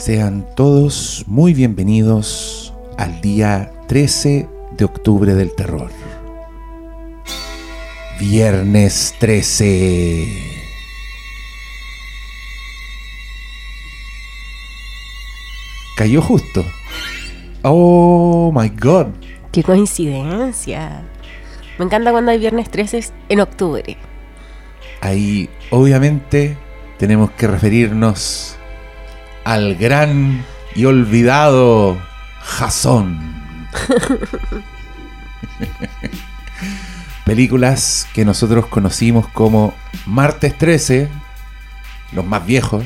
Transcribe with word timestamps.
Sean 0.00 0.46
todos 0.56 1.24
muy 1.26 1.52
bienvenidos 1.52 2.72
al 2.96 3.20
día 3.20 3.70
13 3.86 4.48
de 4.74 4.84
octubre 4.86 5.34
del 5.34 5.54
terror. 5.54 5.90
Viernes 8.18 9.14
13. 9.18 10.26
Cayó 15.98 16.22
justo. 16.22 16.64
Oh 17.60 18.50
my 18.54 18.70
god. 18.70 19.08
Qué 19.52 19.62
coincidencia. 19.62 21.02
Me 21.78 21.84
encanta 21.84 22.10
cuando 22.10 22.30
hay 22.30 22.38
viernes 22.38 22.70
13 22.70 23.04
en 23.28 23.40
octubre. 23.40 23.98
Ahí 25.02 25.50
obviamente 25.68 26.56
tenemos 26.96 27.32
que 27.32 27.46
referirnos 27.46 28.56
al 29.44 29.76
gran 29.76 30.44
y 30.74 30.84
olvidado 30.84 31.96
Jason. 32.42 33.18
Películas 37.24 38.08
que 38.14 38.24
nosotros 38.24 38.66
conocimos 38.66 39.28
como 39.28 39.72
Martes 40.06 40.56
13, 40.58 41.08
los 42.12 42.24
más 42.26 42.44
viejos, 42.44 42.84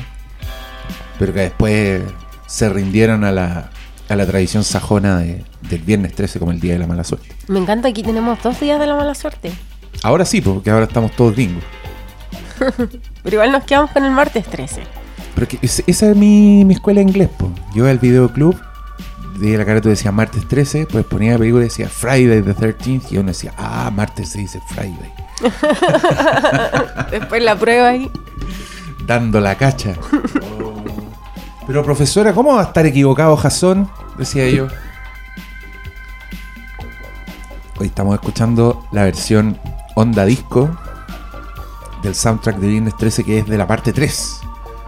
pero 1.17 1.33
que 1.33 1.39
después 1.41 2.03
se 2.45 2.69
rindieron 2.69 3.23
a 3.23 3.31
la, 3.31 3.69
a 4.07 4.15
la 4.15 4.25
tradición 4.27 4.63
sajona 4.63 5.17
de- 5.17 5.43
del 5.61 5.81
Viernes 5.81 6.13
13 6.13 6.37
como 6.39 6.51
el 6.51 6.59
Día 6.59 6.73
de 6.73 6.79
la 6.79 6.87
Mala 6.87 7.03
Suerte. 7.03 7.27
Me 7.47 7.57
encanta, 7.59 7.87
aquí 7.87 8.03
tenemos 8.03 8.41
dos 8.43 8.59
días 8.59 8.79
de 8.79 8.85
la 8.85 8.95
mala 8.95 9.15
suerte. 9.15 9.51
Ahora 10.03 10.25
sí, 10.25 10.41
porque 10.41 10.69
ahora 10.69 10.85
estamos 10.85 11.11
todos 11.13 11.33
gringos. 11.35 11.63
Pero 13.23 13.35
igual 13.35 13.51
nos 13.51 13.63
quedamos 13.63 13.89
con 13.91 14.05
el 14.05 14.11
martes 14.11 14.45
13. 14.45 14.83
Pero 15.35 15.47
que 15.47 15.59
esa 15.61 15.83
es 16.09 16.15
mi, 16.15 16.65
mi 16.65 16.73
escuela 16.73 16.99
de 16.99 17.07
inglés, 17.07 17.29
po. 17.37 17.51
Yo 17.73 17.83
iba 17.83 17.89
al 17.89 17.99
videoclub, 17.99 18.57
de 19.37 19.57
la 19.57 19.65
careta 19.65 19.89
decía 19.89 20.11
martes 20.11 20.47
13, 20.47 20.87
pues 20.87 21.05
ponía 21.05 21.33
la 21.33 21.39
película 21.39 21.63
y 21.63 21.67
decía 21.67 21.89
Friday 21.89 22.41
the 22.41 22.55
13th, 22.55 23.11
y 23.11 23.17
uno 23.17 23.27
decía, 23.27 23.53
ah, 23.57 23.91
martes 23.93 24.29
se 24.29 24.39
dice 24.39 24.61
Friday. 24.67 25.13
Después 27.11 27.43
la 27.43 27.55
prueba 27.55 27.89
ahí. 27.89 28.09
Dando 29.05 29.39
la 29.39 29.55
cacha. 29.55 29.95
Pero 31.67 31.83
profesora, 31.83 32.33
¿cómo 32.33 32.55
va 32.55 32.61
a 32.61 32.65
estar 32.65 32.85
equivocado 32.85 33.35
Jason? 33.35 33.89
Decía 34.17 34.49
yo. 34.49 34.67
Hoy 37.77 37.87
estamos 37.87 38.15
escuchando 38.15 38.87
la 38.91 39.03
versión 39.03 39.59
Onda 39.95 40.23
Disco 40.25 40.69
del 42.01 42.15
soundtrack 42.15 42.57
de 42.57 42.67
Viernes 42.67 42.95
13 42.97 43.23
que 43.23 43.39
es 43.39 43.47
de 43.47 43.57
la 43.57 43.67
parte 43.67 43.91
3. 43.91 44.44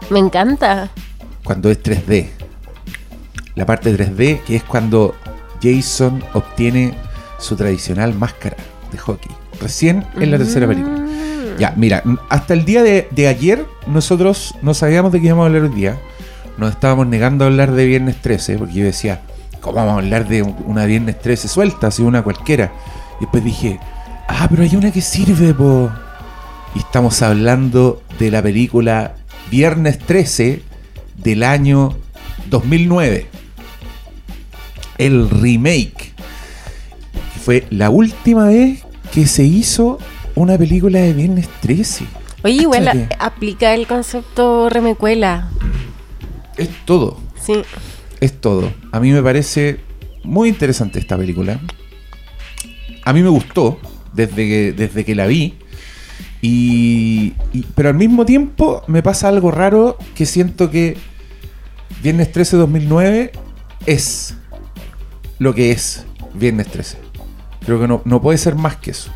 Me 0.09 0.19
encanta. 0.19 0.89
cuando 1.43 1.69
es 1.69 1.81
3D. 1.81 2.27
La 3.55 3.65
parte 3.65 3.95
3D, 3.97 4.41
que 4.43 4.55
es 4.57 4.63
cuando 4.63 5.15
Jason 5.61 6.23
obtiene 6.33 6.93
su 7.39 7.55
tradicional 7.55 8.13
máscara 8.13 8.55
de 8.91 8.97
hockey. 8.97 9.31
Recién 9.59 10.05
en 10.19 10.31
la 10.31 10.37
tercera 10.37 10.67
película. 10.67 10.97
Mm. 10.99 11.57
Ya, 11.57 11.73
mira, 11.75 12.03
hasta 12.29 12.53
el 12.53 12.65
día 12.65 12.83
de, 12.83 13.07
de 13.11 13.27
ayer 13.27 13.65
nosotros 13.87 14.53
no 14.61 14.73
sabíamos 14.75 15.11
de 15.11 15.19
qué 15.19 15.27
íbamos 15.27 15.43
a 15.43 15.47
hablar 15.47 15.63
hoy 15.63 15.69
día. 15.69 15.97
Nos 16.57 16.71
estábamos 16.71 17.07
negando 17.07 17.43
a 17.45 17.47
hablar 17.47 17.71
de 17.71 17.85
Viernes 17.85 18.21
13, 18.21 18.57
porque 18.59 18.73
yo 18.75 18.83
decía, 18.85 19.21
¿cómo 19.61 19.77
vamos 19.77 19.93
a 19.93 19.97
hablar 19.97 20.27
de 20.27 20.43
un- 20.43 20.55
una 20.65 20.85
Viernes 20.85 21.19
13 21.19 21.47
suelta, 21.47 21.87
así 21.87 22.03
una 22.03 22.21
cualquiera? 22.21 22.71
Y 23.17 23.21
después 23.21 23.43
dije, 23.43 23.79
ah, 24.27 24.47
pero 24.49 24.61
hay 24.63 24.75
una 24.75 24.91
que 24.91 25.01
sirve, 25.01 25.53
po. 25.53 25.89
Y 26.75 26.79
estamos 26.79 27.21
hablando 27.23 28.01
de 28.19 28.29
la 28.29 28.41
película 28.43 29.15
Viernes 29.49 29.99
13 29.99 30.61
del 31.17 31.43
año 31.43 31.97
2009. 32.49 33.27
El 34.97 35.29
remake. 35.29 36.13
Fue 37.43 37.65
la 37.69 37.89
última 37.89 38.47
vez 38.47 38.83
que 39.13 39.25
se 39.25 39.43
hizo 39.43 39.99
una 40.35 40.57
película 40.57 40.99
de 40.99 41.13
Viernes 41.13 41.47
13. 41.61 42.05
Oye, 42.43 42.61
igual 42.61 43.09
aplica 43.19 43.73
el 43.73 43.87
concepto 43.87 44.69
remecuela. 44.69 45.49
Es 46.57 46.69
todo. 46.85 47.19
Sí. 47.41 47.53
Es 48.19 48.39
todo. 48.39 48.71
A 48.91 48.99
mí 48.99 49.11
me 49.11 49.23
parece 49.23 49.79
muy 50.23 50.49
interesante 50.49 50.99
esta 50.99 51.17
película. 51.17 51.59
A 53.03 53.13
mí 53.13 53.23
me 53.23 53.29
gustó 53.29 53.79
desde 54.13 54.35
que, 54.35 54.73
desde 54.73 55.05
que 55.05 55.15
la 55.15 55.27
vi. 55.27 55.55
Y, 56.41 57.33
y- 57.53 57.65
pero 57.75 57.89
al 57.89 57.95
mismo 57.95 58.25
tiempo 58.25 58.83
me 58.87 59.01
pasa 59.03 59.27
algo 59.27 59.51
raro 59.51 59.97
que 60.15 60.25
siento 60.25 60.69
que 60.69 60.97
Viernes 62.03 62.31
13 62.31 62.57
2009 62.57 63.31
es 63.85 64.35
lo 65.39 65.53
que 65.55 65.71
es 65.71 66.05
Viernes 66.33 66.67
13. 66.67 66.97
Creo 67.65 67.79
que 67.79 67.87
no, 67.87 68.01
no 68.05 68.21
puede 68.21 68.37
ser 68.37 68.55
más 68.55 68.75
que 68.77 68.91
eso. 68.91 69.11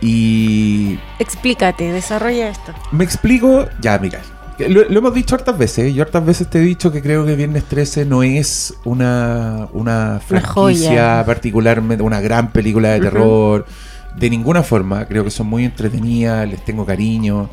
Y 0.00 0.98
Explícate, 1.18 1.90
desarrolla 1.92 2.48
esto. 2.48 2.72
me 2.92 3.04
explico, 3.04 3.66
ya, 3.80 3.98
mira. 3.98 4.20
Lo, 4.58 4.88
lo 4.88 4.98
hemos 4.98 5.14
dicho 5.14 5.34
hartas 5.34 5.56
veces. 5.58 5.86
¿eh? 5.86 5.92
Yo 5.94 6.02
hartas 6.02 6.24
veces 6.24 6.48
te 6.48 6.58
he 6.58 6.62
dicho 6.62 6.90
que 6.90 7.02
creo 7.02 7.24
que 7.26 7.34
Viernes 7.36 7.64
13 7.64 8.04
no 8.06 8.22
es 8.22 8.74
una, 8.84 9.68
una 9.72 10.20
franquicia 10.26 10.52
joya. 10.54 11.24
particularmente, 11.26 12.02
una 12.02 12.20
gran 12.20 12.52
película 12.52 12.90
de 12.90 13.00
terror. 13.00 13.66
De 14.16 14.30
ninguna 14.30 14.62
forma. 14.62 15.06
Creo 15.06 15.24
que 15.24 15.30
son 15.30 15.46
muy 15.48 15.64
entretenidas, 15.64 16.48
les 16.48 16.64
tengo 16.64 16.86
cariño. 16.86 17.50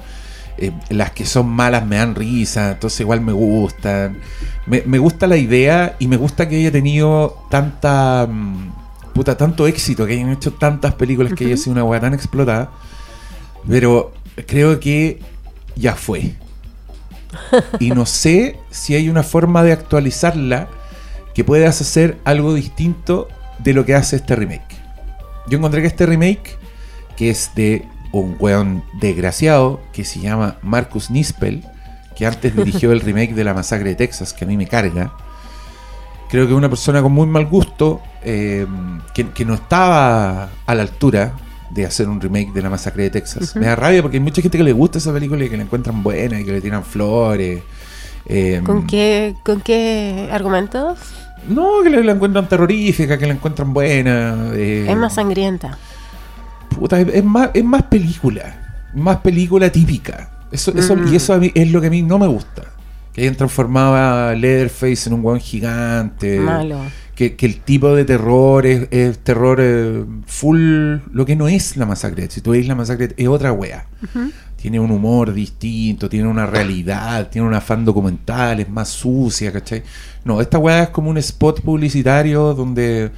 Eh, 0.58 0.72
las 0.90 1.12
que 1.12 1.26
son 1.26 1.50
malas 1.50 1.86
me 1.86 1.98
dan 1.98 2.16
risa, 2.16 2.72
entonces 2.74 3.00
igual 3.02 3.22
me 3.22 3.34
gustan. 3.34 4.20
Me, 4.68 4.84
me 4.86 5.00
gusta 5.00 5.28
la 5.28 5.38
idea 5.38 5.96
y 6.00 6.08
me 6.08 6.18
gusta 6.18 6.48
que 6.50 6.58
haya 6.58 6.72
tenido 6.72 7.46
tanta. 7.50 8.28
mm, 8.30 8.74
Puta, 9.14 9.38
tanto 9.38 9.68
éxito, 9.68 10.08
que 10.08 10.14
hayan 10.14 10.32
hecho 10.32 10.54
tantas 10.54 10.96
películas 10.96 11.34
que 11.34 11.46
haya 11.46 11.58
sido 11.58 11.74
una 11.74 11.84
weá 11.84 12.00
tan 12.02 12.14
explotada. 12.16 12.72
Pero 13.68 14.14
creo 14.48 14.80
que 14.80 15.22
ya 15.76 15.96
fue. 15.96 16.36
Y 17.80 17.92
no 17.92 18.06
sé 18.06 18.60
si 18.70 18.96
hay 18.96 19.10
una 19.10 19.24
forma 19.24 19.64
de 19.64 19.72
actualizarla 19.74 20.70
que 21.34 21.44
puedas 21.44 21.82
hacer 21.82 22.20
algo 22.26 22.54
distinto 22.54 23.28
de 23.60 23.74
lo 23.74 23.86
que 23.86 23.96
hace 23.96 24.18
este 24.18 24.36
remake. 24.36 24.73
Yo 25.48 25.58
encontré 25.58 25.82
que 25.82 25.88
este 25.88 26.06
remake, 26.06 26.58
que 27.16 27.30
es 27.30 27.52
de 27.56 27.86
un 28.12 28.36
weón 28.40 28.84
desgraciado 29.00 29.82
que 29.92 30.06
se 30.06 30.20
llama 30.20 30.58
Marcus 30.62 31.10
Nispel, 31.10 31.64
que 32.16 32.26
antes 32.26 32.56
dirigió 32.56 32.92
el 32.92 33.02
remake 33.02 33.34
de 33.34 33.44
la 33.44 33.54
masacre 33.54 33.90
de 33.90 33.96
Texas, 33.96 34.34
que 34.34 34.46
a 34.46 34.48
mí 34.48 34.58
me 34.58 34.68
carga. 34.68 35.14
Creo 36.30 36.46
que 36.46 36.54
es 36.54 36.58
una 36.58 36.70
persona 36.70 37.02
con 37.02 37.12
muy 37.12 37.28
mal 37.28 37.46
gusto, 37.46 38.02
eh, 38.24 38.66
que, 39.14 39.30
que 39.30 39.46
no 39.46 39.54
estaba 39.54 40.50
a 40.66 40.76
la 40.76 40.82
altura 40.82 41.34
de 41.74 41.86
hacer 41.86 42.08
un 42.08 42.22
remake 42.22 42.52
de 42.54 42.62
la 42.62 42.70
masacre 42.70 43.04
de 43.04 43.10
Texas. 43.10 43.56
Me 43.56 43.66
da 43.66 43.76
rabia 43.76 44.02
porque 44.02 44.18
hay 44.18 44.24
mucha 44.24 44.42
gente 44.42 44.58
que 44.58 44.64
le 44.64 44.74
gusta 44.74 45.00
esa 45.00 45.12
película 45.12 45.44
y 45.44 45.50
que 45.50 45.58
la 45.58 45.64
encuentran 45.64 46.04
buena 46.04 46.40
y 46.40 46.46
que 46.46 46.52
le 46.52 46.62
tiran 46.62 46.84
flores. 46.84 47.62
eh, 48.26 48.62
¿Con 48.64 48.86
qué, 48.86 49.36
¿Con 49.44 49.62
qué 49.62 50.30
argumentos? 50.32 51.00
No, 51.50 51.82
que 51.84 51.90
la, 51.90 52.02
la 52.02 52.12
encuentran 52.14 52.48
terrorífica, 52.48 53.18
que 53.18 53.28
la 53.28 53.34
encuentran 53.34 53.74
buena. 53.74 54.52
eh, 54.54 54.86
Es 54.90 54.96
más 54.98 55.14
sangrienta. 55.16 55.78
puta, 56.70 57.00
es, 57.00 57.08
es 57.14 57.24
más, 57.24 57.50
es 57.54 57.64
más 57.64 57.84
película. 57.84 58.60
Más 58.94 59.18
película 59.18 59.70
típica. 59.72 60.30
Eso, 60.52 60.72
eso, 60.78 60.96
Mm. 60.96 61.08
Y 61.12 61.16
eso 61.16 61.34
a 61.34 61.38
mí 61.38 61.52
es 61.56 61.72
lo 61.72 61.82
que 61.82 61.88
a 61.88 61.90
mí 61.90 62.02
no 62.02 62.20
me 62.20 62.28
gusta. 62.28 62.64
Que 63.12 63.22
hayan 63.22 63.36
transformado 63.36 63.96
a 63.96 64.34
Leatherface 64.34 65.08
en 65.10 65.14
un 65.16 65.22
guan 65.22 65.40
gigante. 65.40 66.40
Malo. 66.40 66.80
Que, 67.16 67.36
que 67.36 67.46
el 67.46 67.60
tipo 67.60 67.94
de 67.96 68.06
terror 68.06 68.66
es, 68.66 68.88
es 68.90 69.20
terror 69.20 69.60
eh, 69.62 70.04
full. 70.26 70.98
Lo 71.12 71.26
que 71.26 71.36
no 71.36 71.48
es 71.48 71.78
la 71.78 71.86
masacre. 71.86 72.28
Si 72.32 72.42
tú 72.42 72.52
veis 72.52 72.68
la 72.68 72.74
masacre, 72.76 73.14
es 73.18 73.28
otra 73.28 73.52
wea. 73.52 73.86
Tiene 74.64 74.80
un 74.80 74.92
humor 74.92 75.34
distinto, 75.34 76.08
tiene 76.08 76.26
una 76.30 76.46
realidad, 76.46 77.28
tiene 77.30 77.46
un 77.46 77.54
afán 77.54 77.84
documental, 77.84 78.62
es 78.62 78.70
más 78.70 78.88
sucia, 78.88 79.52
¿cachai? 79.52 79.84
No, 80.24 80.40
esta 80.40 80.58
weá 80.58 80.84
es 80.84 80.90
como 80.92 81.10
un 81.10 81.18
spot 81.18 81.60
publicitario 81.60 82.54
donde 82.54 83.12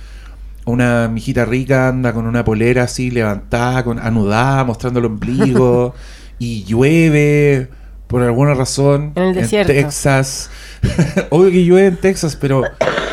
una 0.65 1.07
mijita 1.07 1.45
rica 1.45 1.89
anda 1.89 2.13
con 2.13 2.25
una 2.25 2.43
polera 2.43 2.85
así 2.85 3.11
levantada, 3.11 3.83
con, 3.83 3.99
anudada, 3.99 4.63
mostrando 4.63 4.97
el 4.97 5.05
ombligo, 5.05 5.93
y 6.39 6.63
llueve 6.63 7.69
por 8.07 8.23
alguna 8.23 8.55
razón 8.55 9.11
En 9.13 9.25
el 9.25 9.35
desierto. 9.35 9.71
Texas. 9.71 10.49
Obvio 11.29 11.51
que 11.51 11.63
llueve 11.63 11.89
en 11.89 11.97
Texas, 11.97 12.35
pero 12.35 12.63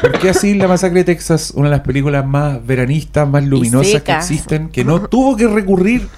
¿por 0.01 0.19
qué 0.21 0.31
así 0.31 0.55
la 0.55 0.69
masacre 0.69 1.01
de 1.01 1.05
Texas, 1.05 1.53
una 1.55 1.69
de 1.69 1.73
las 1.73 1.85
películas 1.85 2.25
más 2.25 2.67
veranistas, 2.67 3.29
más 3.29 3.45
luminosas 3.45 4.01
que 4.01 4.13
existen, 4.13 4.71
que 4.71 4.87
no 4.87 5.03
tuvo 5.03 5.37
que 5.37 5.47
recurrir 5.49 6.09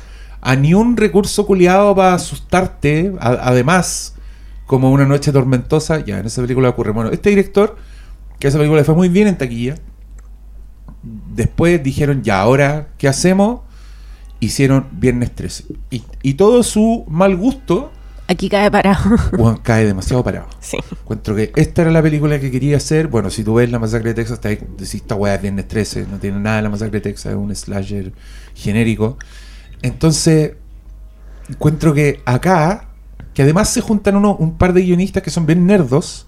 a 0.45 0.55
ni 0.57 0.75
un 0.75 0.97
recurso 0.97 1.47
culiado 1.47 1.95
para 1.97 2.15
asustarte, 2.15 3.13
a- 3.19 3.49
además, 3.49 4.15
como 4.67 4.91
una 4.93 5.05
noche 5.07 5.33
tormentosa, 5.33 6.05
ya 6.05 6.19
en 6.21 6.27
esa 6.27 6.41
película 6.43 6.69
ocurre. 6.69 6.93
Bueno, 6.93 7.11
este 7.11 7.31
director, 7.31 7.77
que 8.39 8.49
esa 8.49 8.59
película 8.59 8.81
le 8.81 8.85
fue 8.85 8.95
muy 8.95 9.09
bien 9.09 9.27
en 9.27 9.37
taquilla, 9.39 9.75
después 11.03 11.83
dijeron, 11.83 12.23
ya, 12.23 12.41
ahora, 12.41 12.89
¿qué 12.99 13.09
hacemos? 13.09 13.61
Hicieron 14.41 14.87
Viernes 14.93 15.35
13. 15.35 15.65
Y, 15.91 16.03
y 16.23 16.35
todo 16.35 16.63
su 16.63 17.05
mal 17.09 17.37
gusto 17.37 17.91
Aquí 18.27 18.49
cae 18.49 18.71
parado. 18.71 19.17
Weón, 19.39 19.59
cae 19.59 19.85
demasiado 19.85 20.25
parado. 20.25 20.47
sí. 20.59 20.79
Encuentro 21.03 21.37
que 21.37 21.53
esta 21.57 21.83
era 21.83 21.91
la 21.91 22.01
película 22.03 22.41
que 22.41 22.51
quería 22.51 22.79
hacer. 22.79 23.09
Bueno, 23.09 23.29
si 23.29 23.45
tú 23.45 23.53
ves 23.55 23.71
La 23.71 23.79
Masacre 23.79 24.11
de 24.11 24.15
Texas, 24.15 24.41
te 24.41 24.49
decís, 24.49 24.95
esta 24.95 25.15
weá 25.15 25.35
es 25.35 25.43
Viernes 25.43 25.69
13, 25.69 26.07
no 26.11 26.17
tiene 26.19 26.41
nada 26.41 26.57
de 26.57 26.63
La 26.63 26.71
Masacre 26.71 27.01
de 27.01 27.11
Texas, 27.11 27.33
es 27.33 27.37
un 27.39 27.55
slasher 27.55 28.13
genérico. 28.55 29.19
Entonces, 29.83 30.53
encuentro 31.49 31.95
que 31.95 32.21
acá, 32.25 32.89
que 33.35 33.43
además 33.43 33.69
se 33.69 33.81
juntan 33.81 34.17
uno, 34.17 34.37
un 34.37 34.57
par 34.57 34.73
de 34.73 34.83
guionistas 34.83 35.23
que 35.23 35.31
son 35.31 35.45
bien 35.45 35.67
nerdos 35.67 36.27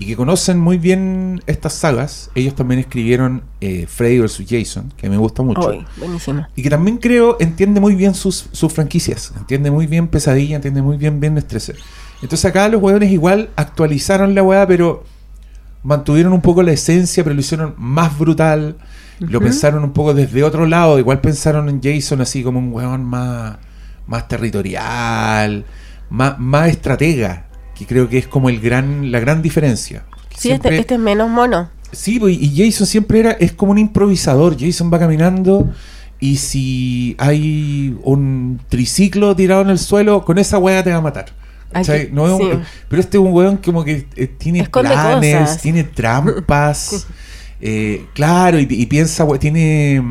y 0.00 0.06
que 0.06 0.16
conocen 0.16 0.58
muy 0.58 0.78
bien 0.78 1.42
estas 1.46 1.74
sagas. 1.74 2.30
Ellos 2.34 2.56
también 2.56 2.80
escribieron 2.80 3.44
eh, 3.60 3.86
Freddy 3.86 4.18
vs. 4.18 4.44
Jason, 4.48 4.92
que 4.96 5.08
me 5.08 5.16
gusta 5.16 5.42
mucho. 5.42 5.72
Buenísimo. 5.96 6.46
Y 6.56 6.62
que 6.62 6.70
también 6.70 6.98
creo 6.98 7.36
entiende 7.38 7.80
muy 7.80 7.94
bien 7.94 8.14
sus, 8.14 8.48
sus 8.50 8.72
franquicias. 8.72 9.32
Entiende 9.36 9.70
muy 9.70 9.86
bien 9.86 10.08
Pesadilla, 10.08 10.56
entiende 10.56 10.82
muy 10.82 10.96
bien 10.96 11.20
Viernes 11.20 11.46
13. 11.46 11.76
Entonces 12.22 12.44
acá 12.44 12.68
los 12.68 12.82
hueones 12.82 13.12
igual 13.12 13.50
actualizaron 13.54 14.34
la 14.34 14.42
weá, 14.42 14.66
pero 14.66 15.04
mantuvieron 15.82 16.32
un 16.32 16.42
poco 16.42 16.62
la 16.62 16.72
esencia, 16.72 17.22
pero 17.22 17.34
lo 17.34 17.40
hicieron 17.40 17.74
más 17.78 18.18
brutal. 18.18 18.76
Lo 19.20 19.40
pensaron 19.40 19.84
un 19.84 19.92
poco 19.92 20.14
desde 20.14 20.42
otro 20.42 20.66
lado. 20.66 20.98
Igual 20.98 21.20
pensaron 21.20 21.68
en 21.68 21.80
Jason 21.82 22.20
así 22.20 22.42
como 22.42 22.58
un 22.58 22.72
hueón 22.72 23.04
más, 23.04 23.56
más 24.06 24.26
territorial, 24.28 25.64
más, 26.10 26.38
más 26.38 26.68
estratega. 26.68 27.46
Que 27.74 27.86
creo 27.86 28.08
que 28.08 28.18
es 28.18 28.26
como 28.28 28.48
el 28.48 28.60
gran, 28.60 29.10
la 29.12 29.20
gran 29.20 29.40
diferencia. 29.42 30.04
Sí, 30.30 30.48
siempre- 30.48 30.70
este, 30.70 30.80
este 30.80 30.94
es 30.94 31.00
menos 31.00 31.30
mono. 31.30 31.70
Sí, 31.92 32.18
pues, 32.20 32.36
y 32.40 32.54
Jason 32.56 32.86
siempre 32.86 33.20
era, 33.20 33.30
es 33.32 33.52
como 33.52 33.72
un 33.72 33.78
improvisador. 33.78 34.56
Jason 34.58 34.90
va 34.92 34.98
caminando 34.98 35.70
y 36.20 36.36
si 36.36 37.16
hay 37.18 37.96
un 38.02 38.60
triciclo 38.68 39.34
tirado 39.34 39.62
en 39.62 39.70
el 39.70 39.78
suelo, 39.78 40.24
con 40.24 40.38
esa 40.38 40.58
weá 40.58 40.82
te 40.84 40.90
va 40.92 40.98
a 40.98 41.00
matar. 41.00 41.26
¿Cachai? 41.72 42.02
Aquí- 42.02 42.10
No 42.12 42.26
es 42.26 42.32
un- 42.32 42.52
sí. 42.64 42.68
pero 42.88 43.00
este 43.00 43.16
es 43.16 43.22
un 43.22 43.32
weón 43.32 43.56
como 43.58 43.84
que 43.84 44.06
eh, 44.16 44.26
tiene 44.26 44.60
Esconde 44.60 44.90
planes, 44.90 45.38
cosas. 45.40 45.62
tiene 45.62 45.84
trampas. 45.84 47.06
eh, 47.60 48.06
claro, 48.14 48.58
y, 48.58 48.66
y 48.68 48.86
piensa, 48.86 49.24
we- 49.24 49.38
tiene, 49.38 50.02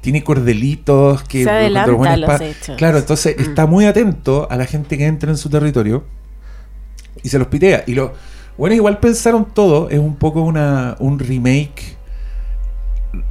tiene 0.00 0.22
cordelitos 0.24 1.22
que 1.24 1.44
Se 1.44 1.50
adelanta 1.50 2.16
los 2.16 2.40
hechos. 2.40 2.76
Claro, 2.76 2.98
entonces 2.98 3.36
Mm. 3.38 3.42
está 3.42 3.66
muy 3.66 3.84
atento 3.86 4.48
a 4.50 4.56
la 4.56 4.66
gente 4.66 4.96
que 4.98 5.06
entra 5.06 5.30
en 5.30 5.36
su 5.36 5.48
territorio 5.50 6.04
y 7.22 7.28
se 7.28 7.38
los 7.38 7.48
pitea. 7.48 7.84
Y 7.86 7.94
lo 7.94 8.14
bueno, 8.58 8.74
igual 8.76 8.98
pensaron 8.98 9.46
todo, 9.54 9.88
es 9.88 9.98
un 9.98 10.16
poco 10.16 10.42
una, 10.42 10.96
un 10.98 11.18
remake, 11.18 11.96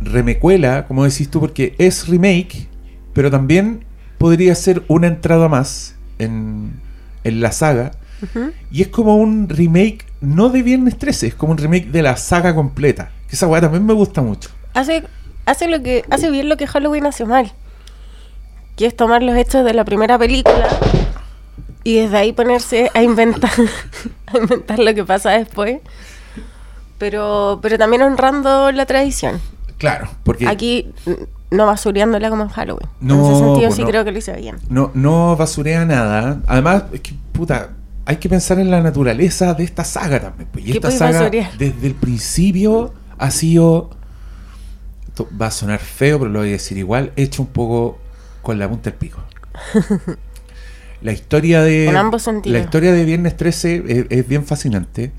remecuela, 0.01 0.87
como 0.87 1.03
decís 1.03 1.29
tú, 1.29 1.39
porque 1.39 1.75
es 1.77 2.07
remake, 2.07 2.67
pero 3.13 3.29
también 3.31 3.85
podría 4.17 4.55
ser 4.55 4.83
una 4.87 5.07
entrada 5.07 5.47
más 5.47 5.95
en, 6.17 6.73
en 7.23 7.41
la 7.41 7.51
saga. 7.51 7.91
Y 8.69 8.81
es 8.81 8.89
como 8.89 9.15
un 9.15 9.47
remake, 9.47 9.99
no 10.19 10.49
de 10.49 10.61
Viernes 10.61 10.97
13, 10.97 11.27
es 11.27 11.35
como 11.35 11.53
un 11.53 11.57
remake 11.57 11.89
de 11.89 12.01
la 12.01 12.17
saga 12.17 12.53
completa. 12.53 13.11
Que 13.29 13.35
esa 13.35 13.47
weá 13.47 13.61
también 13.61 13.85
me 13.85 13.93
gusta 13.93 14.21
mucho. 14.21 14.49
Hace, 14.73 15.03
hace, 15.45 15.67
lo 15.67 15.81
que, 15.81 16.03
hace 16.09 16.29
bien 16.31 16.49
lo 16.49 16.57
que 16.57 16.67
Halloween 16.67 17.05
hace 17.05 17.25
mal. 17.25 17.51
Que 18.75 18.85
es 18.85 18.95
tomar 18.95 19.21
los 19.23 19.35
hechos 19.35 19.63
de 19.65 19.73
la 19.73 19.83
primera 19.85 20.17
película 20.17 20.67
y 21.83 21.95
desde 21.95 22.17
ahí 22.17 22.33
ponerse 22.33 22.89
a 22.93 23.01
inventar, 23.03 23.51
a 24.27 24.37
inventar 24.37 24.79
lo 24.79 24.93
que 24.93 25.03
pasa 25.05 25.31
después. 25.31 25.79
Pero, 26.97 27.59
pero 27.61 27.77
también 27.77 28.01
honrando 28.01 28.71
la 28.71 28.85
tradición. 28.85 29.39
Claro, 29.77 30.09
porque 30.23 30.47
Aquí 30.47 30.91
mm, 31.05 31.55
no 31.55 31.65
basureándola 31.65 32.29
como 32.29 32.43
en 32.43 32.49
Halloween. 32.49 32.89
en 33.01 33.07
No, 33.07 33.29
ese 33.31 33.39
sentido 33.39 33.67
pues 33.67 33.75
sí 33.75 33.81
no. 33.83 33.87
creo 33.87 34.03
que 34.03 34.11
lo 34.11 34.17
hice 34.17 34.33
bien. 34.35 34.57
no, 34.69 34.91
no 34.93 35.35
basurea 35.37 35.85
nada. 35.85 36.39
Además, 36.47 36.83
es 36.91 36.99
que, 37.01 37.13
puta, 37.31 37.69
hay 38.05 38.17
que 38.17 38.27
pensar 38.27 38.59
en 38.59 38.69
la 38.69 38.81
naturaleza 38.81 39.53
de 39.53 39.63
esta 39.63 39.85
saga 39.85 40.19
también. 40.19 40.49
pues. 40.51 40.65
Y 40.65 40.71
¿Qué 40.71 40.77
esta 40.79 40.91
saga, 40.91 41.19
basurear? 41.21 41.57
desde 41.57 41.87
el 41.87 41.95
principio, 41.95 42.93
ha 43.19 43.31
sido. 43.31 43.91
va 45.39 45.47
a 45.47 45.51
sonar 45.51 45.79
feo, 45.79 46.19
pero 46.19 46.31
lo 46.31 46.39
voy 46.39 46.49
a 46.49 46.53
decir 46.53 46.77
igual. 46.77 47.11
Hecho 47.15 47.43
un 47.43 47.49
poco 47.49 47.99
con 48.41 48.57
la 48.57 48.67
punta 48.67 48.89
del 48.89 48.97
pico. 48.97 49.23
La 51.01 51.13
historia 51.13 51.61
de. 51.61 51.87
En 51.87 51.95
ambos 51.95 52.23
sentidos. 52.23 52.57
La 52.57 52.63
historia 52.63 52.91
de 52.91 53.05
Viernes 53.05 53.37
13 53.37 53.83
es, 53.87 54.05
es 54.09 54.27
bien 54.27 54.45
fascinante. 54.45 55.11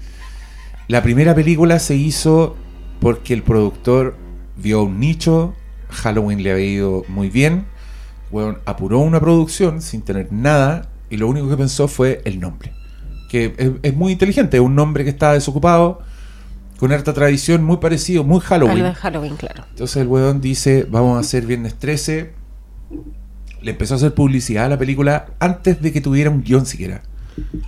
La 0.88 1.02
primera 1.02 1.34
película 1.34 1.78
se 1.78 1.94
hizo 1.94 2.56
porque 3.00 3.32
el 3.32 3.42
productor 3.42 4.16
vio 4.56 4.82
un 4.82 5.00
nicho, 5.00 5.54
Halloween 5.88 6.42
le 6.42 6.52
había 6.52 6.66
ido 6.66 7.04
muy 7.08 7.30
bien, 7.30 7.64
weón, 8.30 8.58
apuró 8.66 8.98
una 8.98 9.20
producción 9.20 9.80
sin 9.80 10.02
tener 10.02 10.32
nada 10.32 10.90
y 11.08 11.16
lo 11.16 11.28
único 11.28 11.48
que 11.48 11.56
pensó 11.56 11.88
fue 11.88 12.20
el 12.24 12.40
nombre. 12.40 12.72
Que 13.30 13.54
es, 13.56 13.70
es 13.82 13.94
muy 13.94 14.12
inteligente, 14.12 14.58
es 14.58 14.62
un 14.62 14.74
nombre 14.74 15.04
que 15.04 15.10
estaba 15.10 15.34
desocupado, 15.34 16.00
con 16.80 16.90
harta 16.92 17.12
tradición, 17.12 17.62
muy 17.62 17.76
parecido, 17.76 18.24
muy 18.24 18.36
Algo 18.38 18.46
Halloween. 18.48 18.82
de 18.84 18.94
Halloween, 18.94 19.36
claro. 19.36 19.64
Entonces 19.70 19.98
el 19.98 20.08
weón 20.08 20.40
dice, 20.40 20.86
vamos 20.90 21.16
a 21.16 21.20
hacer 21.20 21.44
Viernes 21.46 21.74
13. 21.78 22.32
Le 23.62 23.70
empezó 23.70 23.94
a 23.94 23.96
hacer 23.98 24.14
publicidad 24.14 24.64
a 24.64 24.68
la 24.70 24.78
película 24.78 25.26
antes 25.38 25.82
de 25.82 25.92
que 25.92 26.00
tuviera 26.00 26.30
un 26.30 26.42
guion 26.42 26.64
siquiera. 26.66 27.02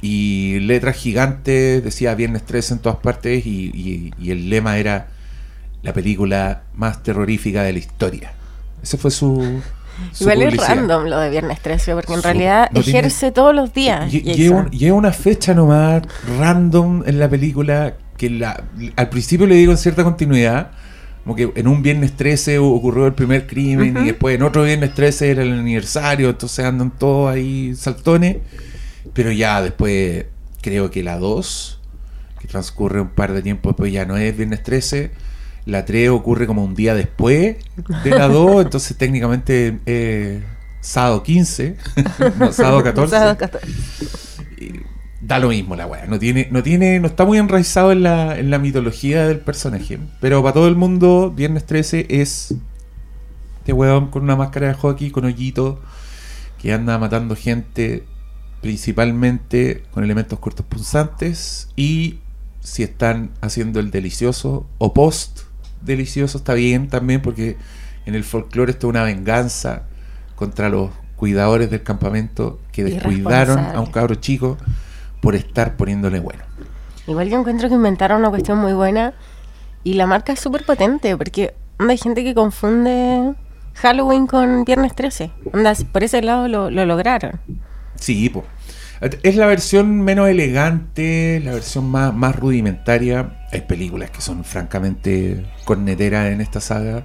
Y 0.00 0.58
letras 0.60 0.96
gigantes, 0.96 1.84
decía 1.84 2.14
Viernes 2.14 2.42
13 2.44 2.74
en 2.74 2.80
todas 2.80 2.98
partes 2.98 3.46
y, 3.46 3.70
y- 3.74 4.12
y 4.18 4.30
el 4.30 4.48
lema 4.50 4.78
era 4.78 5.08
la 5.82 5.92
película 5.92 6.62
más 6.74 7.02
terrorífica 7.02 7.62
de 7.62 7.72
la 7.74 7.78
historia. 7.78 8.32
Ese 8.82 8.96
fue 8.96 9.10
su... 9.10 9.60
su 10.12 10.24
Igual 10.24 10.38
es 10.42 10.44
publicidad. 10.46 10.76
random 10.76 11.04
lo 11.06 11.18
de 11.20 11.30
Viernes 11.30 11.60
13, 11.60 11.94
porque 11.94 12.12
en 12.14 12.20
Su- 12.20 12.24
realidad 12.24 12.70
no 12.72 12.80
tiene- 12.82 12.98
ejerce 13.00 13.30
todos 13.30 13.54
los 13.54 13.72
días. 13.74 14.10
Lleva 14.10 14.94
una 14.94 15.12
fecha 15.12 15.52
nomás 15.54 16.02
random 16.38 17.02
en 17.06 17.18
la 17.18 17.28
película 17.28 17.94
que 18.22 18.30
la, 18.30 18.62
al 18.94 19.08
principio 19.08 19.48
le 19.48 19.56
digo 19.56 19.72
en 19.72 19.78
cierta 19.78 20.04
continuidad. 20.04 20.70
Como 21.24 21.34
que 21.34 21.52
en 21.56 21.66
un 21.66 21.82
viernes 21.82 22.16
13 22.16 22.58
ocurrió 22.58 23.06
el 23.06 23.14
primer 23.14 23.48
crimen 23.48 23.96
y 23.96 24.06
después 24.06 24.36
en 24.36 24.42
otro 24.42 24.62
viernes 24.62 24.94
13 24.94 25.30
era 25.30 25.42
el 25.42 25.52
aniversario, 25.52 26.30
entonces 26.30 26.64
andan 26.64 26.90
todos 26.96 27.32
ahí 27.32 27.74
saltones. 27.74 28.38
Pero 29.12 29.32
ya 29.32 29.60
después 29.60 30.26
creo 30.60 30.90
que 30.90 31.02
la 31.02 31.18
2, 31.18 31.80
que 32.40 32.48
transcurre 32.48 33.00
un 33.00 33.08
par 33.08 33.32
de 33.32 33.42
tiempo 33.42 33.70
después, 33.70 33.92
ya 33.92 34.04
no 34.04 34.16
es 34.16 34.36
viernes 34.36 34.62
13. 34.62 35.10
La 35.66 35.84
3 35.84 36.10
ocurre 36.10 36.46
como 36.46 36.64
un 36.64 36.74
día 36.74 36.94
después 36.94 37.56
de 38.04 38.10
la 38.10 38.28
2, 38.28 38.62
entonces 38.64 38.96
técnicamente 38.96 39.78
es 39.86 40.42
sábado 40.80 41.22
15, 41.24 41.76
no, 42.38 42.52
sábado 42.52 42.82
14. 42.84 43.10
Sábado 43.10 43.36
14. 43.36 43.66
Y 44.58 44.91
da 45.22 45.38
lo 45.38 45.48
mismo 45.48 45.76
la 45.76 45.86
weá. 45.86 46.06
No 46.06 46.18
tiene, 46.18 46.48
no 46.50 46.62
tiene, 46.62 46.98
no 46.98 47.06
está 47.06 47.24
muy 47.24 47.38
enraizado 47.38 47.92
en 47.92 48.02
la, 48.02 48.38
en 48.38 48.50
la 48.50 48.58
mitología 48.58 49.26
del 49.26 49.38
personaje. 49.38 49.98
Pero 50.20 50.42
para 50.42 50.52
todo 50.52 50.68
el 50.68 50.76
mundo, 50.76 51.32
Viernes 51.34 51.64
13 51.64 52.06
es 52.10 52.54
este 53.58 53.72
weón 53.72 54.08
con 54.08 54.24
una 54.24 54.34
máscara 54.34 54.68
de 54.68 54.74
hockey, 54.74 55.12
con 55.12 55.24
hoyito, 55.24 55.80
que 56.58 56.72
anda 56.72 56.98
matando 56.98 57.36
gente, 57.36 58.04
principalmente 58.60 59.84
con 59.92 60.02
elementos 60.02 60.40
cortos 60.40 60.66
punzantes. 60.66 61.68
Y 61.76 62.18
si 62.60 62.82
están 62.82 63.30
haciendo 63.40 63.78
el 63.78 63.92
delicioso 63.92 64.66
o 64.78 64.92
post 64.92 65.42
delicioso, 65.82 66.38
está 66.38 66.54
bien 66.54 66.88
también, 66.88 67.22
porque 67.22 67.56
en 68.06 68.16
el 68.16 68.24
folclore 68.24 68.72
esto 68.72 68.88
es 68.88 68.90
una 68.90 69.04
venganza 69.04 69.84
contra 70.34 70.68
los 70.68 70.90
cuidadores 71.14 71.70
del 71.70 71.84
campamento 71.84 72.58
que 72.72 72.82
descuidaron 72.82 73.60
a 73.60 73.80
un 73.80 73.92
cabro 73.92 74.16
chico 74.16 74.58
por 75.22 75.34
estar 75.36 75.76
poniéndole 75.76 76.20
bueno. 76.20 76.42
Igual 77.06 77.30
yo 77.30 77.38
encuentro 77.38 77.68
que 77.68 77.76
inventaron 77.76 78.20
una 78.20 78.28
cuestión 78.28 78.58
muy 78.58 78.74
buena 78.74 79.14
y 79.84 79.94
la 79.94 80.06
marca 80.06 80.32
es 80.32 80.40
súper 80.40 80.66
potente 80.66 81.16
porque 81.16 81.54
hay 81.78 81.96
gente 81.96 82.22
que 82.22 82.34
confunde 82.34 83.32
Halloween 83.74 84.26
con 84.26 84.64
Viernes 84.64 84.94
13. 84.94 85.30
Onda, 85.52 85.74
por 85.92 86.04
ese 86.04 86.20
lado 86.22 86.48
lo, 86.48 86.70
lo 86.70 86.84
lograron. 86.84 87.40
Sí, 87.94 88.28
po. 88.28 88.44
es 89.00 89.36
la 89.36 89.46
versión 89.46 90.02
menos 90.02 90.28
elegante, 90.28 91.40
la 91.44 91.52
versión 91.52 91.88
más, 91.88 92.12
más 92.12 92.36
rudimentaria. 92.36 93.46
Hay 93.52 93.62
películas 93.62 94.10
que 94.10 94.20
son 94.20 94.44
francamente 94.44 95.46
corneteras 95.64 96.32
en 96.32 96.40
esta 96.40 96.60
saga. 96.60 97.04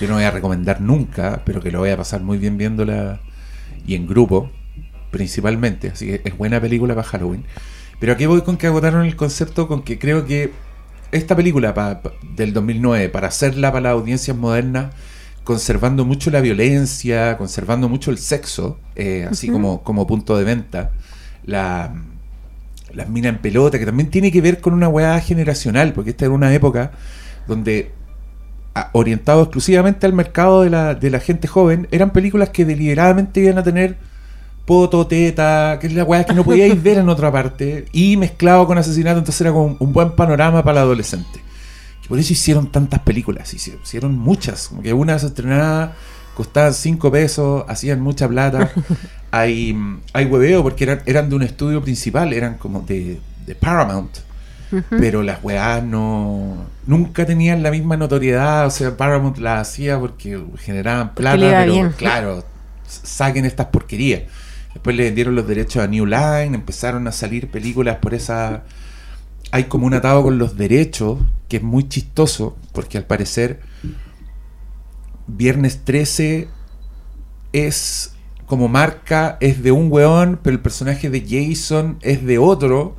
Yo 0.00 0.08
no 0.08 0.14
voy 0.14 0.24
a 0.24 0.30
recomendar 0.30 0.80
nunca, 0.80 1.42
pero 1.44 1.60
que 1.60 1.72
lo 1.72 1.80
voy 1.80 1.90
a 1.90 1.96
pasar 1.96 2.20
muy 2.22 2.38
bien 2.38 2.56
viéndola 2.58 3.20
y 3.86 3.94
en 3.94 4.06
grupo, 4.06 4.50
principalmente. 5.16 5.88
Así 5.88 6.06
que 6.06 6.20
es 6.24 6.36
buena 6.36 6.60
película 6.60 6.94
para 6.94 7.06
Halloween. 7.06 7.44
Pero 7.98 8.12
aquí 8.12 8.26
voy 8.26 8.42
con 8.42 8.56
que 8.56 8.66
agotaron 8.66 9.04
el 9.06 9.16
concepto 9.16 9.66
con 9.68 9.82
que 9.82 9.98
creo 9.98 10.26
que 10.26 10.52
esta 11.12 11.34
película 11.34 11.72
pa- 11.74 12.02
pa- 12.02 12.12
del 12.36 12.52
2009, 12.52 13.08
para 13.08 13.28
hacerla 13.28 13.70
para 13.72 13.82
las 13.84 13.92
audiencias 13.92 14.36
modernas, 14.36 14.92
conservando 15.44 16.04
mucho 16.04 16.30
la 16.30 16.40
violencia, 16.40 17.36
conservando 17.38 17.88
mucho 17.88 18.10
el 18.10 18.18
sexo, 18.18 18.78
eh, 18.96 19.26
así 19.30 19.48
como, 19.48 19.82
como 19.82 20.06
punto 20.06 20.36
de 20.36 20.44
venta, 20.44 20.90
la, 21.44 21.94
las 22.92 23.08
minas 23.08 23.32
en 23.34 23.38
pelota, 23.38 23.78
que 23.78 23.86
también 23.86 24.10
tiene 24.10 24.30
que 24.32 24.40
ver 24.40 24.60
con 24.60 24.74
una 24.74 24.88
weá 24.88 25.18
generacional, 25.20 25.92
porque 25.92 26.10
esta 26.10 26.24
era 26.26 26.34
una 26.34 26.52
época 26.52 26.90
donde 27.46 27.92
orientado 28.92 29.42
exclusivamente 29.42 30.04
al 30.04 30.12
mercado 30.12 30.62
de 30.62 30.70
la, 30.70 30.94
de 30.94 31.08
la 31.10 31.20
gente 31.20 31.48
joven, 31.48 31.88
eran 31.92 32.10
películas 32.10 32.50
que 32.50 32.64
deliberadamente 32.66 33.40
iban 33.40 33.56
a 33.56 33.62
tener 33.62 33.96
poto, 34.66 35.06
teta, 35.06 35.78
que 35.80 35.86
es 35.86 35.94
la 35.94 36.04
weá 36.04 36.24
que 36.24 36.34
no 36.34 36.44
podíais 36.44 36.82
ver 36.82 36.98
en 36.98 37.08
otra 37.08 37.32
parte, 37.32 37.86
y 37.92 38.16
mezclado 38.16 38.66
con 38.66 38.76
asesinato, 38.76 39.18
entonces 39.18 39.40
era 39.40 39.52
como 39.52 39.76
un 39.78 39.92
buen 39.92 40.10
panorama 40.12 40.62
para 40.62 40.80
el 40.80 40.84
adolescente. 40.84 41.40
Y 42.04 42.08
por 42.08 42.18
eso 42.18 42.32
hicieron 42.32 42.70
tantas 42.70 43.00
películas, 43.00 43.54
hicieron, 43.54 43.82
hicieron 43.82 44.18
muchas, 44.18 44.68
como 44.68 44.82
que 44.82 44.92
una 44.92 45.18
se 45.18 45.26
estrenaba, 45.26 45.94
costaban 46.34 46.74
5 46.74 47.10
pesos, 47.10 47.64
hacían 47.68 48.00
mucha 48.00 48.28
plata. 48.28 48.70
hay, 49.30 49.74
hay 50.12 50.24
hueveo 50.26 50.62
porque 50.62 50.84
eran, 50.84 51.02
eran 51.06 51.30
de 51.30 51.36
un 51.36 51.42
estudio 51.42 51.82
principal, 51.82 52.32
eran 52.32 52.58
como 52.58 52.82
de, 52.82 53.18
de 53.46 53.54
Paramount. 53.54 54.18
Pero 54.90 55.22
las 55.22 55.42
weas 55.44 55.82
no. 55.82 56.66
Nunca 56.86 57.24
tenían 57.24 57.62
la 57.62 57.70
misma 57.70 57.96
notoriedad. 57.96 58.66
O 58.66 58.70
sea, 58.70 58.96
Paramount 58.96 59.38
las 59.38 59.68
hacía 59.68 59.98
porque 59.98 60.42
generaban 60.58 61.14
plata. 61.14 61.64
pero 61.64 61.92
claro, 61.96 62.44
saquen 62.86 63.44
estas 63.44 63.66
porquerías. 63.66 64.22
Después 64.76 64.94
le 64.94 65.04
vendieron 65.04 65.34
los 65.34 65.48
derechos 65.48 65.82
a 65.82 65.86
New 65.86 66.04
Line. 66.04 66.54
Empezaron 66.54 67.08
a 67.08 67.12
salir 67.12 67.50
películas 67.50 67.96
por 67.96 68.12
esa. 68.12 68.64
Hay 69.50 69.64
como 69.64 69.86
un 69.86 69.94
atado 69.94 70.22
con 70.22 70.36
los 70.36 70.58
derechos 70.58 71.18
que 71.48 71.56
es 71.56 71.62
muy 71.62 71.88
chistoso. 71.88 72.58
Porque 72.74 72.98
al 72.98 73.04
parecer. 73.04 73.60
Viernes 75.26 75.80
13 75.82 76.48
es 77.54 78.12
como 78.44 78.68
marca, 78.68 79.38
es 79.40 79.62
de 79.62 79.72
un 79.72 79.90
weón, 79.90 80.38
pero 80.42 80.54
el 80.54 80.60
personaje 80.60 81.08
de 81.08 81.22
Jason 81.22 81.96
es 82.02 82.22
de 82.26 82.36
otro. 82.36 82.96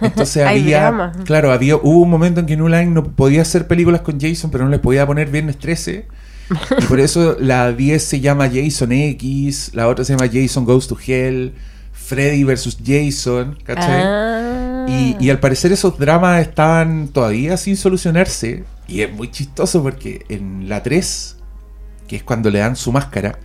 Entonces 0.00 0.44
había, 0.46 1.12
claro, 1.24 1.52
había, 1.52 1.76
hubo 1.76 2.02
un 2.02 2.10
momento 2.10 2.40
en 2.40 2.46
que 2.46 2.56
New 2.56 2.66
Line 2.66 2.86
no 2.86 3.04
podía 3.04 3.42
hacer 3.42 3.68
películas 3.68 4.00
con 4.00 4.20
Jason, 4.20 4.50
pero 4.50 4.64
no 4.64 4.70
le 4.70 4.80
podía 4.80 5.06
poner 5.06 5.30
Viernes 5.30 5.56
13. 5.56 6.08
Y 6.78 6.84
por 6.84 7.00
eso 7.00 7.36
la 7.38 7.72
10 7.72 8.02
se 8.02 8.20
llama 8.20 8.50
Jason 8.52 8.92
X, 8.92 9.70
la 9.74 9.88
otra 9.88 10.04
se 10.04 10.14
llama 10.14 10.30
Jason 10.32 10.64
Goes 10.64 10.88
to 10.88 10.96
Hell, 11.04 11.52
Freddy 11.92 12.44
versus 12.44 12.78
Jason, 12.84 13.58
¿cachai? 13.64 14.02
Ah. 14.04 14.86
Y, 14.88 15.16
y, 15.20 15.30
al 15.30 15.38
parecer 15.38 15.72
esos 15.72 15.98
dramas 15.98 16.42
estaban 16.42 17.08
todavía 17.08 17.56
sin 17.56 17.76
solucionarse. 17.76 18.64
Y 18.88 19.02
es 19.02 19.12
muy 19.12 19.30
chistoso 19.30 19.82
porque 19.82 20.24
en 20.28 20.68
la 20.68 20.82
3 20.82 21.36
que 22.12 22.16
es 22.16 22.22
cuando 22.24 22.50
le 22.50 22.58
dan 22.58 22.76
su 22.76 22.92
máscara. 22.92 23.38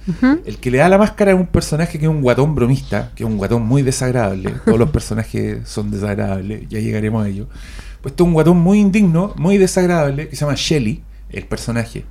El 0.45 0.57
que 0.57 0.69
le 0.69 0.79
da 0.79 0.89
la 0.89 0.97
máscara 0.97 1.31
es 1.31 1.37
un 1.37 1.47
personaje 1.47 1.97
que 1.97 2.03
es 2.03 2.11
un 2.11 2.21
guatón 2.21 2.53
bromista, 2.53 3.13
que 3.15 3.23
es 3.23 3.29
un 3.29 3.37
guatón 3.37 3.65
muy 3.65 3.81
desagradable. 3.81 4.55
Todos 4.65 4.77
los 4.77 4.89
personajes 4.89 5.65
son 5.69 5.89
desagradables, 5.89 6.67
ya 6.67 6.81
llegaremos 6.81 7.25
a 7.25 7.29
ello. 7.29 7.47
Pues 8.01 8.11
este 8.11 8.23
es 8.23 8.27
un 8.27 8.33
guatón 8.33 8.57
muy 8.57 8.79
indigno, 8.79 9.33
muy 9.37 9.57
desagradable, 9.57 10.27
que 10.27 10.35
se 10.35 10.41
llama 10.43 10.55
Shelly, 10.57 11.01
el 11.29 11.45
personaje. 11.45 12.03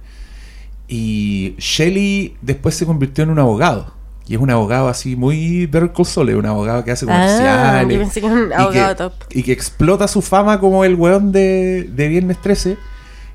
Y 0.88 1.54
Shelly 1.58 2.36
después 2.42 2.74
se 2.74 2.86
convirtió 2.86 3.24
en 3.24 3.30
un 3.30 3.38
abogado. 3.38 3.94
Y 4.28 4.34
es 4.34 4.40
un 4.40 4.50
abogado 4.50 4.88
así 4.88 5.14
muy 5.14 5.66
Better 5.66 5.92
Call 5.92 6.34
un 6.34 6.46
abogado 6.46 6.84
que 6.84 6.90
hace 6.90 7.06
ah, 7.08 7.82
comerciales. 7.84 8.24
un 8.24 8.52
abogado 8.52 8.70
y 8.70 8.74
que, 8.74 8.94
top. 8.96 9.12
Y 9.30 9.42
que 9.44 9.52
explota 9.52 10.08
su 10.08 10.20
fama 10.20 10.58
como 10.58 10.84
el 10.84 10.96
weón 10.96 11.30
de, 11.30 11.84
de 11.84 12.08
Viernes 12.08 12.40
13 12.42 12.76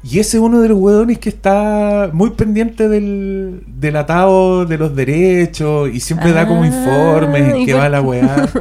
y 0.03 0.19
ese 0.19 0.37
es 0.37 0.43
uno 0.43 0.61
de 0.61 0.69
los 0.69 0.79
hueones 0.79 1.19
que 1.19 1.29
está 1.29 2.09
muy 2.11 2.31
pendiente 2.31 2.89
del, 2.89 3.61
del 3.67 3.95
atado 3.95 4.65
de 4.65 4.77
los 4.79 4.95
derechos 4.95 5.91
y 5.93 5.99
siempre 5.99 6.31
da 6.31 6.47
como 6.47 6.63
ah, 6.63 6.67
informes 6.67 7.53
en 7.53 7.65
qué 7.65 7.73
va 7.73 7.89
la 7.89 8.01
weá. 8.01 8.49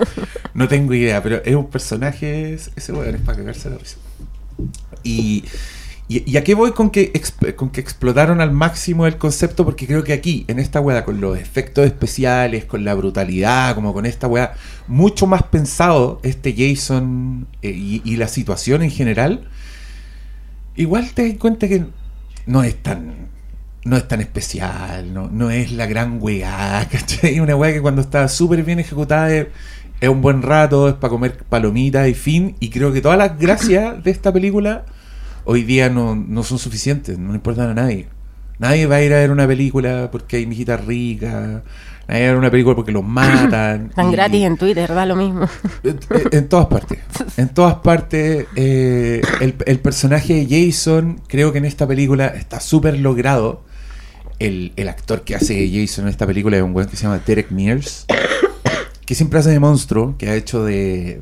No 0.52 0.66
tengo 0.66 0.92
idea, 0.92 1.22
pero 1.22 1.40
es 1.44 1.54
un 1.54 1.70
personaje, 1.70 2.54
ese 2.54 2.92
hueón 2.92 3.14
es 3.14 3.20
para 3.22 3.38
cagarse 3.38 3.70
la 3.70 3.78
risa. 3.78 3.96
Y, 5.04 5.44
y, 6.10 6.36
a 6.36 6.44
qué 6.44 6.54
voy 6.54 6.72
con 6.72 6.90
que, 6.90 7.12
con 7.56 7.70
que 7.70 7.80
explotaron 7.80 8.40
al 8.40 8.50
máximo 8.50 9.06
el 9.06 9.16
concepto? 9.16 9.64
Porque 9.64 9.86
creo 9.86 10.02
que 10.02 10.12
aquí, 10.12 10.44
en 10.48 10.58
esta 10.58 10.80
weá, 10.80 11.04
con 11.04 11.20
los 11.20 11.38
efectos 11.38 11.86
especiales, 11.86 12.64
con 12.64 12.84
la 12.84 12.94
brutalidad, 12.94 13.74
como 13.74 13.94
con 13.94 14.06
esta 14.06 14.26
weá, 14.26 14.54
mucho 14.88 15.26
más 15.26 15.44
pensado 15.44 16.20
este 16.22 16.54
Jason 16.54 17.46
eh, 17.62 17.70
y, 17.70 18.02
y 18.04 18.16
la 18.16 18.28
situación 18.28 18.82
en 18.82 18.90
general 18.90 19.48
igual 20.76 21.10
te 21.12 21.28
das 21.28 21.38
cuenta 21.38 21.68
que 21.68 21.84
no 22.46 22.62
es 22.62 22.82
tan 22.82 23.28
no 23.82 23.96
es 23.96 24.06
tan 24.06 24.20
especial, 24.20 25.14
no, 25.14 25.30
no 25.30 25.50
es 25.50 25.72
la 25.72 25.86
gran 25.86 26.18
weá, 26.20 26.86
¿cachai? 26.92 27.40
Una 27.40 27.56
weá 27.56 27.72
que 27.72 27.80
cuando 27.80 28.02
está 28.02 28.28
súper 28.28 28.62
bien 28.62 28.78
ejecutada 28.78 29.32
es, 29.32 29.46
un 30.02 30.20
buen 30.20 30.42
rato, 30.42 30.88
es 30.88 30.94
para 30.94 31.10
comer 31.10 31.38
palomitas 31.48 32.06
y 32.08 32.14
fin, 32.14 32.56
y 32.60 32.68
creo 32.68 32.92
que 32.92 33.00
todas 33.00 33.16
las 33.16 33.38
gracias 33.38 34.02
de 34.04 34.10
esta 34.10 34.32
película 34.32 34.84
hoy 35.44 35.62
día 35.64 35.88
no, 35.88 36.14
no 36.14 36.42
son 36.42 36.58
suficientes, 36.58 37.18
no 37.18 37.30
le 37.30 37.36
importan 37.36 37.70
a 37.70 37.74
nadie. 37.74 38.08
Nadie 38.58 38.86
va 38.86 38.96
a 38.96 39.02
ir 39.02 39.12
a 39.14 39.16
ver 39.16 39.30
una 39.30 39.46
película 39.46 40.10
porque 40.12 40.36
hay 40.36 40.46
mijitas 40.46 40.84
ricas, 40.84 41.62
hay 42.10 42.28
una 42.28 42.50
película 42.50 42.74
porque 42.74 42.92
los 42.92 43.04
matan. 43.06 43.86
Están 43.86 44.10
gratis 44.10 44.42
en 44.42 44.56
Twitter, 44.56 44.92
da 44.92 45.06
lo 45.06 45.16
mismo. 45.16 45.48
En, 46.30 46.48
todas 46.48 46.66
partes. 46.66 46.98
En 47.36 47.48
todas 47.50 47.76
partes. 47.76 48.46
Eh, 48.56 49.22
el, 49.40 49.78
personaje 49.78 50.44
de 50.44 50.66
Jason, 50.66 51.20
creo 51.28 51.52
que 51.52 51.58
en 51.58 51.64
esta 51.64 51.86
película 51.86 52.26
está 52.26 52.60
súper 52.60 52.98
logrado. 52.98 53.62
El, 54.38 54.72
actor 54.88 55.22
que 55.22 55.34
hace 55.34 55.70
Jason 55.72 56.06
en 56.06 56.10
esta 56.10 56.26
película 56.26 56.56
es 56.56 56.62
un 56.62 56.72
güey 56.72 56.86
que 56.86 56.96
se 56.96 57.04
llama 57.04 57.20
Derek 57.24 57.50
Mears. 57.50 58.06
Que 59.06 59.16
siempre 59.16 59.40
hace 59.40 59.50
de 59.50 59.58
monstruo, 59.58 60.14
que 60.16 60.28
ha 60.28 60.36
hecho 60.36 60.64
de. 60.64 61.20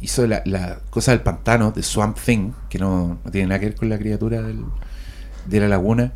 Hizo 0.00 0.26
la, 0.26 0.80
cosa 0.90 1.12
del 1.12 1.20
pantano, 1.20 1.70
de 1.70 1.82
Swamp 1.82 2.18
Thing, 2.18 2.52
que 2.68 2.78
no, 2.78 3.18
tiene 3.30 3.48
nada 3.48 3.60
que 3.60 3.66
ver 3.66 3.74
con 3.74 3.88
la 3.88 3.98
criatura 3.98 4.42
de 4.42 5.60
la 5.60 5.68
laguna 5.68 6.12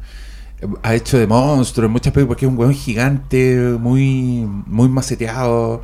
ha 0.83 0.95
hecho 0.95 1.19
de 1.19 1.27
monstruo 1.27 1.87
en 1.87 1.93
muchas 1.93 2.12
películas 2.12 2.29
porque 2.29 2.47
es 2.47 2.53
un 2.53 2.59
weón 2.59 2.75
gigante, 2.75 3.57
muy, 3.81 4.47
muy 4.67 4.89
maceteado. 4.89 5.83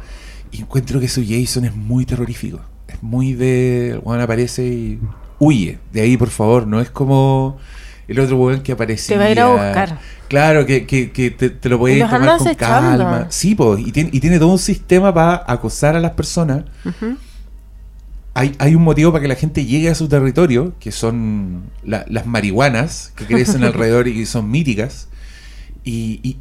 Y 0.51 0.61
encuentro 0.61 1.01
que 1.01 1.09
su 1.09 1.23
Jason 1.27 1.65
es 1.65 1.75
muy 1.75 2.07
terrorífico. 2.07 2.61
Es 2.87 3.03
muy 3.03 3.35
de. 3.35 3.91
El 3.91 4.01
weón 4.03 4.21
aparece 4.21 4.65
y 4.65 5.01
huye. 5.39 5.79
De 5.93 6.01
ahí, 6.01 6.17
por 6.17 6.31
favor. 6.31 6.67
No 6.67 6.81
es 6.81 6.91
como 6.91 7.59
el 8.07 8.19
otro 8.21 8.37
weón 8.37 8.61
que 8.61 8.73
aparecía. 8.73 9.17
Te 9.17 9.19
va 9.19 9.27
a 9.27 9.31
ir 9.31 9.41
a 9.41 9.49
buscar. 9.49 9.99
Claro, 10.29 10.67
que, 10.67 10.87
que, 10.87 11.11
que 11.11 11.31
te, 11.31 11.69
lo 11.69 11.79
podéis 11.79 12.05
tomar 12.09 12.39
con 12.39 12.55
calma. 12.55 13.27
Sí, 13.31 13.55
pues. 13.55 13.81
Y 13.81 13.93
tiene, 13.93 14.11
y 14.13 14.21
tiene 14.21 14.39
todo 14.39 14.53
un 14.53 14.59
sistema 14.59 15.13
para 15.13 15.45
acosar 15.47 15.97
a 15.97 16.01
las 16.01 16.13
personas 16.13 16.65
hay, 18.39 18.75
un 18.75 18.85
motivo 18.85 19.11
para 19.11 19.23
que 19.23 19.29
la 19.29 19.35
gente 19.35 19.65
llegue 19.65 19.89
a 19.89 19.95
su 19.95 20.09
territorio, 20.09 20.73
que 20.79 20.93
son 20.93 21.65
las 21.83 22.27
marihuanas 22.27 23.13
que 23.17 23.27
crecen 23.27 23.65
alrededor 23.65 24.07
y 24.07 24.15
que 24.15 24.27
son 24.27 24.51
míticas. 24.51 25.09
Y, 25.85 26.39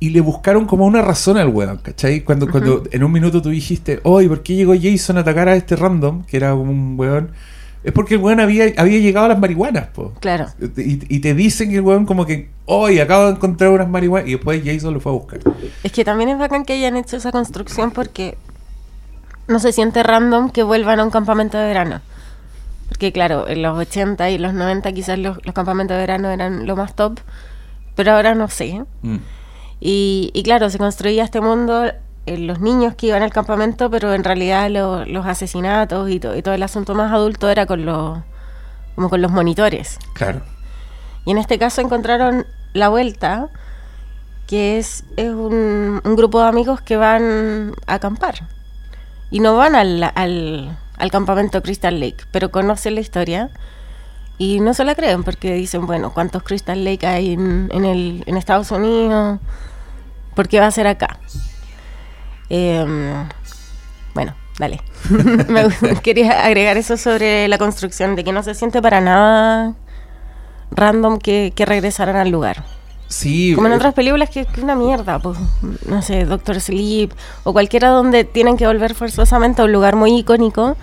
le 0.00 0.20
buscaron 0.22 0.64
como 0.64 0.86
una 0.86 1.02
razón 1.02 1.36
al 1.36 1.48
weón, 1.48 1.76
¿cachai? 1.78 2.22
Cuando, 2.22 2.50
cuando 2.50 2.84
en 2.90 3.04
un 3.04 3.12
minuto 3.12 3.42
tú 3.42 3.50
dijiste, 3.50 4.00
oye, 4.04 4.28
¿por 4.28 4.42
qué 4.42 4.54
llegó 4.54 4.74
Jason 4.80 5.18
a 5.18 5.20
atacar 5.20 5.48
a 5.48 5.56
este 5.56 5.76
random, 5.76 6.24
que 6.24 6.38
era 6.38 6.54
un 6.54 6.98
weón? 6.98 7.32
Es 7.84 7.92
porque 7.92 8.14
el 8.14 8.20
weón 8.22 8.40
había, 8.40 8.72
había 8.78 8.98
llegado 8.98 9.26
a 9.26 9.28
las 9.30 9.38
marihuanas, 9.38 9.88
po. 9.88 10.14
Claro. 10.20 10.46
Y, 10.76 11.18
te 11.18 11.34
dicen 11.34 11.68
que 11.68 11.76
el 11.76 11.82
weón 11.82 12.06
como 12.06 12.24
que, 12.24 12.48
hoy 12.64 12.98
acabo 12.98 13.26
de 13.26 13.32
encontrar 13.32 13.70
unas 13.70 13.90
marihuanas, 13.90 14.26
y 14.26 14.32
después 14.32 14.62
Jason 14.64 14.94
lo 14.94 15.00
fue 15.00 15.12
a 15.12 15.16
buscar. 15.16 15.40
Es 15.82 15.92
que 15.92 16.02
también 16.02 16.30
es 16.30 16.38
bacán 16.38 16.64
que 16.64 16.72
hayan 16.72 16.96
hecho 16.96 17.18
esa 17.18 17.30
construcción 17.30 17.90
porque 17.90 18.38
no 19.50 19.58
se 19.58 19.72
siente 19.72 20.02
random 20.02 20.50
que 20.50 20.62
vuelvan 20.62 21.00
a 21.00 21.04
un 21.04 21.10
campamento 21.10 21.58
de 21.58 21.66
verano. 21.66 22.00
Porque 22.88 23.12
claro, 23.12 23.48
en 23.48 23.62
los 23.62 23.76
80 23.76 24.30
y 24.30 24.38
los 24.38 24.54
90 24.54 24.92
quizás 24.92 25.18
los, 25.18 25.38
campamentos 25.52 25.96
de 25.96 26.00
verano 26.00 26.30
eran 26.30 26.66
lo 26.66 26.76
más 26.76 26.94
top, 26.94 27.18
pero 27.96 28.12
ahora 28.12 28.34
no 28.34 28.48
sé. 28.48 28.84
Mm. 29.02 29.16
Y, 29.80 30.42
claro, 30.44 30.70
se 30.70 30.78
construía 30.78 31.24
este 31.24 31.40
mundo 31.40 31.90
en 32.26 32.46
los 32.46 32.60
niños 32.60 32.94
que 32.94 33.06
iban 33.06 33.22
al 33.22 33.32
campamento, 33.32 33.90
pero 33.90 34.12
en 34.14 34.24
realidad 34.24 34.70
los 34.70 35.26
asesinatos 35.26 36.10
y, 36.10 36.20
todo 36.20 36.54
el 36.54 36.62
asunto 36.62 36.94
más 36.94 37.12
adulto 37.12 37.48
era 37.48 37.66
con 37.66 37.84
los, 37.84 38.18
como 38.94 39.08
con 39.08 39.20
los 39.20 39.32
monitores. 39.32 39.98
Claro. 40.14 40.42
Y 41.24 41.32
en 41.32 41.38
este 41.38 41.58
caso 41.58 41.80
encontraron 41.80 42.46
la 42.72 42.88
vuelta, 42.88 43.48
que 44.46 44.78
es, 44.78 45.04
es 45.16 45.30
un, 45.30 46.00
un 46.04 46.16
grupo 46.16 46.40
de 46.40 46.48
amigos 46.48 46.80
que 46.82 46.96
van 46.96 47.74
a 47.86 47.94
acampar 47.94 48.34
y 49.30 49.40
no 49.40 49.56
van 49.56 49.74
al, 49.74 50.02
al, 50.14 51.10
campamento 51.10 51.62
Crystal 51.62 51.98
Lake, 51.98 52.24
pero 52.30 52.50
conocen 52.50 52.94
la 52.94 53.00
historia 53.00 53.50
y 54.38 54.60
no 54.60 54.74
se 54.74 54.84
la 54.84 54.94
creen 54.94 55.22
porque 55.22 55.54
dicen, 55.54 55.86
bueno, 55.86 56.12
¿cuántos 56.12 56.42
Crystal 56.42 56.82
Lake 56.84 57.06
hay 57.06 57.32
en, 57.34 57.70
el, 57.72 58.24
en 58.26 58.36
Estados 58.36 58.70
Unidos? 58.70 59.38
¿Por 60.34 60.48
qué 60.48 60.60
va 60.60 60.66
a 60.66 60.70
ser 60.70 60.86
acá? 60.86 61.18
Em, 62.48 63.28
bueno, 64.14 64.34
dale. 64.58 64.80
Quería 66.02 66.44
agregar 66.44 66.76
eso 66.76 66.96
sobre 66.96 67.48
la 67.48 67.58
construcción, 67.58 68.16
de 68.16 68.24
que 68.24 68.32
no 68.32 68.42
se 68.42 68.54
siente 68.54 68.82
para 68.82 69.00
nada 69.00 69.74
random 70.70 71.18
que, 71.18 71.52
que 71.54 71.66
regresaran 71.66 72.16
al 72.16 72.30
lugar. 72.30 72.64
Sí. 73.10 73.52
Como 73.56 73.66
en 73.66 73.72
otras 73.72 73.92
películas 73.92 74.30
que 74.30 74.40
es 74.40 74.46
una 74.62 74.76
mierda, 74.76 75.18
pues, 75.18 75.36
no 75.88 76.00
sé, 76.00 76.24
Doctor 76.24 76.60
Sleep 76.60 77.10
o 77.42 77.52
cualquiera 77.52 77.88
donde 77.88 78.22
tienen 78.22 78.56
que 78.56 78.66
volver 78.66 78.94
forzosamente 78.94 79.60
a 79.60 79.64
un 79.64 79.72
lugar 79.72 79.96
muy 79.96 80.16
icónico, 80.16 80.76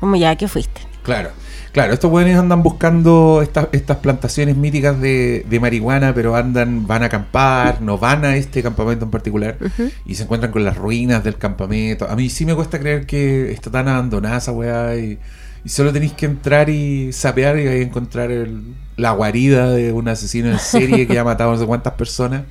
como 0.00 0.16
ya 0.16 0.34
que 0.36 0.48
fuiste. 0.48 0.80
Claro, 1.02 1.28
claro, 1.72 1.92
estos 1.92 2.10
buenos 2.10 2.38
andan 2.40 2.62
buscando 2.62 3.40
estas, 3.42 3.68
estas 3.72 3.98
plantaciones 3.98 4.56
míticas 4.56 4.98
de, 4.98 5.44
de 5.46 5.60
marihuana, 5.60 6.14
pero 6.14 6.34
andan, 6.36 6.86
van 6.86 7.02
a 7.02 7.06
acampar, 7.06 7.82
no 7.82 7.98
van 7.98 8.24
a 8.24 8.34
este 8.36 8.62
campamento 8.62 9.04
en 9.04 9.10
particular 9.10 9.58
y 10.06 10.14
se 10.14 10.22
encuentran 10.22 10.52
con 10.52 10.64
las 10.64 10.76
ruinas 10.78 11.22
del 11.22 11.36
campamento. 11.36 12.08
A 12.08 12.16
mí 12.16 12.30
sí 12.30 12.46
me 12.46 12.54
cuesta 12.54 12.78
creer 12.78 13.04
que 13.04 13.52
está 13.52 13.70
tan 13.70 13.88
abandonada 13.88 14.38
esa 14.38 14.52
weá 14.52 14.96
y, 14.96 15.18
y 15.64 15.68
solo 15.68 15.92
tenéis 15.92 16.14
que 16.14 16.24
entrar 16.24 16.70
y 16.70 17.12
sapear 17.12 17.58
y 17.58 17.66
ahí 17.68 17.82
encontrar 17.82 18.30
el- 18.30 18.74
la 18.96 19.12
guarida 19.12 19.70
de 19.70 19.92
un 19.92 20.08
asesino 20.08 20.50
en 20.50 20.58
serie 20.58 21.06
que 21.06 21.18
ha 21.18 21.24
matado 21.24 21.50
a 21.50 21.52
no 21.54 21.58
sé 21.60 21.66
cuántas 21.66 21.94
personas. 21.94 22.42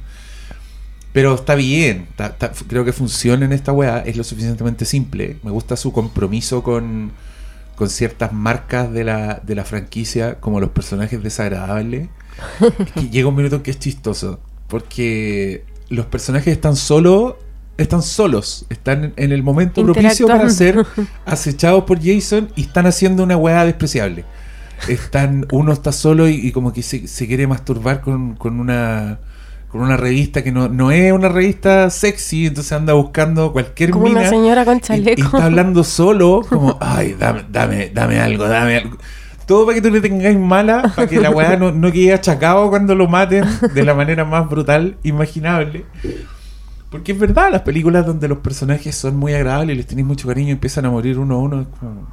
Pero 1.14 1.36
está 1.36 1.56
bien, 1.56 2.08
está- 2.10 2.28
está- 2.28 2.52
creo 2.68 2.86
que 2.86 2.94
funciona 2.94 3.46
en 3.46 3.52
esta 3.52 3.74
weá, 3.74 4.00
es 4.00 4.16
lo 4.16 4.24
suficientemente 4.24 4.86
simple. 4.86 5.38
Me 5.44 5.52
gusta 5.52 5.76
su 5.76 5.92
compromiso 5.92 6.64
con, 6.64 7.12
con 7.76 7.90
ciertas 7.90 8.32
marcas 8.32 8.92
de 8.94 9.04
la, 9.04 9.42
de 9.46 9.56
la 9.56 9.66
franquicia, 9.66 10.40
como 10.40 10.60
los 10.62 10.70
personajes 10.70 11.22
desagradables. 11.22 12.08
Es 12.80 12.92
que 12.94 13.10
llega 13.10 13.28
un 13.28 13.36
minuto 13.36 13.62
que 13.62 13.72
es 13.72 13.80
chistoso, 13.80 14.40
porque 14.70 15.66
los 15.90 16.06
personajes 16.06 16.54
están 16.54 16.78
solos, 16.78 17.36
están 17.78 18.02
solos, 18.02 18.66
están 18.70 19.12
en 19.18 19.34
el 19.34 19.44
momento 19.44 19.82
propicio 19.94 20.28
para 20.28 20.50
ser 20.50 20.86
acechados 21.26 21.84
por 21.84 22.00
Jason 22.02 22.50
y 22.56 22.62
están 22.62 22.86
haciendo 22.88 23.24
una 23.24 23.36
weá 23.36 23.66
despreciable. 23.66 24.24
Están, 24.88 25.46
uno 25.52 25.72
está 25.72 25.92
solo 25.92 26.28
y, 26.28 26.36
y 26.36 26.52
como 26.52 26.74
que 26.74 26.82
se, 26.82 27.08
se 27.08 27.28
quiere 27.28 27.48
masturbar 27.48 28.02
con, 28.02 28.36
con 28.36 28.60
una 28.60 29.20
con 29.70 29.80
una 29.82 29.96
revista 29.96 30.44
que 30.44 30.52
no, 30.52 30.68
no 30.68 30.92
es 30.92 31.14
una 31.14 31.30
revista 31.30 31.90
sexy, 31.90 32.48
entonces 32.48 32.74
anda 32.74 32.92
buscando 32.92 33.54
cualquier 33.54 33.92
Como 33.92 34.08
mina 34.08 34.20
una 34.20 34.30
señora 34.30 34.66
con 34.66 34.76
y- 34.76 34.78
y, 34.80 34.82
chaleco. 34.82 35.22
está 35.22 35.46
hablando 35.46 35.86
solo, 35.86 36.42
como, 36.50 36.78
ay, 36.82 37.16
dame, 37.18 37.46
dame, 37.50 37.90
dame 37.94 38.20
algo, 38.20 38.50
dame 38.50 38.76
algo. 38.78 38.98
Todo 39.46 39.66
para 39.66 39.76
que 39.76 39.82
tú 39.82 39.90
le 39.90 40.02
tengáis 40.02 40.38
mala, 40.38 40.92
para 40.94 41.08
que 41.08 41.22
la 41.22 41.30
weá 41.30 41.56
no, 41.56 41.72
no 41.72 41.90
quede 41.90 42.12
achacado 42.14 42.70
cuando 42.70 42.96
lo 42.96 43.08
maten 43.08 43.46
de 43.74 43.84
la 43.86 43.94
manera 43.94 44.26
más 44.26 44.50
brutal 44.50 44.98
imaginable. 45.04 45.86
Porque 46.90 47.14
es 47.14 47.20
verdad, 47.20 47.50
las 47.50 47.62
películas 47.62 48.06
donde 48.06 48.28
los 48.28 48.40
personajes 48.40 48.94
son 48.96 49.16
muy 49.16 49.34
agradables 49.34 49.74
y 49.74 49.78
les 49.78 49.88
tenéis 49.88 50.06
mucho 50.06 50.28
cariño 50.28 50.50
y 50.50 50.52
empiezan 50.52 50.86
a 50.86 50.90
morir 50.90 51.18
uno 51.18 51.36
a 51.36 51.38
uno, 51.38 51.62
es 51.62 51.68
como- 51.80 52.08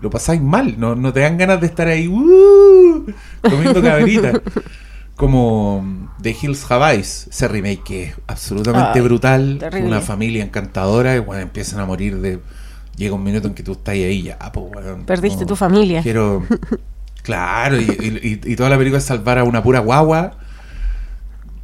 lo 0.00 0.10
pasáis 0.10 0.40
mal, 0.42 0.78
no, 0.78 0.94
no 0.94 1.12
te 1.12 1.20
dan 1.20 1.38
ganas 1.38 1.60
de 1.60 1.66
estar 1.66 1.88
ahí 1.88 2.08
¡uh! 2.08 3.06
comiendo 3.42 3.82
cabrita. 3.82 4.40
Como 5.16 6.10
The 6.20 6.36
Hills 6.42 6.70
Have 6.70 6.92
Eyes, 6.94 7.28
ese 7.30 7.48
remake 7.48 7.82
que 7.82 8.02
es 8.04 8.14
absolutamente 8.26 8.98
Ay, 8.98 9.00
brutal, 9.00 9.56
terrible. 9.58 9.88
una 9.88 10.00
familia 10.02 10.44
encantadora 10.44 11.16
y 11.16 11.20
bueno, 11.20 11.42
empiezan 11.42 11.80
a 11.80 11.86
morir 11.86 12.18
de... 12.20 12.40
Llega 12.96 13.14
un 13.14 13.24
minuto 13.24 13.48
en 13.48 13.54
que 13.54 13.62
tú 13.62 13.72
estás 13.72 13.94
ahí 13.94 14.22
ya, 14.24 14.38
pues, 14.38 14.66
weón, 14.74 15.04
Perdiste 15.06 15.42
no, 15.42 15.46
tu 15.46 15.56
familia. 15.56 16.02
Quiero... 16.02 16.42
Claro, 17.22 17.80
y- 17.80 18.40
y 18.44 18.56
toda 18.56 18.68
la 18.70 18.76
película 18.78 18.98
es 18.98 19.04
salvar 19.04 19.38
a 19.38 19.44
una 19.44 19.62
pura 19.62 19.80
guagua. 19.80 20.36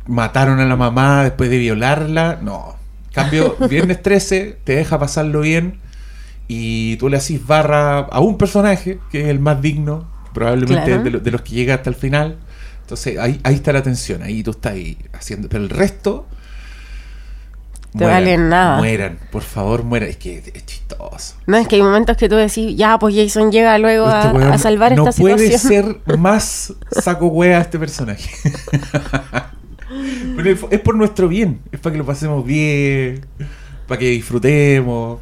Mataron 0.07 0.59
a 0.59 0.65
la 0.65 0.75
mamá 0.77 1.23
después 1.23 1.51
de 1.51 1.59
violarla. 1.59 2.39
No. 2.43 2.75
Cambio, 3.13 3.57
viernes 3.71 4.03
13, 4.03 4.59
te 4.65 4.75
deja 4.77 4.99
pasarlo 4.99 5.41
bien. 5.43 5.79
Y 6.49 6.97
tú 6.97 7.09
le 7.09 7.17
haces 7.17 7.47
barra 7.47 8.01
a 8.01 8.21
un 8.21 8.37
personaje, 8.37 8.99
que 9.11 9.23
es 9.23 9.29
el 9.29 9.39
más 9.39 9.63
digno, 9.63 10.07
probablemente 10.35 10.85
Claro. 10.87 11.03
de, 11.03 11.11
lo- 11.11 11.21
de 11.21 11.31
los 11.31 11.43
que 11.43 11.53
llega 11.53 11.75
hasta 11.75 11.89
el 11.91 11.97
final. 11.97 12.37
Entonces 12.83 13.19
ahí, 13.19 13.41
ahí 13.45 13.55
está 13.55 13.73
la 13.73 13.83
tensión, 13.83 14.23
ahí 14.23 14.43
tú 14.43 14.51
estás 14.51 14.73
ahí 14.73 14.99
haciendo. 15.13 15.49
Pero 15.49 15.65
el 15.65 15.71
resto. 15.71 16.27
Te 17.97 18.07
valen 18.07 18.49
nada. 18.49 18.79
Mueran, 18.79 19.19
por 19.31 19.43
favor, 19.43 19.83
mueran. 19.85 20.09
Es 20.09 20.17
que 20.17 20.39
es 20.39 20.65
chistoso. 20.67 21.35
No, 21.47 21.59
es 21.59 21.69
que 21.69 21.77
hay 21.77 21.83
momentos 21.83 22.17
que 22.17 22.27
tú 22.29 22.37
decís, 22.37 22.75
ya, 22.75 22.99
pues 22.99 23.15
Jason 23.15 23.53
llega 23.53 23.77
luego 23.79 24.07
a, 24.07 24.23
Este 24.23 24.37
weón 24.39 24.53
a 24.53 24.57
salvar 24.59 24.97
no 24.97 25.09
esta 25.09 25.21
puede 25.21 25.39
situación. 25.51 26.01
ser 26.07 26.19
más 26.19 26.73
saco 26.91 27.27
wea 27.27 27.61
este 27.61 27.79
personaje. 27.79 28.31
Pero 30.37 30.69
es 30.71 30.81
por 30.81 30.97
nuestro 30.97 31.29
bien, 31.29 31.61
es 31.71 31.81
para 31.81 31.93
que 31.93 31.99
lo 31.99 32.07
pasemos 32.07 32.45
bien, 32.47 33.27
para 33.87 33.99
que 33.99 34.07
disfrutemos. 34.11 35.21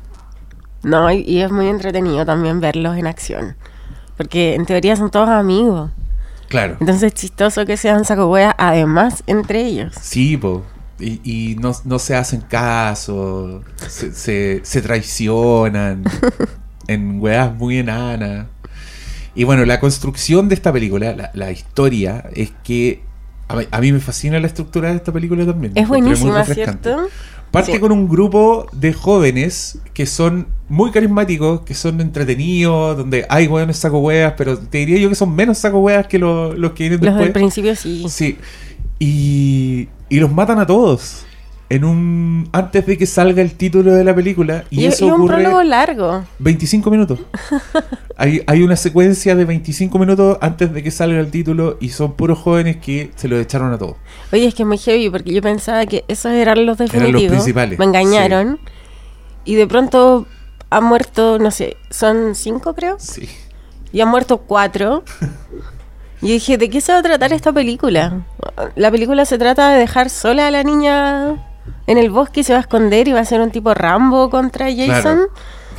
No, 0.82 1.10
y, 1.10 1.22
y 1.26 1.40
es 1.40 1.50
muy 1.50 1.68
entretenido 1.68 2.24
también 2.24 2.60
verlos 2.60 2.96
en 2.96 3.06
acción. 3.06 3.56
Porque 4.16 4.54
en 4.54 4.66
teoría 4.66 4.96
son 4.96 5.10
todos 5.10 5.28
amigos. 5.28 5.90
Claro. 6.48 6.76
Entonces 6.80 7.04
es 7.04 7.14
chistoso 7.14 7.64
que 7.64 7.76
sean 7.76 8.04
saco 8.04 8.26
wea 8.26 8.54
además 8.58 9.22
entre 9.26 9.64
ellos. 9.64 9.94
Sí, 10.00 10.36
po. 10.36 10.64
Y, 10.98 11.20
y 11.24 11.56
no, 11.56 11.72
no 11.84 11.98
se 11.98 12.14
hacen 12.14 12.42
caso, 12.42 13.62
se, 13.88 14.12
se, 14.12 14.60
se 14.62 14.82
traicionan 14.82 16.04
en 16.88 17.20
weas 17.20 17.54
muy 17.54 17.78
enanas. 17.78 18.46
Y 19.34 19.44
bueno, 19.44 19.64
la 19.64 19.80
construcción 19.80 20.48
de 20.48 20.56
esta 20.56 20.72
película, 20.72 21.14
la, 21.14 21.30
la 21.32 21.50
historia, 21.52 22.28
es 22.34 22.52
que 22.64 23.02
a 23.48 23.56
mí, 23.56 23.66
a 23.70 23.80
mí 23.80 23.92
me 23.92 24.00
fascina 24.00 24.38
la 24.40 24.46
estructura 24.46 24.90
de 24.90 24.96
esta 24.96 25.12
película 25.12 25.46
también. 25.46 25.72
Es 25.76 25.88
buenísima. 25.88 26.44
¿cierto? 26.44 27.08
Parte 27.50 27.72
Sí. 27.72 27.78
con 27.80 27.90
un 27.90 28.08
grupo 28.08 28.66
de 28.72 28.92
jóvenes 28.92 29.78
que 29.92 30.06
son 30.06 30.46
muy 30.68 30.92
carismáticos, 30.92 31.62
que 31.62 31.74
son 31.74 32.00
entretenidos, 32.00 32.96
donde 32.96 33.26
hay 33.28 33.48
hueones 33.48 33.76
saco 33.76 33.98
hueas, 33.98 34.34
pero 34.36 34.56
te 34.56 34.78
diría 34.78 34.98
yo 34.98 35.08
que 35.08 35.16
son 35.16 35.34
menos 35.34 35.58
saco 35.58 35.80
hueas 35.80 36.06
que 36.06 36.18
lo- 36.20 36.54
los 36.54 36.72
que 36.72 36.88
vienen 36.88 37.04
Los 37.04 37.14
del 37.16 37.24
después. 37.24 37.42
principio 37.42 37.74
sí. 37.74 38.04
Sí. 38.08 38.38
Y, 39.00 39.88
y 40.08 40.20
los 40.20 40.30
matan 40.32 40.58
a 40.60 40.66
todos. 40.66 41.24
En 41.70 41.84
un 41.84 42.48
antes 42.52 42.84
de 42.84 42.98
que 42.98 43.06
salga 43.06 43.40
el 43.40 43.54
título 43.54 43.92
de 43.92 44.02
la 44.02 44.12
película. 44.14 44.64
Y, 44.70 44.80
Y, 44.80 44.86
eso 44.86 45.06
y 45.06 45.08
un 45.08 45.14
ocurre 45.14 45.36
prólogo 45.36 45.62
largo. 45.62 46.24
25 46.40 46.90
minutos. 46.90 47.20
hay, 48.16 48.42
hay 48.46 48.62
una 48.62 48.74
secuencia 48.74 49.36
de 49.36 49.44
25 49.44 49.96
minutos 49.98 50.36
antes 50.40 50.72
de 50.72 50.82
que 50.82 50.90
salga 50.90 51.20
el 51.20 51.30
título 51.30 51.78
y 51.80 51.90
son 51.90 52.14
puros 52.14 52.38
jóvenes 52.40 52.78
que 52.78 53.12
se 53.14 53.28
los 53.28 53.40
echaron 53.40 53.72
a 53.72 53.78
todos. 53.78 53.94
Oye, 54.32 54.46
es 54.46 54.54
que 54.54 54.64
es 54.64 54.66
muy 54.66 54.78
heavy 54.78 55.10
porque 55.10 55.32
yo 55.32 55.40
pensaba 55.42 55.86
que 55.86 56.04
esos 56.08 56.32
eran 56.32 56.66
los 56.66 56.76
definitivos. 56.76 57.30
principales, 57.30 57.78
Me 57.78 57.84
engañaron. 57.84 58.58
Y 59.44 59.54
de 59.54 59.66
pronto 59.66 60.26
han 60.70 60.84
muerto, 60.84 61.38
no 61.38 61.50
sé, 61.52 61.76
son 61.88 62.34
cinco 62.34 62.74
creo. 62.74 62.96
Sí. 62.98 63.28
Y 63.92 64.00
han 64.00 64.08
muerto 64.08 64.38
cuatro. 64.38 65.04
Y 66.22 66.32
dije, 66.32 66.58
¿de 66.58 66.68
qué 66.68 66.82
se 66.82 66.92
va 66.92 66.98
a 66.98 67.02
tratar 67.02 67.32
esta 67.32 67.50
película? 67.50 68.26
La 68.76 68.90
película 68.90 69.24
se 69.24 69.38
trata 69.38 69.70
de 69.70 69.78
dejar 69.78 70.10
sola 70.10 70.48
a 70.48 70.50
la 70.50 70.62
niña 70.62 71.49
en 71.86 71.98
el 71.98 72.10
bosque 72.10 72.40
y 72.40 72.44
se 72.44 72.52
va 72.52 72.58
a 72.58 72.62
esconder 72.62 73.08
y 73.08 73.12
va 73.12 73.20
a 73.20 73.24
ser 73.24 73.40
un 73.40 73.50
tipo 73.50 73.72
Rambo 73.74 74.30
contra 74.30 74.66
Jason. 74.66 74.86
Claro. 75.02 75.20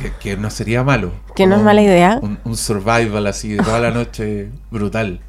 Que, 0.00 0.12
que 0.20 0.36
no 0.36 0.50
sería 0.50 0.82
malo. 0.82 1.12
Que 1.36 1.46
no 1.46 1.56
es 1.56 1.62
mala 1.62 1.82
idea. 1.82 2.18
Un, 2.20 2.38
un 2.44 2.56
survival 2.56 3.26
así 3.26 3.50
de 3.54 3.62
toda 3.62 3.78
la 3.80 3.90
noche 3.92 4.50
brutal. 4.70 5.20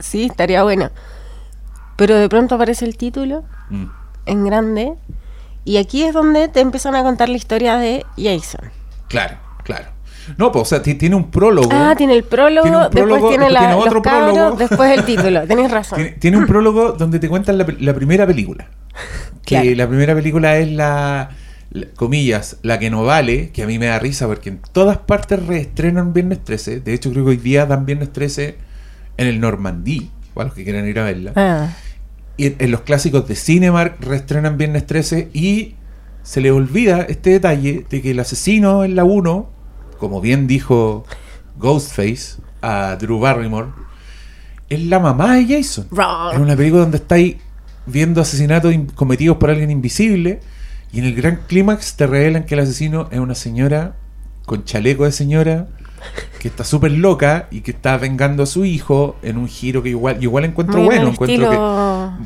Sí, 0.00 0.24
estaría 0.26 0.62
bueno. 0.62 0.90
Pero 1.96 2.16
de 2.16 2.28
pronto 2.28 2.54
aparece 2.56 2.84
el 2.84 2.96
título 2.96 3.44
Mm. 3.70 3.84
en 4.26 4.44
grande. 4.44 4.92
Y 5.64 5.78
aquí 5.78 6.02
es 6.04 6.12
donde 6.14 6.46
te 6.48 6.60
empiezan 6.60 6.94
a 6.94 7.02
contar 7.02 7.28
la 7.28 7.36
historia 7.36 7.76
de 7.76 8.04
Jason. 8.16 8.70
Claro, 9.08 9.36
claro. 9.64 9.86
No, 10.38 10.50
pues, 10.52 10.62
o 10.62 10.64
sea, 10.64 10.82
ti- 10.82 10.94
tiene 10.94 11.14
un 11.16 11.30
prólogo. 11.30 11.68
Ah, 11.72 11.94
tiene 11.96 12.14
el 12.14 12.22
prólogo, 12.24 12.62
Tiene 12.62 12.76
un 12.78 12.90
prólogo, 12.90 13.14
después 13.30 13.30
tiene, 13.38 13.50
la, 13.52 13.58
tiene 13.60 13.74
otro 13.74 13.94
los 13.94 14.02
cabros, 14.02 14.32
prólogo. 14.34 14.56
después 14.56 14.90
el 14.98 15.04
título. 15.06 15.46
Tenés 15.46 15.70
razón. 15.70 15.96
Tiene, 15.98 16.10
tiene 16.12 16.36
un 16.38 16.46
prólogo 16.46 16.92
donde 16.92 17.18
te 17.18 17.28
cuentan 17.28 17.58
la 17.58 17.94
primera 17.94 18.26
película. 18.26 18.66
Que 19.46 19.74
la 19.76 19.88
primera 19.88 20.14
película 20.14 20.58
es 20.58 20.70
la, 20.70 21.30
la- 21.70 21.86
comillas, 21.94 22.56
la 22.62 22.78
que 22.78 22.90
no 22.90 23.04
vale, 23.04 23.50
que 23.50 23.62
a 23.62 23.66
mí 23.66 23.78
me 23.78 23.86
da 23.86 23.98
risa 23.98 24.26
porque 24.26 24.50
en 24.50 24.60
todas 24.72 24.98
partes 24.98 25.44
reestrenan 25.46 26.12
Viernes 26.12 26.42
13. 26.44 26.80
De 26.80 26.92
hecho, 26.94 27.10
creo 27.12 27.24
que 27.24 27.30
hoy 27.30 27.36
día 27.36 27.66
dan 27.66 27.86
Viernes 27.86 28.12
13 28.12 28.56
en 29.18 29.26
el 29.26 29.40
Normandí, 29.40 30.10
para 30.34 30.46
los 30.48 30.54
que 30.54 30.64
quieran 30.64 30.86
ir 30.86 30.98
a 30.98 31.04
verla. 31.04 31.32
Ah, 31.36 31.68
Y 32.36 32.46
en, 32.46 32.56
en 32.58 32.70
los 32.70 32.82
clásicos 32.82 33.26
de 33.28 33.34
Cinemark 33.34 33.96
reestrenan 34.04 34.58
Viernes 34.58 34.84
13 34.86 35.30
y 35.32 35.74
se 36.22 36.40
le 36.40 36.50
olvida 36.50 37.02
este 37.02 37.30
detalle 37.30 37.86
de 37.88 38.02
que 38.02 38.10
el 38.10 38.20
asesino 38.20 38.84
en 38.84 38.96
la 38.96 39.04
1, 39.04 39.48
como 39.98 40.20
bien 40.20 40.46
dijo 40.46 41.04
Ghostface 41.58 42.36
a 42.62 42.96
Drew 43.00 43.18
Barrymore, 43.20 43.68
es 44.68 44.82
la 44.84 44.98
mamá 44.98 45.36
de 45.36 45.46
Jason. 45.46 45.86
Wrong. 45.90 46.34
Es 46.34 46.38
una 46.40 46.56
película 46.56 46.82
donde 46.82 46.96
estáis 46.98 47.36
viendo 47.86 48.20
asesinatos 48.20 48.72
in- 48.74 48.86
cometidos 48.86 49.36
por 49.38 49.50
alguien 49.50 49.70
invisible 49.70 50.40
y 50.92 50.98
en 50.98 51.04
el 51.06 51.14
gran 51.14 51.40
clímax 51.46 51.96
te 51.96 52.06
revelan 52.06 52.44
que 52.44 52.54
el 52.54 52.60
asesino 52.60 53.08
es 53.10 53.18
una 53.18 53.34
señora 53.34 53.96
con 54.44 54.64
chaleco 54.64 55.04
de 55.04 55.12
señora 55.12 55.68
que 56.38 56.48
está 56.48 56.62
súper 56.62 56.92
loca 56.92 57.48
y 57.50 57.62
que 57.62 57.72
está 57.72 57.96
vengando 57.96 58.44
a 58.44 58.46
su 58.46 58.64
hijo 58.64 59.16
en 59.22 59.38
un 59.38 59.48
giro 59.48 59.82
que 59.82 59.88
igual, 59.88 60.22
igual 60.22 60.44
encuentro 60.44 60.78
muy 60.78 60.86
bueno. 60.86 61.08
Encuentro 61.08 61.50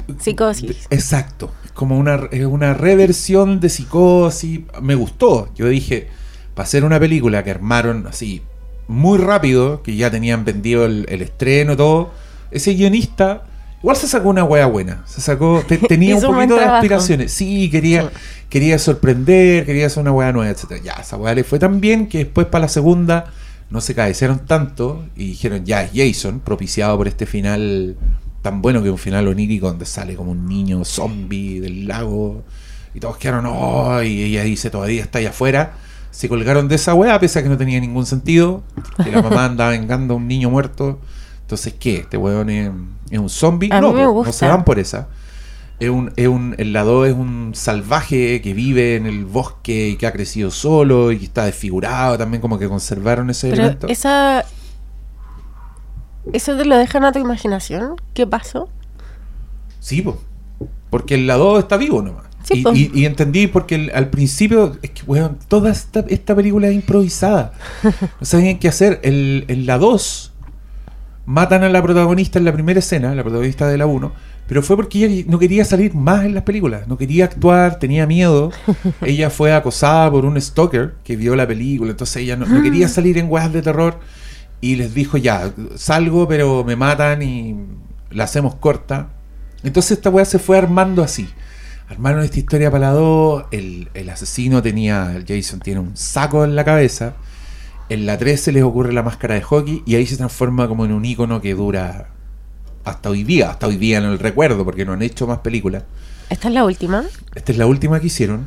que, 0.07 0.23
psicosis. 0.23 0.87
Exacto. 0.91 1.55
Es 1.65 1.71
como 1.71 1.97
una, 1.97 2.29
es 2.31 2.45
una 2.45 2.75
reversión 2.75 3.59
de 3.61 3.71
psicosis. 3.71 4.61
Me 4.83 4.95
gustó. 4.95 5.49
Yo 5.55 5.67
dije, 5.69 6.09
para 6.55 6.65
hacer 6.65 6.85
una 6.85 7.01
película 7.01 7.43
que 7.43 7.53
armaron 7.53 8.07
así 8.07 8.43
muy 8.87 9.19
rápido, 9.19 9.83
que 9.83 9.97
ya 9.97 10.11
tenían 10.11 10.45
vendido 10.45 10.85
el, 10.85 11.07
el 11.09 11.23
estreno, 11.23 11.75
todo, 11.77 12.11
ese 12.51 12.75
guionista 12.75 13.47
igual 13.83 13.97
se 13.97 14.07
sacó 14.09 14.29
una 14.29 14.45
wea 14.45 14.67
buena. 14.67 15.03
Se 15.07 15.21
sacó, 15.21 15.63
te- 15.67 15.79
tenía 15.89 16.17
un 16.17 16.23
poquito 16.23 16.57
de 16.57 16.65
aspiraciones. 16.65 17.33
Sí, 17.33 17.69
quería, 17.71 18.03
Sí. 18.03 18.09
quería 18.49 18.79
sorprender, 18.79 19.65
quería 19.67 19.87
hacer 19.87 20.03
una 20.03 20.13
wea 20.13 20.33
nueva, 20.33 20.51
etcétera 20.51 20.81
Ya, 20.83 20.93
esa 21.01 21.17
wea 21.17 21.35
le 21.35 21.45
fue 21.45 21.59
tan 21.59 21.81
bien 21.81 22.07
que 22.09 22.19
después 22.19 22.47
para 22.47 22.63
la 22.63 22.69
segunda 22.69 23.33
no 23.71 23.81
se 23.81 23.95
cabecearon 23.95 24.41
tanto 24.47 25.05
y 25.17 25.27
dijeron, 25.29 25.65
ya 25.65 25.83
es 25.85 25.91
Jason, 25.95 26.41
propiciado 26.41 26.97
por 26.97 27.07
este 27.09 27.25
final 27.27 27.97
tan 28.43 28.63
bueno 28.63 28.81
que 28.83 28.89
es 28.89 28.93
un 28.93 28.99
final 28.99 29.29
onírico 29.29 29.69
donde 29.69 29.85
sale 29.87 30.15
como 30.17 30.33
un 30.33 30.47
niño 30.49 30.85
zombie 30.85 31.61
del 31.61 31.87
lago 31.87 32.43
y 32.95 32.99
todos 33.01 33.17
quedaron, 33.19 33.47
oh, 33.47 34.03
y 34.03 34.23
ella 34.25 34.43
dice, 34.43 34.71
todavía 34.71 35.03
está 35.03 35.19
allá 35.21 35.29
afuera. 35.31 35.75
Se 36.11 36.29
colgaron 36.29 36.67
de 36.67 36.75
esa 36.75 36.93
weá, 36.95 37.21
pese 37.21 37.39
a 37.39 37.43
que 37.45 37.49
no 37.49 37.57
tenía 37.57 37.79
ningún 37.79 38.05
sentido, 38.07 38.65
que 39.05 39.13
la 39.13 39.23
mamá 39.23 39.45
andaba 39.47 39.71
vengando 39.71 40.15
a 40.15 40.17
un 40.17 40.27
niño 40.27 40.51
muerto. 40.51 40.99
Entonces, 41.51 41.75
¿qué? 41.81 41.97
¿Este 41.97 42.17
weón 42.17 42.49
es, 42.49 42.71
es 43.11 43.19
un 43.19 43.29
zombie? 43.29 43.71
A 43.73 43.81
no, 43.81 43.93
mí 43.93 44.01
me 44.01 44.07
po, 44.07 44.25
no 44.25 44.33
se 44.33 44.47
van 44.47 44.65
por 44.65 44.79
esa. 44.79 45.09
Es 45.81 45.91
un, 45.91 46.13
es 46.15 46.29
un, 46.29 46.55
el 46.59 46.73
lado 46.73 47.05
es 47.07 47.13
un 47.13 47.51
salvaje 47.57 48.41
que 48.41 48.55
vive 48.55 48.95
en 48.95 49.07
el 49.07 49.25
bosque 49.25 49.89
y 49.89 49.97
que 49.97 50.07
ha 50.07 50.13
crecido 50.13 50.53
solo 50.53 51.11
y 51.11 51.19
que 51.19 51.25
está 51.25 51.47
desfigurado 51.47 52.17
también, 52.19 52.41
como 52.41 52.57
que 52.57 52.69
conservaron 52.69 53.31
ese 53.31 53.51
Pero 53.51 53.63
elemento. 53.63 53.89
esa. 53.89 54.45
¿Eso 56.33 56.57
te 56.57 56.65
lo 56.65 56.77
dejan 56.77 57.03
a 57.05 57.11
tu 57.11 57.19
imaginación? 57.19 57.97
¿Qué 58.15 58.29
pasó? 58.29 58.69
Sí, 59.81 60.03
po. 60.03 60.21
porque 60.91 61.15
el 61.15 61.27
lado 61.27 61.59
está 61.59 61.77
vivo 61.79 62.01
nomás. 62.01 62.27
Sí, 62.45 62.63
y, 62.75 62.79
y- 62.79 62.91
y 63.01 63.05
entendí 63.07 63.49
porque 63.49 63.75
el- 63.75 63.91
al 63.93 64.09
principio, 64.11 64.77
es 64.83 64.91
que, 64.91 65.03
weón, 65.05 65.39
toda 65.49 65.71
esta, 65.71 66.01
esta 66.09 66.35
película 66.37 66.69
es 66.69 66.75
improvisada. 66.75 67.55
No 68.21 68.25
sabían 68.27 68.59
qué 68.61 68.69
hacer. 68.69 69.01
El, 69.03 69.47
en 69.49 69.67
la 69.67 69.79
2 69.79 70.30
matan 71.27 71.63
a 71.63 71.69
la 71.69 71.83
protagonista 71.83 72.39
en 72.39 72.45
la 72.45 72.53
primera 72.53 72.79
escena, 72.79 73.15
la 73.15 73.23
protagonista 73.23 73.69
de 73.69 73.79
la 73.79 73.87
1, 73.87 74.13
pero 74.47 74.63
fue 74.63 74.77
porque 74.77 75.05
ella 75.05 75.25
no 75.29 75.39
quería 75.39 75.65
salir 75.65 75.95
más 75.95 76.25
en 76.25 76.35
las 76.35 76.43
películas, 76.43 76.89
no 76.89 76.99
quería 76.99 77.27
actuar, 77.27 77.79
tenía 77.79 78.07
miedo. 78.07 78.51
ella 79.03 79.31
fue 79.31 79.53
acosada 79.53 80.11
por 80.11 80.25
un 80.25 80.41
stalker 80.41 80.95
que 81.05 81.17
vio 81.17 81.37
la 81.37 81.47
película, 81.47 81.93
entonces 81.93 82.17
ella 82.17 82.37
no, 82.37 82.47
no 82.47 82.63
quería 82.63 82.89
salir 82.89 83.19
en 83.19 83.31
weas 83.31 83.53
de 83.53 83.63
terror 83.63 84.01
y 84.61 84.77
les 84.77 84.93
dijo 84.95 85.17
ya, 85.17 85.53
salgo 85.77 86.29
pero 86.29 86.65
me 86.65 86.77
matan 86.77 87.23
y 87.23 87.57
la 88.11 88.25
hacemos 88.25 88.57
corta. 88.57 89.11
Entonces 89.63 89.93
esta 89.93 90.11
wea 90.11 90.25
se 90.25 90.39
fue 90.39 90.59
armando 90.59 91.03
así. 91.03 91.29
Armaron 91.89 92.23
esta 92.23 92.39
historia 92.39 92.71
para 92.71 92.89
la 92.89 92.93
2, 92.93 93.45
el, 93.51 93.89
el 93.95 94.11
asesino 94.11 94.63
tenía, 94.63 95.15
el 95.17 95.27
Jason 95.27 95.61
tiene 95.61 95.81
un 95.81 95.97
saco 95.97 96.45
en 96.45 96.55
la 96.55 96.65
cabeza. 96.65 97.15
En 97.91 98.07
la 98.07 98.17
3 98.17 98.41
se 98.41 98.53
les 98.53 98.63
ocurre 98.63 98.93
la 98.93 99.03
máscara 99.03 99.35
de 99.35 99.43
hockey 99.43 99.83
y 99.85 99.97
ahí 99.97 100.07
se 100.07 100.17
transforma 100.17 100.69
como 100.69 100.85
en 100.85 100.93
un 100.93 101.05
icono 101.05 101.41
que 101.41 101.55
dura 101.55 102.09
hasta 102.85 103.11
hoy 103.11 103.25
día, 103.25 103.51
hasta 103.51 103.67
hoy 103.67 103.77
día 103.77 103.99
en 103.99 104.05
el 104.05 104.19
recuerdo, 104.19 104.65
porque 104.65 104.85
no 104.85 104.93
han 104.93 105.03
hecho 105.03 105.27
más 105.27 105.39
películas. 105.41 105.83
¿Esta 106.31 106.49
es 106.49 106.55
la 106.55 106.65
última? 106.65 107.05
Esta 107.35 107.53
es 107.53 107.59
la 107.59 107.67
última 107.67 108.01
que 108.01 108.07
hicieron. 108.07 108.47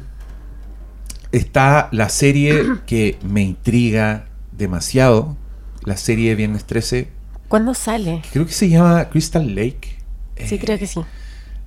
Está 1.32 1.90
la 1.92 2.10
serie 2.10 2.64
que 2.88 3.18
me 3.22 3.42
intriga 3.44 4.26
demasiado, 4.54 5.36
la 5.84 5.98
serie 5.98 6.30
de 6.30 6.36
Viernes 6.36 6.64
13, 6.66 7.10
¿Cuándo 7.50 7.74
sale? 7.76 8.24
creo 8.32 8.48
que 8.48 8.54
se 8.54 8.68
llama 8.70 9.10
Crystal 9.10 9.54
Lake. 9.54 9.98
Sí, 10.44 10.56
Eh, 10.56 10.60
creo 10.60 10.80
que 10.80 10.88
sí. 10.88 11.02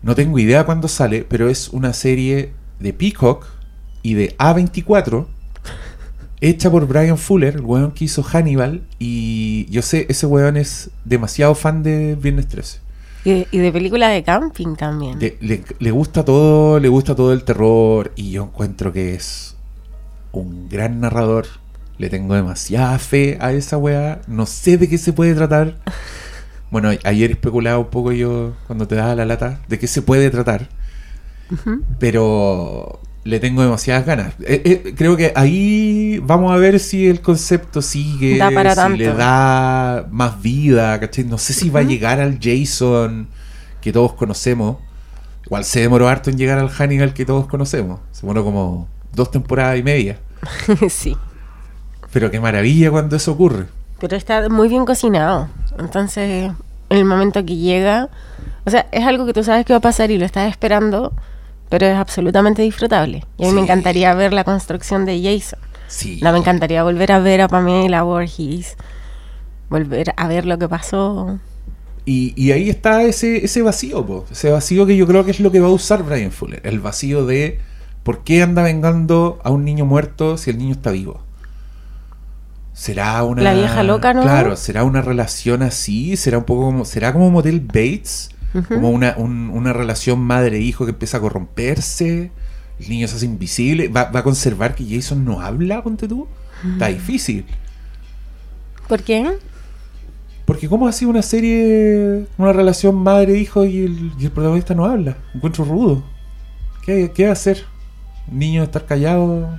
No 0.02 0.14
tengo 0.16 0.38
idea 0.38 0.64
cuándo 0.64 0.88
sale, 0.88 1.24
pero 1.28 1.48
es 1.48 1.68
una 1.68 1.92
serie 1.92 2.52
de 2.80 2.92
Peacock 2.92 3.46
y 4.02 4.14
de 4.14 4.36
A24 4.38 5.26
hecha 6.40 6.70
por 6.70 6.86
Brian 6.86 7.18
Fuller, 7.18 7.54
el 7.56 7.60
weón 7.62 7.92
que 7.92 8.04
hizo 8.06 8.22
Hannibal. 8.22 8.82
Y 8.98 9.66
yo 9.70 9.82
sé, 9.82 10.06
ese 10.08 10.26
weón 10.26 10.56
es 10.56 10.90
demasiado 11.04 11.54
fan 11.54 11.82
de 11.82 12.14
Viernes 12.16 12.48
13. 12.48 12.80
Y 13.24 13.30
de, 13.30 13.48
y 13.50 13.58
de 13.58 13.72
película 13.72 14.08
de 14.08 14.22
camping 14.22 14.76
también. 14.76 15.18
Le, 15.18 15.36
le- 15.40 15.64
le 15.78 15.90
gusta 15.90 16.24
todo, 16.24 16.78
le 16.78 16.88
gusta 16.88 17.14
todo 17.16 17.32
el 17.32 17.42
terror 17.44 18.12
y 18.14 18.30
yo 18.30 18.44
encuentro 18.44 18.92
que 18.92 19.14
es 19.14 19.56
un 20.32 20.68
gran 20.68 21.00
narrador. 21.00 21.46
Le 21.98 22.08
tengo 22.10 22.34
demasiada 22.34 22.98
fe 22.98 23.38
a 23.40 23.52
esa 23.52 23.78
weá. 23.78 24.20
No 24.28 24.44
sé 24.46 24.76
de 24.78 24.88
qué 24.88 24.98
se 24.98 25.12
puede 25.12 25.34
tratar. 25.34 25.76
Bueno, 26.68 26.90
ayer 27.04 27.30
especulaba 27.30 27.78
un 27.78 27.86
poco 27.90 28.10
yo 28.10 28.52
cuando 28.66 28.88
te 28.88 28.96
daba 28.96 29.14
la 29.14 29.24
lata 29.24 29.60
de 29.68 29.78
qué 29.78 29.86
se 29.86 30.02
puede 30.02 30.30
tratar. 30.30 30.68
Pero 32.00 33.00
le 33.26 33.40
tengo 33.40 33.62
demasiadas 33.62 34.06
ganas. 34.06 34.34
Eh, 34.40 34.62
eh, 34.64 34.94
creo 34.96 35.16
que 35.16 35.32
ahí 35.34 36.20
vamos 36.22 36.52
a 36.52 36.56
ver 36.56 36.78
si 36.78 37.08
el 37.08 37.20
concepto 37.20 37.82
sigue, 37.82 38.38
Da 38.38 38.50
para 38.50 38.70
si 38.70 38.76
tanto. 38.76 38.96
le 38.98 39.12
da 39.12 40.06
más 40.10 40.40
vida, 40.40 40.98
¿cachai? 41.00 41.24
No 41.24 41.36
sé 41.36 41.52
si 41.52 41.68
va 41.68 41.80
a 41.80 41.82
llegar 41.82 42.20
al 42.20 42.38
Jason 42.40 43.28
que 43.80 43.92
todos 43.92 44.12
conocemos. 44.14 44.76
Igual 45.44 45.64
se 45.64 45.80
demoró 45.80 46.08
harto 46.08 46.30
en 46.30 46.38
llegar 46.38 46.58
al 46.58 46.70
Hannibal 46.70 47.14
que 47.14 47.24
todos 47.24 47.46
conocemos. 47.46 48.00
Se 48.12 48.22
demoró 48.22 48.44
como 48.44 48.88
dos 49.12 49.30
temporadas 49.30 49.78
y 49.78 49.82
media. 49.82 50.18
sí. 50.88 51.16
Pero 52.12 52.30
qué 52.30 52.40
maravilla 52.40 52.90
cuando 52.90 53.16
eso 53.16 53.32
ocurre. 53.32 53.66
Pero 54.00 54.16
está 54.16 54.48
muy 54.48 54.68
bien 54.68 54.84
cocinado. 54.84 55.48
Entonces, 55.78 56.52
en 56.90 56.98
el 56.98 57.04
momento 57.04 57.44
que 57.44 57.56
llega. 57.56 58.08
O 58.64 58.70
sea, 58.70 58.86
es 58.92 59.04
algo 59.04 59.26
que 59.26 59.32
tú 59.32 59.42
sabes 59.44 59.64
que 59.64 59.72
va 59.72 59.78
a 59.78 59.80
pasar 59.82 60.10
y 60.10 60.18
lo 60.18 60.24
estás 60.24 60.48
esperando. 60.50 61.12
Pero 61.68 61.86
es 61.86 61.96
absolutamente 61.96 62.62
disfrutable. 62.62 63.24
Y 63.38 63.44
a 63.44 63.48
mí 63.48 63.54
me 63.54 63.60
encantaría 63.62 64.14
ver 64.14 64.32
la 64.32 64.44
construcción 64.44 65.04
de 65.04 65.20
Jason. 65.20 65.58
Sí. 65.88 66.20
No, 66.22 66.32
me 66.32 66.38
encantaría 66.38 66.82
volver 66.82 67.12
a 67.12 67.18
ver 67.18 67.40
a 67.40 67.48
Pamela 67.48 68.02
Voorhees. 68.02 68.76
Volver 69.68 70.14
a 70.16 70.28
ver 70.28 70.46
lo 70.46 70.58
que 70.58 70.68
pasó. 70.68 71.38
Y, 72.04 72.32
y 72.40 72.52
ahí 72.52 72.70
está 72.70 73.02
ese, 73.02 73.44
ese 73.44 73.62
vacío, 73.62 74.06
po. 74.06 74.26
ese 74.30 74.50
vacío 74.50 74.86
que 74.86 74.96
yo 74.96 75.08
creo 75.08 75.24
que 75.24 75.32
es 75.32 75.40
lo 75.40 75.50
que 75.50 75.58
va 75.58 75.66
a 75.66 75.72
usar 75.72 76.04
Brian 76.04 76.30
Fuller. 76.30 76.60
El 76.64 76.78
vacío 76.78 77.26
de 77.26 77.58
por 78.04 78.22
qué 78.22 78.42
anda 78.42 78.62
vengando 78.62 79.40
a 79.42 79.50
un 79.50 79.64
niño 79.64 79.84
muerto 79.84 80.38
si 80.38 80.50
el 80.50 80.58
niño 80.58 80.72
está 80.72 80.92
vivo. 80.92 81.20
¿Será 82.72 83.24
una. 83.24 83.42
La 83.42 83.54
vieja 83.54 83.82
loca, 83.82 84.14
¿no? 84.14 84.22
Claro, 84.22 84.54
¿será 84.54 84.84
una 84.84 85.00
relación 85.00 85.62
así? 85.62 86.16
¿Será 86.16 86.38
un 86.38 86.44
poco 86.44 86.66
como. 86.66 86.84
¿Será 86.84 87.12
como 87.12 87.30
Motel 87.30 87.60
Bates? 87.60 88.30
Como 88.68 88.90
una, 88.90 89.14
un- 89.18 89.50
una 89.50 89.72
relación 89.72 90.20
madre-hijo 90.20 90.84
que 90.86 90.92
empieza 90.92 91.18
a 91.18 91.20
corromperse. 91.20 92.30
El 92.80 92.88
niño 92.88 93.06
se 93.08 93.16
hace 93.16 93.26
invisible. 93.26 93.88
¿Va, 93.88 94.04
va 94.10 94.20
a 94.20 94.22
conservar 94.22 94.74
que 94.74 94.84
Jason 94.88 95.24
no 95.24 95.40
habla, 95.40 95.82
ponte 95.82 96.08
tú? 96.08 96.26
Está 96.72 96.86
difícil. 96.88 97.44
¿Por 98.88 99.02
qué? 99.02 99.38
Porque 100.44 100.68
¿cómo 100.68 100.86
ha 100.86 100.92
sido 100.92 101.10
una 101.10 101.22
serie, 101.22 102.26
una 102.38 102.52
relación 102.52 102.94
madre-hijo 102.96 103.64
y 103.64 103.84
el, 103.84 104.12
y 104.18 104.24
el 104.26 104.30
protagonista 104.30 104.74
no 104.74 104.84
habla? 104.86 105.16
Encuentro 105.34 105.64
rudo. 105.64 106.04
¿Qué, 106.84 107.10
qué 107.14 107.24
va 107.24 107.30
a 107.30 107.32
hacer? 107.32 107.64
¿Un 108.30 108.38
niño 108.38 108.62
estar 108.62 108.86
callado? 108.86 109.58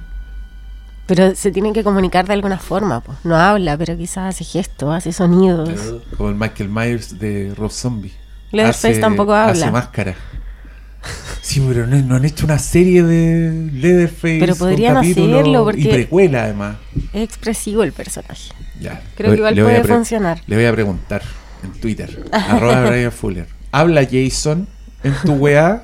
Pero 1.07 1.35
se 1.35 1.51
tienen 1.51 1.73
que 1.73 1.83
comunicar 1.83 2.25
de 2.25 2.33
alguna 2.33 2.57
forma. 2.57 3.01
Pues. 3.01 3.17
No 3.25 3.35
habla, 3.35 3.77
pero 3.77 3.97
quizás 3.97 4.33
hace 4.35 4.43
gestos, 4.43 4.93
hace 4.95 5.11
sonidos. 5.11 5.69
Como 6.17 6.29
el 6.29 6.35
Michael 6.35 6.69
Myers 6.69 7.19
de 7.19 7.53
Rob 7.55 7.71
Zombie. 7.71 8.13
Leatherface 8.51 8.91
Hace- 8.91 8.99
tampoco 9.01 9.33
habla. 9.33 9.51
Hace 9.65 9.71
máscara. 9.71 10.15
Sí, 11.41 11.63
pero 11.65 11.87
no, 11.87 11.95
no 12.01 12.15
han 12.15 12.25
hecho 12.25 12.45
una 12.45 12.59
serie 12.59 13.01
de 13.03 13.71
Leatherface. 13.71 14.37
Pero 14.39 14.55
podrían 14.55 14.97
hacerlo, 14.97 15.45
Y 15.47 15.53
porque- 15.63 15.89
precuela, 15.89 16.43
además. 16.43 16.75
Es 17.13 17.23
expresivo 17.23 17.83
el 17.83 17.93
personaje. 17.93 18.51
Ya. 18.81 19.01
Creo 19.15 19.31
que 19.31 19.37
igual 19.37 19.55
puede 19.55 19.83
funcionar. 19.83 20.41
Le 20.47 20.55
voy 20.55 20.65
a 20.65 20.73
preguntar 20.73 21.21
en 21.63 21.71
Twitter. 21.79 22.25
arroba 22.31 22.89
Brian 22.89 23.11
Fuller. 23.11 23.47
¿Habla 23.71 24.05
Jason 24.09 24.67
en 25.03 25.13
tu 25.23 25.33
weá? 25.33 25.83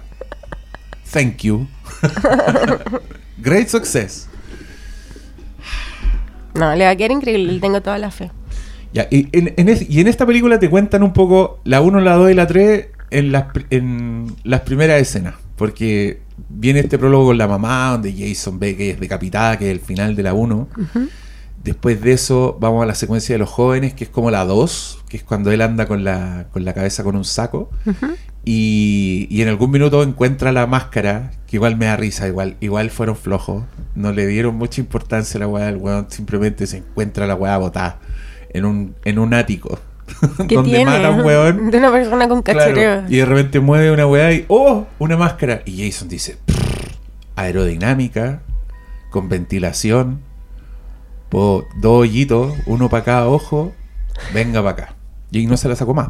Thank 1.11 1.37
you. 1.43 1.67
Great 3.37 3.67
success. 3.69 4.27
No, 6.55 6.75
le 6.75 6.85
va 6.85 6.91
a 6.91 6.95
quedar 6.95 7.11
increíble, 7.11 7.53
le 7.53 7.59
tengo 7.59 7.81
toda 7.81 7.97
la 7.97 8.11
fe. 8.11 8.31
Ya, 8.93 9.07
y, 9.09 9.27
en, 9.37 9.53
en 9.57 9.69
es- 9.69 9.89
y 9.89 9.99
en 10.01 10.07
esta 10.07 10.25
película 10.25 10.59
te 10.59 10.69
cuentan 10.69 11.01
un 11.03 11.13
poco 11.13 11.59
la 11.63 11.81
1, 11.81 11.99
la 12.01 12.13
2 12.13 12.31
y 12.31 12.33
la 12.35 12.47
3 12.47 12.87
en 13.11 13.31
las, 13.31 13.45
en 13.71 14.27
las 14.43 14.61
primeras 14.61 15.01
escenas. 15.01 15.35
Porque 15.55 16.19
viene 16.49 16.79
este 16.79 16.97
prólogo 16.97 17.27
con 17.27 17.37
la 17.37 17.47
mamá, 17.47 17.91
donde 17.91 18.13
Jason 18.13 18.59
ve 18.59 18.75
que 18.75 18.91
es 18.91 18.99
decapitada, 18.99 19.57
que 19.57 19.65
es 19.71 19.71
el 19.71 19.79
final 19.83 20.15
de 20.15 20.23
la 20.23 20.33
1. 20.33 20.67
Después 21.63 22.01
de 22.01 22.11
eso 22.11 22.57
vamos 22.59 22.83
a 22.83 22.85
la 22.85 22.93
secuencia 22.95 23.33
de 23.35 23.39
los 23.39 23.49
jóvenes, 23.49 23.93
que 23.93 24.03
es 24.03 24.09
como 24.09 24.29
la 24.31 24.43
2, 24.45 25.03
que 25.07 25.17
es 25.17 25.23
cuando 25.23 25.51
él 25.51 25.61
anda 25.61 25.85
con 25.87 26.03
la, 26.03 26.47
con 26.51 26.65
la 26.65 26.73
cabeza 26.73 27.03
con 27.03 27.15
un 27.15 27.23
saco. 27.23 27.69
y, 28.45 29.27
y 29.29 29.41
en 29.41 29.47
algún 29.47 29.71
minuto 29.71 30.03
encuentra 30.03 30.51
la 30.51 30.67
máscara, 30.67 31.31
que 31.47 31.55
igual 31.57 31.77
me 31.77 31.85
da 31.85 31.95
risa, 31.95 32.27
igual, 32.27 32.57
igual 32.59 32.89
fueron 32.89 33.15
flojos. 33.15 33.63
No 33.95 34.11
le 34.11 34.27
dieron 34.27 34.55
mucha 34.55 34.81
importancia 34.81 35.37
a 35.37 35.39
la 35.41 35.47
weá 35.47 35.65
del 35.67 35.77
weón, 35.77 36.07
simplemente 36.09 36.67
se 36.67 36.77
encuentra 36.77 37.27
la 37.27 37.35
weá 37.35 37.57
botada 37.57 37.99
en 38.53 38.65
un, 38.65 38.95
en 39.03 39.19
un 39.19 39.33
ático. 39.33 39.79
¿Qué 40.47 40.55
donde 40.55 40.71
tiene? 40.71 40.85
mata 40.85 41.07
a 41.07 41.11
un 41.11 41.21
weón. 41.21 41.71
De 41.71 41.77
una 41.77 41.91
persona 41.91 42.27
con 42.27 42.41
Claro, 42.41 42.59
cachoreo. 42.59 43.03
y 43.09 43.17
de 43.17 43.25
repente 43.25 43.59
mueve 43.59 43.91
una 43.91 44.05
weá 44.07 44.31
y 44.33 44.45
¡oh! 44.49 44.85
Una 44.99 45.17
máscara. 45.17 45.61
Y 45.65 45.85
Jason 45.89 46.07
dice, 46.09 46.37
"Prr, 46.45 46.91
aerodinámica, 47.35 48.41
con 49.09 49.29
ventilación, 49.29 50.19
po- 51.29 51.65
dos 51.77 52.01
hoyitos, 52.01 52.53
uno 52.65 52.89
para 52.89 53.03
cada 53.03 53.27
ojo, 53.27 53.73
venga 54.33 54.61
para 54.61 54.71
acá. 54.85 54.95
Y 55.31 55.45
no 55.47 55.57
se 55.57 55.67
la 55.69 55.75
sacó 55.75 55.93
más. 55.93 56.09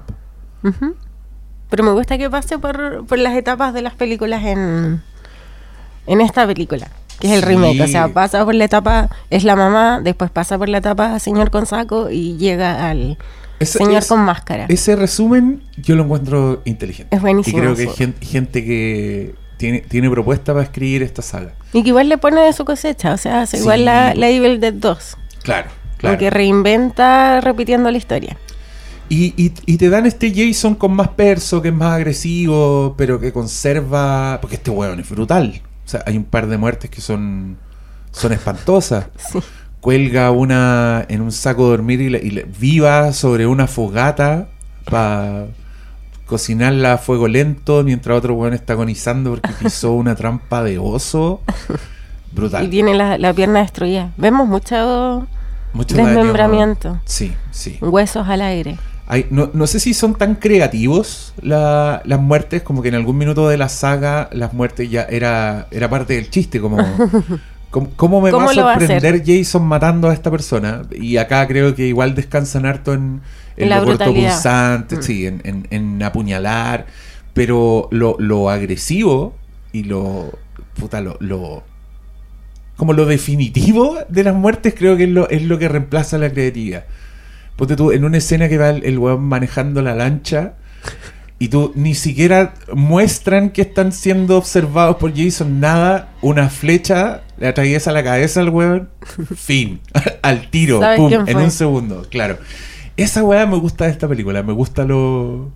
Pero 1.69 1.83
me 1.83 1.91
gusta 1.91 2.17
que 2.17 2.29
pase 2.29 2.57
por, 2.59 3.05
por 3.05 3.17
las 3.19 3.35
etapas 3.35 3.73
de 3.73 3.81
las 3.81 3.93
películas 3.95 4.43
en, 4.43 5.01
en 6.07 6.21
esta 6.21 6.45
película. 6.45 6.87
Que 7.23 7.27
es 7.27 7.33
el 7.33 7.39
Sí. 7.39 7.45
remake. 7.55 7.81
O 7.81 7.87
sea, 7.87 8.09
pasa 8.09 8.43
por 8.45 8.53
la 8.53 8.65
etapa, 8.65 9.09
es 9.29 9.43
la 9.45 9.55
mamá, 9.55 10.01
después 10.03 10.29
pasa 10.29 10.57
por 10.57 10.67
la 10.69 10.79
etapa 10.79 11.17
señor 11.19 11.49
con 11.51 11.65
saco 11.65 12.09
y 12.11 12.35
llega 12.37 12.89
al 12.89 13.17
Ese- 13.59 13.77
señor 13.79 13.99
es- 14.03 14.07
con 14.07 14.19
máscara. 14.19 14.65
Ese 14.67 14.95
resumen 14.95 15.63
yo 15.77 15.95
lo 15.95 16.03
encuentro 16.03 16.61
inteligente. 16.65 17.15
Es 17.15 17.21
buenísimo, 17.21 17.57
Y 17.57 17.61
creo 17.61 17.75
que 17.75 17.81
hay 17.83 17.87
gen- 17.95 18.15
gente 18.21 18.65
que 18.65 19.35
tiene, 19.57 19.79
tiene 19.79 20.09
propuesta 20.09 20.51
para 20.53 20.65
escribir 20.65 21.01
esta 21.03 21.21
saga. 21.21 21.53
Y 21.71 21.81
que 21.83 21.89
igual 21.89 22.09
le 22.09 22.17
pone 22.17 22.41
de 22.41 22.51
su 22.53 22.65
cosecha, 22.65 23.13
o 23.13 23.17
sea, 23.17 23.41
hace 23.43 23.57
Sí. 23.57 23.63
igual 23.63 23.85
la, 23.85 24.13
la 24.13 24.27
Evil 24.29 24.59
Dead 24.59 24.73
2. 24.73 25.15
Claro, 25.43 25.69
claro. 25.97 26.15
Porque 26.17 26.29
reinventa 26.29 27.39
repitiendo 27.41 27.89
la 27.89 27.97
historia. 27.97 28.37
Y, 29.09 29.33
y- 29.41 29.53
y 29.65 29.77
te 29.77 29.89
dan 29.89 30.05
este 30.05 30.33
Jason 30.33 30.75
con 30.75 30.93
más 30.93 31.09
perso, 31.09 31.61
que 31.61 31.67
es 31.69 31.73
más 31.73 31.93
agresivo, 31.93 32.95
pero 32.97 33.19
que 33.19 33.31
conserva. 33.31 34.39
Porque 34.41 34.55
este 34.55 34.71
weón 34.71 34.99
es 34.99 35.09
brutal. 35.09 35.61
O 35.85 35.89
sea, 35.89 36.03
hay 36.05 36.17
un 36.17 36.23
par 36.23 36.47
de 36.47 36.57
muertes 36.57 36.89
que 36.89 37.01
son, 37.01 37.57
son 38.11 38.31
espantosas. 38.33 39.07
Sí. 39.17 39.39
Cuelga 39.81 40.31
una 40.31 41.05
en 41.09 41.21
un 41.21 41.31
saco 41.31 41.63
de 41.65 41.69
dormir 41.71 41.99
y, 42.01 42.09
le- 42.09 42.19
y 42.23 42.31
le- 42.31 42.43
viva 42.43 43.11
sobre 43.13 43.45
una 43.47 43.67
fogata 43.67 44.47
para 44.89 45.47
cocinarla 46.25 46.93
a 46.93 46.97
fuego 46.97 47.27
lento 47.27 47.83
mientras 47.83 48.17
otro 48.17 48.33
weón 48.35 48.53
está 48.53 48.73
agonizando 48.73 49.31
porque 49.31 49.49
pisó 49.59 49.91
una 49.93 50.15
trampa 50.15 50.63
de 50.63 50.79
oso. 50.79 51.41
Brutal. 52.31 52.65
Y 52.65 52.69
tiene 52.69 52.93
la, 52.95 53.17
la 53.17 53.33
pierna 53.33 53.59
destruida. 53.59 54.11
Vemos 54.17 54.47
mucho 54.47 55.27
Mucho 55.73 55.95
daño. 55.97 56.07
desmembramiento. 56.07 56.99
Sí, 57.05 57.33
sí. 57.51 57.77
huesos 57.81 58.27
al 58.27 58.41
aire. 58.41 58.77
Hay- 59.07 59.25
no, 59.29 59.49
no 59.53 59.67
sé 59.67 59.79
si 59.79 59.93
son 59.93 60.15
tan 60.15 60.35
creativos 60.35 61.33
la- 61.41 62.01
las 62.05 62.19
muertes, 62.19 62.61
como 62.63 62.81
que 62.81 62.87
en 62.89 62.95
algún 62.95 63.17
minuto 63.17 63.49
de 63.49 63.57
la 63.57 63.67
saga 63.69 64.29
las 64.31 64.53
muertes 64.53 64.89
ya 64.89 65.03
era, 65.03 65.67
era 65.71 65.89
parte 65.89 66.13
del 66.15 66.29
chiste, 66.29 66.59
como... 66.61 66.77
¿Cómo, 67.69 67.89
cómo 67.95 68.21
me 68.21 68.29
¿Cómo 68.29 68.45
va 68.45 68.51
a 68.51 68.55
va 68.55 68.73
sorprender 68.79 69.23
Jason 69.25 69.65
matando 69.65 70.07
a 70.09 70.13
esta 70.13 70.29
persona? 70.29 70.83
Y 70.91 71.17
acá 71.17 71.47
creo 71.47 71.73
que 71.73 71.87
igual 71.87 72.13
descansan 72.13 72.67
harto 72.67 72.93
en, 72.93 73.21
en 73.57 73.69
La 73.69 73.77
lo 73.79 73.85
brutalidad. 73.87 74.13
cortopunzante, 74.29 74.97
Mm. 74.97 75.01
sí, 75.01 75.25
en, 75.25 75.41
en- 75.43 75.67
en 75.71 76.03
apuñalar, 76.03 76.85
pero 77.33 77.87
lo, 77.91 78.15
lo 78.19 78.49
agresivo 78.51 79.35
y 79.71 79.85
lo... 79.85 80.31
Puta, 80.75 81.01
lo, 81.01 81.17
lo- 81.19 81.63
Como 82.77 82.93
lo 82.93 83.07
definitivo 83.07 83.97
de 84.07 84.23
las 84.23 84.35
muertes 84.35 84.75
creo 84.77 84.95
que 84.95 85.05
es 85.05 85.09
lo, 85.09 85.27
es 85.29 85.41
lo 85.41 85.57
que 85.57 85.67
reemplaza 85.67 86.19
la 86.19 86.29
creatividad. 86.31 86.85
Ponte 87.55 87.75
tú, 87.75 87.91
en 87.91 88.03
una 88.05 88.17
escena 88.17 88.49
que 88.49 88.57
va 88.57 88.69
el, 88.69 88.83
el 88.83 88.97
weón 88.97 89.23
manejando 89.23 89.81
la 89.81 89.95
lancha 89.95 90.53
y 91.43 91.49
tú 91.49 91.73
ni 91.75 91.93
siquiera 91.93 92.53
muestran 92.73 93.49
que 93.49 93.63
están 93.63 93.91
siendo 93.91 94.37
observados 94.37 94.95
por 94.95 95.13
Jason, 95.13 95.59
nada, 95.59 96.13
una 96.21 96.49
flecha 96.49 97.21
le 97.37 97.47
atraviesa 97.47 97.91
la 97.91 98.03
cabeza 98.03 98.39
al 98.39 98.49
weón, 98.49 98.89
fin, 99.35 99.81
al 100.21 100.49
tiro, 100.49 100.79
¿Sabes 100.79 100.99
pum, 100.99 101.13
en 101.27 101.37
un 101.37 101.51
segundo, 101.51 102.07
claro. 102.09 102.37
Esa 102.95 103.23
weá 103.23 103.45
me 103.45 103.57
gusta 103.57 103.85
de 103.85 103.91
esta 103.91 104.07
película, 104.07 104.41
me 104.41 104.53
gusta 104.53 104.85
lo, 104.85 105.51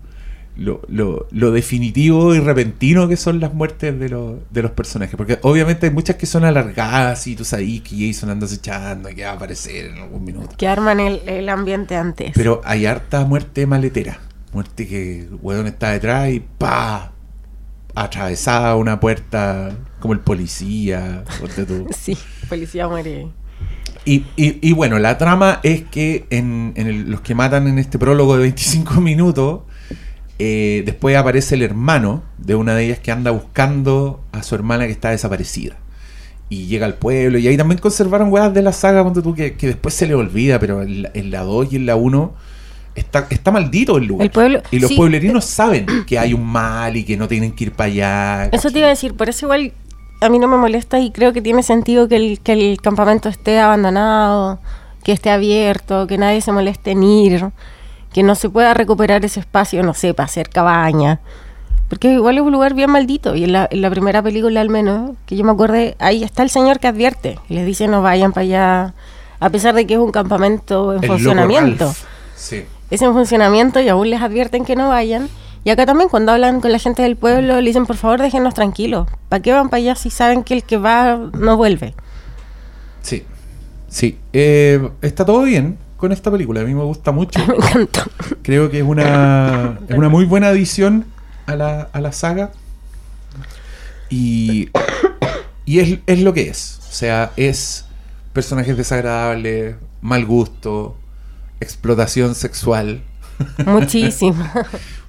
lo, 0.58 0.82
lo- 0.88 1.28
lo 1.32 1.52
definitivo 1.52 2.34
y 2.36 2.40
repentino 2.40 3.08
que 3.08 3.16
son 3.16 3.40
las 3.40 3.54
muertes 3.54 3.98
de, 4.00 4.10
los 4.10 4.36
de 4.50 4.62
los 4.64 4.72
personajes, 4.72 5.16
porque 5.16 5.38
obviamente 5.44 5.86
hay 5.88 5.94
muchas 5.94 6.16
que 6.16 6.26
son 6.26 6.44
alargadas 6.46 7.28
y 7.28 7.36
tú 7.36 7.46
sabes 7.46 7.82
que 7.82 8.08
Jason 8.12 8.30
anda 8.30 8.46
acechando, 8.48 9.10
que 9.10 9.24
va 9.24 9.32
a 9.32 9.34
aparecer 9.34 9.86
en 9.92 9.98
algún 10.00 10.24
minuto. 10.26 10.50
Que 10.58 10.68
arman 10.68 11.00
el, 11.00 11.22
el 11.28 11.48
ambiente 11.50 11.96
antes. 11.96 12.32
Pero 12.36 12.62
hay 12.66 12.86
harta 12.86 13.24
muerte 13.26 13.66
maletera. 13.68 14.20
Muerte 14.54 14.88
que 14.88 15.20
el 15.22 15.38
weón 15.42 15.68
está 15.68 15.92
detrás 15.92 16.30
y 16.32 16.40
pa 16.40 17.12
atravesada 17.96 18.76
una 18.76 19.00
puerta 19.00 19.72
como 20.00 20.14
el 20.14 20.20
policía. 20.20 21.24
tú. 21.68 21.88
Sí, 21.98 22.18
policía 22.50 22.88
muere. 22.88 23.28
Y, 24.06 24.26
y- 24.38 24.60
y 24.62 24.72
bueno, 24.74 25.00
la 25.00 25.18
trama 25.18 25.60
es 25.64 25.84
que 25.84 26.26
en, 26.30 26.72
en 26.76 26.88
el- 26.88 27.12
los 27.12 27.22
que 27.22 27.36
matan 27.36 27.68
en 27.68 27.78
este 27.80 28.00
prólogo 28.00 28.36
de 28.36 28.42
25 28.44 29.02
minutos, 29.02 29.62
eh, 30.40 30.84
después 30.86 31.16
aparece 31.18 31.56
el 31.56 31.62
hermano 31.64 32.24
de 32.38 32.56
una 32.56 32.76
de 32.76 32.86
ellas 32.86 33.00
que 33.00 33.12
anda 33.12 33.32
buscando 33.32 34.22
a 34.32 34.44
su 34.44 34.56
hermana 34.56 34.86
que 34.86 34.92
está 34.92 35.10
desaparecida. 35.10 35.76
Y 36.50 36.68
llega 36.68 36.86
al 36.86 36.94
pueblo. 36.96 37.38
Y 37.40 37.48
ahí 37.48 37.58
también 37.58 37.80
conservaron 37.80 38.32
weas 38.32 38.54
de 38.54 38.62
la 38.62 38.72
saga, 38.72 39.04
ponte 39.04 39.22
tú, 39.22 39.34
que, 39.36 39.56
que 39.56 39.68
después 39.68 39.94
se 39.94 40.08
le 40.08 40.16
olvida, 40.16 40.60
pero 40.60 40.82
en 40.82 41.04
la, 41.04 41.12
en 41.14 41.32
la 41.32 41.42
2 41.42 41.74
y 41.74 41.76
en 41.76 41.86
la 41.86 41.96
1 41.98 42.34
está, 42.96 43.28
está 43.30 43.52
maldito 43.52 43.98
el 43.98 44.06
lugar. 44.06 44.26
El 44.26 44.32
pueblo- 44.32 44.62
y 44.72 44.80
los 44.80 44.90
sí. 44.90 44.96
pueblerinos 44.96 45.44
saben 45.46 45.86
que 46.08 46.18
hay 46.18 46.34
un 46.34 46.46
mal 46.46 46.96
y 46.96 47.04
que 47.04 47.18
no 47.18 47.28
tienen 47.28 47.52
que 47.52 47.66
ir 47.66 47.72
para 47.74 47.88
allá. 47.92 48.46
Eso 48.54 48.72
te 48.72 48.80
iba 48.80 48.88
a 48.88 48.92
decir, 48.92 49.14
por 49.14 49.28
eso 49.30 49.46
igual 49.46 49.74
a 50.22 50.30
mí 50.30 50.40
no 50.40 50.48
me 50.48 50.58
molesta 50.58 51.00
y 51.00 51.12
creo 51.12 51.34
que 51.34 51.42
tiene 51.42 51.64
sentido 51.64 52.08
que 52.08 52.16
el, 52.16 52.40
que 52.40 52.54
el 52.54 52.80
campamento 52.82 53.28
esté 53.30 53.60
abandonado, 53.60 54.60
que 55.04 55.12
esté 55.12 55.30
abierto, 55.30 56.08
que 56.08 56.18
nadie 56.18 56.42
se 56.42 56.52
moleste 56.52 56.92
en 56.92 57.04
ir, 57.04 57.46
que 58.18 58.24
no 58.24 58.34
se 58.34 58.50
pueda 58.50 58.74
recuperar 58.74 59.24
ese 59.26 59.40
espacio, 59.40 59.84
no 59.84 59.94
sé, 59.94 60.16
para 60.16 60.26
hacer 60.26 60.50
cabaña. 60.50 61.20
Porque 61.88 62.14
igual 62.14 62.38
es 62.38 62.42
un 62.42 62.52
lugar 62.52 62.74
bien 62.74 62.90
maldito. 62.90 63.36
Y 63.36 63.44
en 63.44 63.52
la, 63.52 63.68
en 63.70 63.80
la 63.84 63.92
primera 63.92 64.24
película 64.24 64.60
al 64.60 64.70
menos, 64.70 65.12
que 65.28 65.36
yo 65.36 65.44
me 65.44 65.52
acuerde, 65.52 65.96
ahí 66.00 66.24
está 66.24 66.42
el 66.42 66.50
señor 66.50 66.80
que 66.80 66.88
advierte. 66.88 67.38
Y 67.48 67.54
les 67.54 67.68
dice 67.68 67.88
no 67.88 68.02
vayan 68.02 68.34
para 68.34 68.42
allá, 68.42 68.94
a 69.40 69.50
pesar 69.52 69.76
de 69.76 69.86
que 69.86 69.94
es 69.94 70.00
un 70.00 70.10
campamento 70.10 70.96
en 70.96 71.04
El 71.04 71.10
funcionamiento. 71.12 71.94
Sí. 72.36 72.66
es 72.90 73.02
en 73.04 73.14
funcionamiento 73.14 73.82
y 73.82 73.88
aún 73.88 74.10
les 74.10 74.20
advierten 74.20 74.66
que 74.66 74.76
no 74.76 74.90
vayan. 74.90 75.30
Y 75.64 75.70
acá 75.70 75.86
también 75.86 76.10
cuando 76.10 76.32
hablan 76.32 76.60
con 76.60 76.72
la 76.72 76.80
gente 76.80 77.04
del 77.04 77.18
pueblo 77.18 77.62
le 77.62 77.68
dicen, 77.68 77.86
por 77.86 77.98
favor, 77.98 78.20
déjenos 78.20 78.56
tranquilos. 78.56 79.08
¿Para 79.30 79.44
qué 79.44 79.54
van 79.54 79.70
para 79.70 79.78
allá 79.78 79.94
si 79.94 80.10
saben 80.10 80.44
que 80.44 80.56
el 80.56 80.64
que 80.64 80.78
va 80.78 81.20
no 81.34 81.56
vuelve? 81.56 81.94
Sí, 83.04 83.26
sí. 83.88 84.18
Eh, 84.34 84.90
está 85.04 85.24
todo 85.24 85.44
bien 85.44 85.78
con 85.98 86.12
esta 86.12 86.32
película. 86.32 86.62
A 86.62 86.64
mí 86.64 86.74
me 86.74 86.84
gusta 86.84 87.12
mucho. 87.12 87.40
Creo 88.44 88.70
que 88.70 88.80
es 88.80 88.84
una, 88.84 89.80
es 89.90 89.98
una 89.98 90.10
muy 90.10 90.26
buena 90.26 90.48
adición 90.48 91.06
a 91.46 91.56
la, 91.56 91.90
a 91.92 92.02
la 92.02 92.12
saga. 92.12 92.52
Y, 94.10 94.70
y 95.66 95.80
es, 95.80 96.00
es 96.06 96.20
lo 96.22 96.34
que 96.34 96.50
es. 96.50 96.80
O 96.90 96.94
sea, 96.94 97.32
es 97.36 97.86
personajes 98.34 98.78
desagradables, 98.78 99.76
mal 100.02 100.26
gusto, 100.26 100.96
explotación 101.60 102.36
sexual, 102.36 103.02
Muchísimo. 103.66 104.44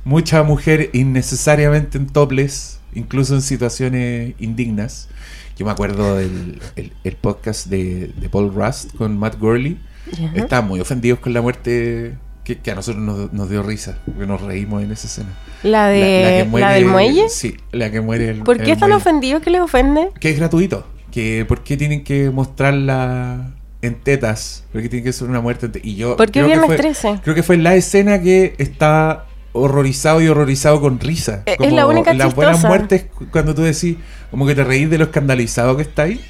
mucha 0.05 0.43
mujer 0.43 0.91
innecesariamente 0.93 1.99
en 1.99 2.07
toples, 2.07 2.81
incluso 2.95 3.35
en 3.35 3.43
situaciones 3.43 4.35
indignas. 4.39 5.09
Yo 5.57 5.67
me 5.67 5.73
acuerdo 5.73 6.17
del 6.17 6.61
el, 6.77 6.93
el 7.05 7.17
podcast 7.17 7.67
de, 7.67 8.13
de 8.17 8.29
Paul 8.29 8.55
Rust 8.55 8.95
con 8.97 9.19
Matt 9.19 9.39
Gurley. 9.39 9.79
Ya. 10.17 10.33
Estaban 10.35 10.67
muy 10.69 10.81
ofendidos 10.81 11.19
con 11.19 11.33
la 11.35 11.41
muerte 11.43 12.15
que, 12.45 12.59
que 12.59 12.71
a 12.71 12.75
nosotros 12.75 13.03
nos, 13.03 13.33
nos 13.33 13.51
dio 13.51 13.63
risa, 13.63 13.99
porque 14.07 14.27
nos 14.27 14.41
reímos 14.41 14.83
en 14.83 14.91
esa 14.93 15.07
escena. 15.07 15.29
La, 15.63 15.89
de, 15.89 16.47
que 16.51 16.59
la, 16.61 16.71
del 16.73 16.87
muelle. 16.87 17.29
Sí, 17.29 17.57
la 17.73 17.91
que 17.91 18.01
muere. 18.01 18.31
el- 18.31 18.43
¿Por 18.43 18.57
qué 18.59 18.65
el 18.65 18.71
están 18.71 18.89
muelle. 18.91 19.03
ofendidos 19.03 19.43
que 19.43 19.51
les 19.51 19.61
ofende? 19.61 20.09
Que 20.21 20.31
es 20.31 20.39
gratuito. 20.39 20.87
Que 21.11 21.45
¿Por 21.47 21.63
qué 21.65 21.77
tienen 21.77 22.05
que 22.05 22.31
mostrarla 22.31 23.51
en 23.83 23.95
tetas? 24.01 24.65
Porque 24.73 24.89
tiene 24.89 25.05
que 25.05 25.13
ser 25.13 25.29
una 25.29 25.41
muerte 25.41 25.67
en 25.67 25.73
te- 25.73 25.81
Y 25.83 25.97
yo 25.97 26.17
¿Por 26.17 26.27
qué 26.27 26.33
creo 26.33 26.45
que 26.45 26.49
viernes 26.49 26.67
fue- 26.67 26.77
13? 26.77 27.21
Creo 27.23 27.35
que 27.35 27.43
fue 27.43 27.57
la 27.57 27.75
escena 27.75 28.21
que 28.23 28.55
está 28.59 29.25
horrorizado 29.53 30.21
y 30.21 30.29
horrorizado 30.29 30.81
con 30.81 31.01
risa. 31.01 31.43
Eh, 31.47 31.57
es 31.59 31.73
la 31.73 31.87
única 31.87 32.13
Las 32.15 32.35
buenas 32.35 32.57
chistosa. 32.57 32.69
muertes 32.69 33.07
cuando 33.33 33.55
tú 33.55 33.63
decís, 33.63 33.97
como 34.31 34.47
que 34.47 34.55
te 34.55 34.63
reís 34.63 34.89
de 34.91 34.99
lo 34.99 35.05
escandalizado 35.05 35.77
que 35.77 35.83
está 35.83 36.03
ahí. 36.03 36.21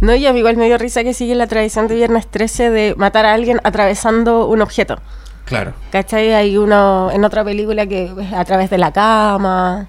No, 0.00 0.14
y 0.14 0.26
a 0.26 0.32
mí 0.32 0.38
igual 0.38 0.56
me 0.56 0.66
dio 0.66 0.78
risa 0.78 1.02
que 1.02 1.12
sigue 1.14 1.34
la 1.34 1.46
tradición 1.46 1.88
de 1.88 1.96
viernes 1.96 2.26
13 2.28 2.70
de 2.70 2.94
matar 2.96 3.26
a 3.26 3.34
alguien 3.34 3.60
atravesando 3.64 4.46
un 4.46 4.62
objeto. 4.62 4.96
Claro. 5.44 5.72
¿Cachai? 5.90 6.34
Hay 6.34 6.56
uno 6.56 7.10
en 7.12 7.24
otra 7.24 7.42
película 7.44 7.86
que 7.86 8.04
es 8.20 8.32
a 8.32 8.44
través 8.44 8.70
de 8.70 8.78
la 8.78 8.92
cama. 8.92 9.88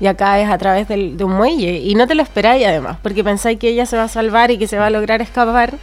Y 0.00 0.06
acá 0.08 0.38
es 0.40 0.50
a 0.50 0.58
través 0.58 0.88
del- 0.88 1.16
de 1.16 1.24
un 1.24 1.32
muelle. 1.32 1.78
Y 1.78 1.94
no 1.94 2.06
te 2.06 2.14
lo 2.14 2.22
esperáis 2.22 2.66
además, 2.66 2.98
porque 3.02 3.24
pensáis 3.24 3.58
que 3.58 3.68
ella 3.68 3.86
se 3.86 3.96
va 3.96 4.02
a 4.04 4.08
salvar 4.08 4.50
y 4.50 4.58
que 4.58 4.66
se 4.66 4.76
va 4.76 4.86
a 4.86 4.90
lograr 4.90 5.22
escapar. 5.22 5.74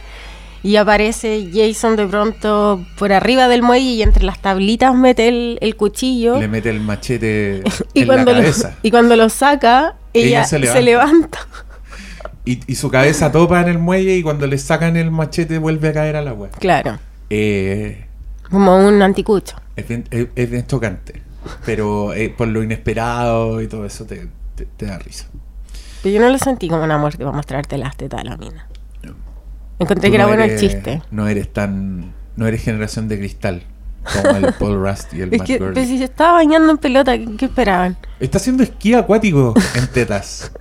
Y 0.62 0.76
aparece 0.76 1.50
Jason 1.52 1.96
de 1.96 2.06
pronto 2.06 2.80
por 2.96 3.12
arriba 3.12 3.48
del 3.48 3.62
muelle 3.62 3.84
y 3.90 4.02
entre 4.02 4.24
las 4.24 4.38
tablitas 4.40 4.94
mete 4.94 5.28
el, 5.28 5.58
el 5.60 5.76
cuchillo. 5.76 6.38
Le 6.38 6.48
mete 6.48 6.70
el 6.70 6.80
machete 6.80 7.62
y, 7.94 8.02
en 8.02 8.08
la 8.08 8.14
cuando 8.14 8.32
lo, 8.32 8.38
cabeza. 8.40 8.74
y 8.82 8.90
cuando 8.90 9.16
lo 9.16 9.28
saca, 9.28 9.96
ella, 10.12 10.26
Ella 10.28 10.44
se 10.44 10.64
se, 10.66 10.80
levanta. 10.82 11.38
Y, 12.44 12.60
y 12.70 12.74
su 12.74 12.90
cabeza 12.90 13.32
topa 13.32 13.60
en 13.62 13.68
el 13.68 13.78
muelle 13.78 14.16
y 14.16 14.22
cuando 14.22 14.46
le 14.46 14.58
sacan 14.58 14.96
el 14.96 15.10
machete 15.10 15.58
vuelve 15.58 15.88
a 15.88 15.92
caer 15.94 16.16
al 16.16 16.28
agua. 16.28 16.50
Claro, 16.58 16.98
Eh, 17.30 18.06
como 18.50 18.76
un 18.86 19.00
anticucho. 19.02 19.56
es, 19.76 19.88
bien, 19.88 20.04
es- 20.10 20.28
es 20.34 20.50
bien 20.50 20.66
chocante. 20.66 21.22
Pero 21.64 22.12
eh, 22.14 22.28
por 22.36 22.48
lo 22.48 22.62
inesperado 22.62 23.60
y 23.62 23.66
todo 23.68 23.84
eso 23.86 24.04
te, 24.06 24.28
te- 24.54 24.66
te 24.66 24.86
da 24.86 24.98
risa. 24.98 25.26
Pero 26.02 26.14
yo 26.16 26.20
no 26.20 26.28
lo 26.30 26.38
sentí 26.38 26.68
como 26.68 26.84
una 26.84 26.98
muerte 26.98 27.18
para 27.24 27.34
mostrarte 27.36 27.78
las 27.78 27.96
tetas 27.96 28.22
de 28.22 28.28
la 28.30 28.36
mina. 28.36 28.68
Encontré 29.78 30.08
Tú 30.08 30.12
que 30.12 30.16
era 30.16 30.24
no 30.24 30.28
bueno 30.28 30.44
el 30.44 30.58
chiste. 30.58 31.02
No 31.10 31.26
eres 31.28 31.52
tan. 31.52 32.12
No 32.36 32.46
eres 32.46 32.62
generación 32.62 33.08
de 33.08 33.18
cristal 33.18 33.62
Como 34.12 34.36
el 34.36 34.52
Paul 34.54 34.86
Rust 34.86 35.12
y 35.14 35.22
el 35.22 35.32
Es 35.32 35.38
Matt 35.38 35.46
que 35.46 35.58
Gurley. 35.58 35.74
pues, 35.74 35.88
si 35.88 35.98
se 35.98 36.04
estaba 36.04 36.32
bañando 36.32 36.70
en 36.70 36.78
pelota, 36.78 37.16
¿qué, 37.16 37.36
qué 37.36 37.44
esperaban? 37.46 37.96
Está 38.20 38.38
haciendo 38.38 38.62
esquí 38.62 38.94
acuático 38.94 39.54
en 39.74 39.86
tetas. 39.88 40.52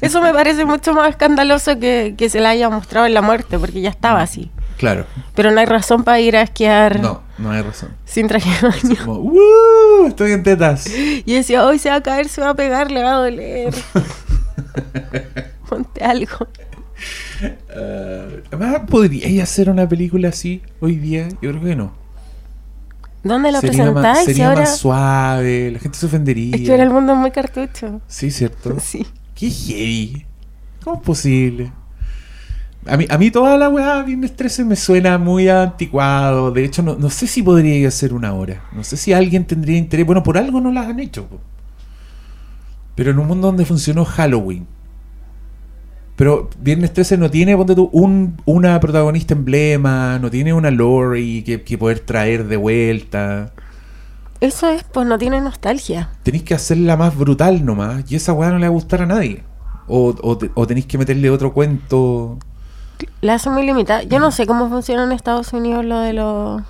Eso 0.00 0.20
me 0.22 0.32
parece 0.32 0.64
mucho 0.64 0.94
más 0.94 1.10
escandaloso 1.10 1.78
que, 1.78 2.14
que 2.16 2.28
se 2.28 2.40
la 2.40 2.50
haya 2.50 2.68
mostrado 2.70 3.06
en 3.06 3.14
la 3.14 3.22
muerte, 3.22 3.58
porque 3.58 3.80
ya 3.80 3.90
estaba 3.90 4.22
así. 4.22 4.50
Claro. 4.78 5.06
Pero 5.34 5.50
no 5.50 5.60
hay 5.60 5.66
razón 5.66 6.02
para 6.04 6.18
ir 6.20 6.36
a 6.36 6.42
esquiar 6.42 7.00
No, 7.00 7.22
no 7.38 7.50
hay 7.52 7.62
razón. 7.62 7.90
sin 8.04 8.26
traje 8.28 8.50
de 8.60 8.68
baño. 8.68 8.96
Como, 9.04 9.18
¡Uh! 9.20 10.06
Estoy 10.08 10.32
en 10.32 10.42
tetas. 10.42 10.86
Y 10.88 11.34
decía, 11.34 11.64
hoy 11.64 11.78
se 11.78 11.90
va 11.90 11.96
a 11.96 12.02
caer, 12.02 12.28
se 12.28 12.40
va 12.40 12.50
a 12.50 12.54
pegar, 12.54 12.90
le 12.90 13.02
va 13.02 13.12
a 13.12 13.16
doler. 13.18 13.74
Ponte 15.68 16.04
algo. 16.04 16.48
Eh, 17.46 18.42
además, 18.50 18.82
¿podríais 18.88 19.42
hacer 19.42 19.70
una 19.70 19.88
película 19.88 20.28
así 20.28 20.62
hoy 20.80 20.96
día? 20.96 21.28
Yo 21.42 21.50
creo 21.50 21.62
que 21.62 21.76
no. 21.76 21.92
¿Dónde 23.22 23.52
lo 23.52 23.60
sería 23.60 23.84
presentáis? 23.84 24.24
Sería 24.24 24.48
ahora... 24.48 24.60
más 24.60 24.76
suave, 24.76 25.70
la 25.70 25.78
gente 25.78 25.98
se 25.98 26.06
ofendería. 26.06 26.54
Es 26.54 26.62
que 26.62 26.70
ahora 26.70 26.82
el 26.84 26.90
mundo 26.90 27.14
es 27.14 27.18
muy 27.18 27.30
cartucho. 27.30 28.00
Sí, 28.06 28.30
¿cierto? 28.30 28.76
Sí. 28.80 29.06
Qué 29.34 29.50
heavy. 29.50 30.26
¿Cómo 30.84 30.96
es 30.96 31.02
posible? 31.02 31.72
A 32.86 32.96
mí, 32.96 33.06
a 33.08 33.16
mí 33.16 33.30
toda 33.30 33.56
la 33.56 33.70
weá 33.70 34.02
Viernes 34.02 34.36
13 34.36 34.64
me 34.64 34.76
suena 34.76 35.16
muy 35.18 35.48
anticuado. 35.48 36.50
De 36.50 36.64
hecho, 36.64 36.82
no, 36.82 36.96
no 36.96 37.08
sé 37.08 37.26
si 37.26 37.42
podría 37.42 37.88
hacer 37.88 38.12
una 38.12 38.34
hora. 38.34 38.62
No 38.72 38.84
sé 38.84 38.96
si 38.96 39.12
alguien 39.12 39.46
tendría 39.46 39.78
interés. 39.78 40.04
Bueno, 40.04 40.22
por 40.22 40.36
algo 40.36 40.60
no 40.60 40.70
las 40.70 40.86
han 40.86 41.00
hecho. 41.00 41.26
po. 41.26 41.40
Pero 42.94 43.10
en 43.10 43.18
un 43.18 43.26
mundo 43.26 43.46
donde 43.48 43.64
funcionó 43.64 44.04
Halloween. 44.04 44.66
Pero 46.16 46.48
Viernes 46.60 46.92
13 46.92 47.18
no 47.18 47.30
tiene, 47.30 47.56
ponte 47.56 47.74
tú, 47.74 47.88
un, 47.92 48.40
una 48.44 48.78
protagonista 48.78 49.34
emblema, 49.34 50.18
no 50.20 50.30
tiene 50.30 50.52
una 50.54 50.70
Lori 50.70 51.42
que, 51.44 51.62
que 51.62 51.76
poder 51.76 52.00
traer 52.00 52.46
de 52.46 52.56
vuelta. 52.56 53.52
Eso 54.40 54.68
es, 54.68 54.84
pues 54.84 55.06
no 55.06 55.18
tiene 55.18 55.40
nostalgia. 55.40 56.10
Tenéis 56.22 56.44
que 56.44 56.54
hacerla 56.54 56.96
más 56.96 57.16
brutal 57.16 57.64
nomás. 57.64 58.04
Y 58.10 58.16
esa 58.16 58.32
weá 58.32 58.50
no 58.50 58.58
le 58.58 58.66
va 58.66 58.70
a 58.70 58.70
gustar 58.70 59.02
a 59.02 59.06
nadie. 59.06 59.42
O, 59.88 60.14
o, 60.22 60.38
te- 60.38 60.50
o 60.54 60.66
tenéis 60.66 60.86
que 60.86 60.98
meterle 60.98 61.30
otro 61.30 61.52
cuento. 61.52 62.38
La 63.20 63.34
hace 63.34 63.50
muy 63.50 63.64
limitada. 63.66 64.02
Yo 64.04 64.18
no 64.20 64.30
sé 64.30 64.46
cómo 64.46 64.68
funciona 64.68 65.04
en 65.04 65.12
Estados 65.12 65.52
Unidos 65.52 65.84
lo 65.84 65.98
de 66.00 66.12
los. 66.12 66.62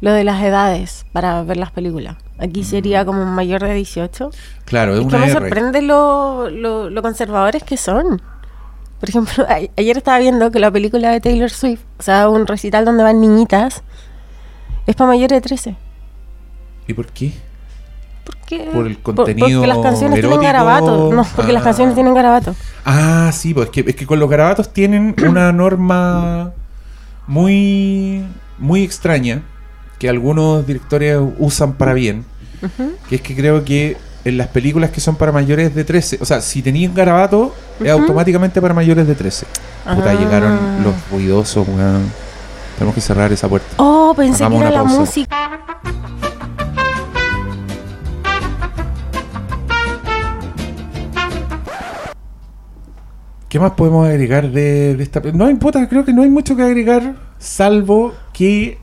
Lo 0.00 0.12
de 0.12 0.22
las 0.24 0.40
edades 0.42 1.04
para 1.12 1.42
ver 1.42 1.56
las 1.56 1.72
películas. 1.72 2.16
Aquí 2.38 2.62
sería 2.62 3.04
como 3.04 3.22
un 3.22 3.34
mayor 3.34 3.62
de 3.62 3.74
18. 3.74 4.30
Claro, 4.64 4.92
es 4.94 5.00
Es 5.00 5.06
que 5.06 5.16
una 5.16 5.18
me 5.26 5.30
R. 5.32 5.40
sorprende 5.40 5.82
lo, 5.82 6.48
lo, 6.50 6.88
lo 6.88 7.02
conservadores 7.02 7.64
que 7.64 7.76
son. 7.76 8.22
Por 9.00 9.08
ejemplo, 9.08 9.44
a- 9.48 9.58
ayer 9.76 9.96
estaba 9.96 10.18
viendo 10.18 10.50
que 10.52 10.60
la 10.60 10.70
película 10.70 11.10
de 11.10 11.20
Taylor 11.20 11.50
Swift, 11.50 11.80
o 11.98 12.02
sea, 12.02 12.28
un 12.28 12.46
recital 12.46 12.84
donde 12.84 13.02
van 13.02 13.20
niñitas, 13.20 13.82
es 14.86 14.94
para 14.94 15.08
mayores 15.08 15.36
de 15.36 15.40
13. 15.40 15.76
¿Y 16.86 16.94
por 16.94 17.06
qué? 17.08 17.32
Porque, 18.24 18.68
Por 18.72 18.86
el 18.86 18.96
por- 18.98 19.14
contenido 19.16 19.60
porque 19.60 19.66
las 19.66 19.78
canciones 19.78 20.18
erótico. 20.18 20.38
tienen 20.40 20.52
garabatos. 20.52 21.12
No, 21.14 21.24
porque 21.34 21.52
las 21.52 21.62
Ah. 21.62 21.64
canciones 21.64 21.94
tienen 21.94 22.14
garabatos. 22.14 22.56
Ah, 22.84 23.30
sí, 23.32 23.52
pues 23.52 23.66
es 23.66 23.72
que, 23.72 23.90
es 23.90 23.96
que 23.96 24.06
con 24.06 24.20
los 24.20 24.30
garabatos 24.30 24.72
tienen 24.72 25.14
una 25.26 25.52
norma 25.52 26.52
muy, 27.26 28.24
muy 28.58 28.82
extraña 28.84 29.42
que 29.98 30.08
algunos 30.08 30.66
directores 30.66 31.18
usan 31.38 31.74
para 31.74 31.92
bien. 31.94 32.24
Que 33.08 33.16
es 33.16 33.20
que 33.22 33.34
creo 33.36 33.64
que 33.64 33.96
en 34.24 34.36
las 34.36 34.48
películas 34.48 34.90
que 34.90 35.00
son 35.00 35.16
para 35.16 35.32
mayores 35.32 35.74
de 35.74 35.84
13, 35.84 36.18
o 36.20 36.24
sea, 36.24 36.40
si 36.40 36.60
tenían 36.62 36.92
garabato, 36.94 37.54
es 37.80 37.92
Ujú. 37.92 38.02
automáticamente 38.02 38.60
para 38.60 38.74
mayores 38.74 39.06
de 39.06 39.14
13. 39.14 39.46
Puta, 39.94 40.10
Ah. 40.10 40.14
llegaron 40.14 40.58
los 40.84 40.94
ruidosos, 41.10 41.66
weón. 41.68 42.10
Tenemos 42.76 42.94
que 42.94 43.00
cerrar 43.00 43.32
esa 43.32 43.48
puerta. 43.48 43.68
Oh, 43.78 44.12
pensé 44.16 44.44
Hagamos 44.44 44.60
que 44.62 44.66
era 44.68 44.76
la 44.76 44.82
pausa. 44.84 45.00
música. 45.00 45.36
¿Qué 53.48 53.58
más 53.58 53.72
podemos 53.72 54.06
agregar 54.06 54.50
de, 54.50 54.94
de 54.94 55.02
esta? 55.02 55.20
No 55.32 55.48
importa, 55.48 55.88
creo 55.88 56.04
que 56.04 56.12
no 56.12 56.22
hay 56.22 56.28
mucho 56.28 56.54
que 56.54 56.62
agregar, 56.62 57.16
salvo 57.38 58.12
que 58.34 58.78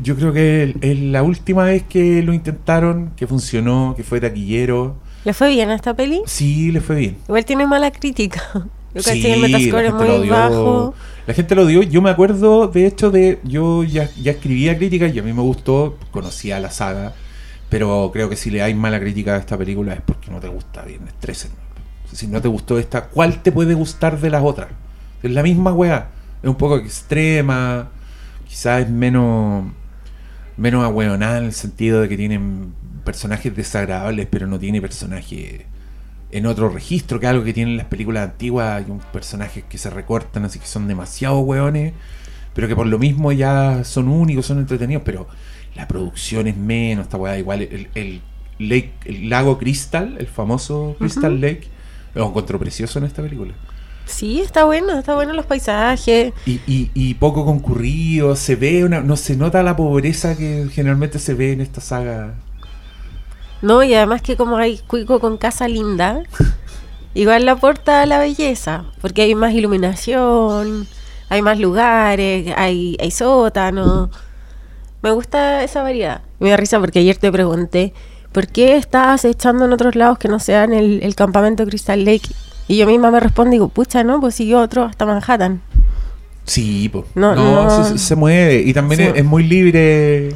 yo 0.00 0.16
creo 0.16 0.32
que 0.32 0.74
es 0.80 0.98
la 0.98 1.22
última 1.22 1.64
vez 1.64 1.82
que 1.82 2.22
lo 2.22 2.32
intentaron, 2.32 3.12
que 3.16 3.26
funcionó, 3.26 3.94
que 3.96 4.02
fue 4.02 4.20
taquillero. 4.20 4.96
¿Le 5.24 5.34
fue 5.34 5.50
bien 5.50 5.70
a 5.70 5.74
esta 5.74 5.94
peli? 5.94 6.22
Sí, 6.26 6.70
le 6.70 6.80
fue 6.80 6.96
bien. 6.96 7.16
Igual 7.26 7.44
tiene 7.44 7.66
mala 7.66 7.90
crítica. 7.90 8.42
Yo 8.94 9.02
Sí, 9.02 9.20
que 9.20 9.34
el 9.34 9.40
Metascore 9.40 9.82
la 9.82 9.88
es 9.88 9.94
gente 9.94 10.12
lo 10.12 10.18
muy 10.18 10.28
bajo. 10.28 10.94
La 11.26 11.34
gente 11.34 11.54
lo 11.54 11.66
dio. 11.66 11.82
Yo 11.82 12.00
me 12.00 12.08
acuerdo, 12.10 12.68
de 12.68 12.86
hecho, 12.86 13.10
de. 13.10 13.38
Yo 13.44 13.84
ya, 13.84 14.08
ya 14.20 14.32
escribía 14.32 14.78
críticas 14.78 15.14
y 15.14 15.18
a 15.18 15.22
mí 15.22 15.32
me 15.32 15.42
gustó, 15.42 15.98
conocía 16.10 16.58
la 16.58 16.70
saga. 16.70 17.12
Pero 17.68 18.10
creo 18.12 18.30
que 18.30 18.36
si 18.36 18.50
le 18.50 18.62
hay 18.62 18.74
mala 18.74 18.98
crítica 18.98 19.34
a 19.34 19.38
esta 19.38 19.58
película 19.58 19.92
es 19.92 20.00
porque 20.00 20.30
no 20.30 20.40
te 20.40 20.48
gusta 20.48 20.84
Viernes 20.84 21.12
13. 21.20 21.50
Si 22.12 22.26
no 22.26 22.40
te 22.40 22.48
gustó 22.48 22.78
esta, 22.78 23.08
¿cuál 23.08 23.42
te 23.42 23.52
puede 23.52 23.74
gustar 23.74 24.18
de 24.18 24.30
las 24.30 24.42
otras? 24.42 24.68
Es 25.22 25.30
la 25.30 25.42
misma 25.42 25.74
weá. 25.74 26.08
Es 26.42 26.48
un 26.48 26.56
poco 26.56 26.78
extrema. 26.78 27.90
Quizás 28.48 28.82
es 28.84 28.88
menos. 28.88 29.64
Menos 30.58 30.84
ahueonada 30.84 31.38
en 31.38 31.44
el 31.44 31.52
sentido 31.52 32.02
de 32.02 32.08
que 32.08 32.16
tienen 32.16 32.74
personajes 33.04 33.56
desagradables, 33.56 34.26
pero 34.30 34.46
no 34.46 34.58
tiene 34.58 34.82
personajes 34.82 35.62
en 36.30 36.46
otro 36.46 36.68
registro, 36.68 37.20
que 37.20 37.26
algo 37.26 37.44
que 37.44 37.54
tienen 37.54 37.76
las 37.76 37.86
películas 37.86 38.28
antiguas, 38.28 38.84
hay 38.84 38.90
un 38.90 38.98
personajes 38.98 39.64
que 39.64 39.78
se 39.78 39.88
recortan, 39.88 40.44
así 40.44 40.58
que 40.58 40.66
son 40.66 40.86
demasiado 40.86 41.38
hueones, 41.38 41.94
pero 42.54 42.68
que 42.68 42.76
por 42.76 42.86
lo 42.86 42.98
mismo 42.98 43.32
ya 43.32 43.82
son 43.84 44.08
únicos, 44.08 44.46
son 44.46 44.58
entretenidos, 44.58 45.04
pero 45.06 45.26
la 45.74 45.88
producción 45.88 46.46
es 46.46 46.56
menos, 46.56 47.04
esta 47.06 47.16
weá, 47.16 47.38
igual 47.38 47.62
el, 47.62 47.88
el 47.94 48.20
lake, 48.58 48.92
el 49.04 49.30
lago 49.30 49.58
Crystal, 49.58 50.16
el 50.18 50.26
famoso 50.26 50.96
Crystal 50.98 51.32
Ujú. 51.32 51.42
Lake, 51.42 51.68
lo 52.14 52.26
encuentro 52.26 52.58
precioso 52.58 52.98
en 52.98 53.06
esta 53.06 53.22
película. 53.22 53.54
Sí, 54.08 54.40
está 54.40 54.64
bueno, 54.64 54.98
está 54.98 55.14
bueno 55.14 55.34
los 55.34 55.44
paisajes. 55.46 56.32
Y, 56.46 56.60
y, 56.66 56.90
y 56.94 57.14
poco 57.14 57.44
concurrido, 57.44 58.34
se 58.36 58.56
ve 58.56 58.82
una, 58.84 59.00
no 59.00 59.16
se 59.16 59.36
nota 59.36 59.62
la 59.62 59.76
pobreza 59.76 60.34
que 60.34 60.66
generalmente 60.72 61.18
se 61.18 61.34
ve 61.34 61.52
en 61.52 61.60
esta 61.60 61.80
saga. 61.82 62.34
No, 63.60 63.82
y 63.82 63.92
además 63.94 64.22
que 64.22 64.36
como 64.36 64.56
hay 64.56 64.78
cuico 64.78 65.20
con 65.20 65.36
casa 65.36 65.68
linda, 65.68 66.22
igual 67.14 67.44
le 67.44 67.50
aporta 67.50 68.02
a 68.02 68.06
la 68.06 68.18
belleza, 68.18 68.86
porque 69.02 69.22
hay 69.22 69.34
más 69.34 69.52
iluminación, 69.52 70.88
hay 71.28 71.42
más 71.42 71.58
lugares, 71.58 72.52
hay, 72.56 72.96
hay 73.00 73.10
sótanos. 73.10 74.08
Me 75.02 75.10
gusta 75.10 75.62
esa 75.62 75.82
variedad. 75.82 76.22
Me 76.40 76.50
da 76.50 76.56
risa 76.56 76.80
porque 76.80 77.00
ayer 77.00 77.16
te 77.18 77.30
pregunté, 77.30 77.92
¿por 78.32 78.48
qué 78.48 78.76
estás 78.76 79.26
echando 79.26 79.66
en 79.66 79.72
otros 79.72 79.96
lados 79.96 80.18
que 80.18 80.28
no 80.28 80.40
sean 80.40 80.72
el, 80.72 81.02
el 81.02 81.14
campamento 81.14 81.66
Crystal 81.66 82.02
Lake? 82.04 82.30
Y 82.68 82.76
yo 82.76 82.86
misma 82.86 83.10
me 83.10 83.18
respondo, 83.18 83.50
digo, 83.50 83.68
pucha, 83.68 84.04
¿no? 84.04 84.20
Pues 84.20 84.34
siguió 84.34 84.60
otro 84.60 84.84
hasta 84.84 85.06
Manhattan. 85.06 85.62
Sí, 86.44 86.88
po. 86.88 87.06
No, 87.14 87.34
no, 87.34 87.64
no. 87.64 87.84
Se, 87.84 87.98
se 87.98 88.14
mueve. 88.14 88.62
Y 88.64 88.72
también 88.72 89.00
es, 89.00 89.16
es 89.16 89.24
muy 89.24 89.42
libre. 89.42 90.34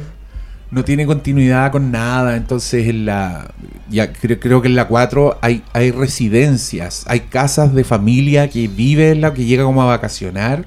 No 0.71 0.83
tiene 0.83 1.05
continuidad 1.05 1.71
con 1.71 1.91
nada. 1.91 2.35
Entonces 2.35 2.87
en 2.87 3.05
la. 3.05 3.51
Ya 3.89 4.11
creo, 4.11 4.39
creo 4.39 4.61
que 4.61 4.67
en 4.67 4.75
la 4.75 4.87
4 4.87 5.37
hay, 5.41 5.63
hay 5.73 5.91
residencias. 5.91 7.03
Hay 7.07 7.21
casas 7.21 7.73
de 7.73 7.83
familia 7.83 8.49
que 8.49 8.67
vive 8.67 9.11
en 9.11 9.21
la 9.21 9.33
que 9.33 9.45
llega 9.45 9.63
como 9.63 9.81
a 9.83 9.85
vacacionar. 9.85 10.65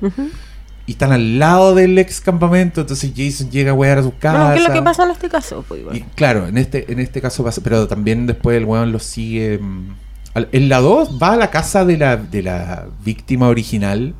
Y 0.87 0.93
están 0.93 1.11
al 1.11 1.41
lado 1.41 1.75
del 1.75 1.99
ex 1.99 2.21
campamento. 2.21 2.81
Entonces 2.81 3.13
Jason 3.17 3.51
llega 3.51 3.73
a 3.73 3.75
wear 3.75 3.99
a 3.99 4.03
su 4.05 4.17
casa. 4.17 4.39
Bueno, 4.39 4.55
¿qué 4.55 4.63
es 4.63 4.69
lo 4.69 4.75
que 4.75 4.83
pasa 4.83 5.05
en 5.05 5.11
este 5.11 5.29
caso? 5.29 5.65
Pues, 5.67 5.81
igual. 5.81 5.97
Y 5.97 6.03
claro, 6.15 6.47
en 6.47 6.59
este, 6.59 6.93
en 6.93 7.01
este 7.01 7.21
caso 7.21 7.43
pasa, 7.43 7.61
pero 7.63 7.89
también 7.89 8.27
después 8.27 8.57
el 8.57 8.65
weón 8.65 8.93
lo 8.93 9.01
sigue. 9.01 9.59
mm, 9.59 10.06
En 10.53 10.69
la 10.69 10.81
2 10.81 11.19
va 11.23 11.33
a 11.33 11.37
la 11.37 11.51
casa 11.51 11.85
de 11.85 11.97
la, 11.97 12.17
de 12.17 12.43
la 12.43 12.87
víctima 13.05 13.49
original, 13.49 14.15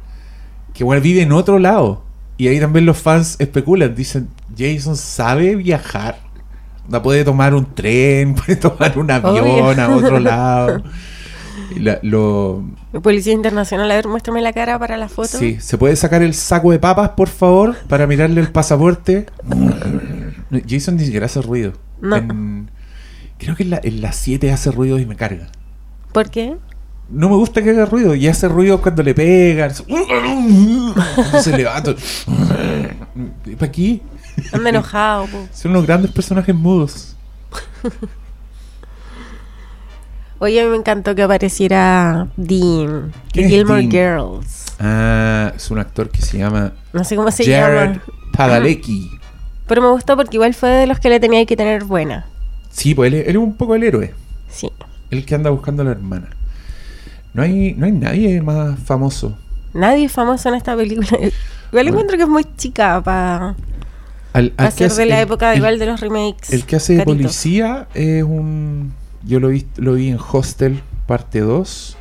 que 0.73 0.85
bueno, 0.85 1.03
vive 1.03 1.23
en 1.23 1.33
otro 1.33 1.59
lado. 1.59 2.05
Y 2.39 2.49
ahí 2.49 2.61
también 2.61 2.87
los 2.87 2.99
fans 2.99 3.37
especulan, 3.39 3.95
dicen, 3.95 4.29
Jason 4.57 4.97
sabe 4.97 5.57
viajar. 5.57 6.19
No 6.89 7.03
puede 7.03 7.25
tomar 7.25 7.55
un 7.55 7.75
tren, 7.75 8.35
puede 8.37 8.57
tomar 8.57 8.99
un 8.99 9.11
avión 9.11 9.39
Obvio. 9.41 9.83
a 9.83 9.89
otro 9.97 10.19
lado. 10.21 10.83
Y 11.75 11.81
la- 11.81 11.99
lo, 12.03 12.63
Policía 13.03 13.33
Internacional, 13.33 13.91
a 13.91 13.95
ver, 13.97 14.07
muéstrame 14.09 14.41
la 14.41 14.53
cara 14.53 14.79
para 14.79 14.97
la 14.97 15.09
foto. 15.09 15.37
Sí, 15.39 15.59
¿se 15.61 15.77
puede 15.79 15.97
sacar 15.97 16.23
el 16.23 16.33
saco 16.35 16.71
de 16.71 16.79
papas, 16.79 17.11
por 17.11 17.29
favor, 17.29 17.75
para 17.89 18.07
mirarle 18.07 18.41
el 18.41 18.49
pasaporte? 18.53 19.27
Jason 20.69 20.97
ni 20.97 21.05
siquiera 21.05 21.27
hace 21.27 21.43
ruido. 21.43 21.73
No. 22.01 22.17
En- 22.17 22.71
creo 23.39 23.57
que 23.57 23.65
en 23.65 23.71
la, 23.71 23.81
en 23.83 24.01
la 24.01 24.13
7 24.13 24.53
hace 24.53 24.71
ruido 24.71 24.99
y 24.99 25.07
me 25.07 25.17
carga. 25.17 25.49
¿Por 26.17 26.31
qué? 26.31 26.57
No 27.11 27.29
me 27.29 27.37
gusta 27.37 27.63
que 27.63 27.69
haga 27.69 27.85
ruido 27.85 28.15
y 28.15 28.27
hace 28.27 28.49
ruido 28.49 28.81
cuando 28.81 29.03
le 29.03 29.13
pegan. 29.15 29.71
Se 31.43 31.55
levanta. 31.55 31.95
¿Para 33.59 33.67
aquí? 33.67 34.01
Anda 34.51 34.71
enojado. 34.71 35.27
po. 35.27 35.47
Son 35.53 35.73
unos 35.73 35.87
grandes 35.87 36.11
personajes 36.11 36.55
mudos. 36.55 37.15
Oye, 40.39 40.59
a 40.61 40.65
mí 40.65 40.71
me 40.71 40.77
encantó 40.77 41.15
que 41.15 41.23
apareciera 41.23 42.29
Dean 42.39 43.13
¿Quién 43.31 43.49
de 43.49 43.55
Gilmore 43.55 43.87
Dean? 43.87 43.91
Girls. 43.91 44.65
Ah, 44.81 45.53
es 45.55 45.71
un 45.71 45.79
actor 45.79 46.09
que 46.09 46.23
se 46.23 46.39
llama 46.39 46.73
No 46.95 47.05
sé 47.05 47.15
cómo 47.17 47.31
se 47.31 47.45
Jared 47.45 47.89
llama. 47.91 48.03
Padalecki. 48.33 49.11
Pero 49.67 49.83
me 49.83 49.89
gustó 49.91 50.17
porque 50.17 50.37
igual 50.39 50.55
fue 50.55 50.71
de 50.71 50.87
los 50.87 50.99
que 50.99 51.11
le 51.11 51.21
tenía 51.21 51.45
que 51.45 51.57
tener 51.57 51.85
buena. 51.85 52.25
Sí, 52.71 52.95
pues 52.95 53.13
él, 53.13 53.21
es- 53.21 53.29
él 53.29 53.37
es 53.37 53.43
un 53.43 53.55
poco 53.55 53.75
el 53.75 53.83
héroe. 53.83 54.15
Sí. 54.51 54.71
El 55.11 55.25
que 55.25 55.35
anda 55.35 55.51
buscando 55.51 55.83
a 55.83 55.85
la 55.87 55.93
hermana. 55.93 56.29
No 57.35 57.43
hay, 57.43 57.75
no 57.75 57.87
hay 57.87 57.93
nadie 57.93 58.41
más 58.43 58.79
famoso. 58.81 59.37
Nadie 59.75 60.07
es 60.07 60.13
famoso 60.13 60.49
en 60.49 60.55
esta 60.55 60.75
película. 60.77 61.07
Igual 61.13 61.33
Bueno. 61.73 61.89
encuentro 61.91 62.17
que 62.17 62.23
es 62.23 62.29
muy 62.29 62.45
chica 62.57 63.03
para 63.03 63.55
que 64.35 64.71
ser 64.71 64.93
de 64.93 65.07
la 65.07 65.17
el- 65.19 65.23
época 65.25 65.53
el- 65.53 65.59
igual 65.59 65.79
de 65.79 65.87
los 65.87 66.01
remakes. 66.01 66.53
El 66.53 66.65
que 66.65 66.77
hace 66.77 66.97
de 66.97 67.05
policía 67.05 67.89
es 67.95 68.23
un. 68.23 68.93
Yo 69.25 69.41
lo 69.41 69.49
vi, 69.49 69.67
lo 69.77 69.95
vi 69.95 70.09
en 70.09 70.19
Hostel, 70.33 70.81
parte 71.07 71.41
2. 71.41 71.97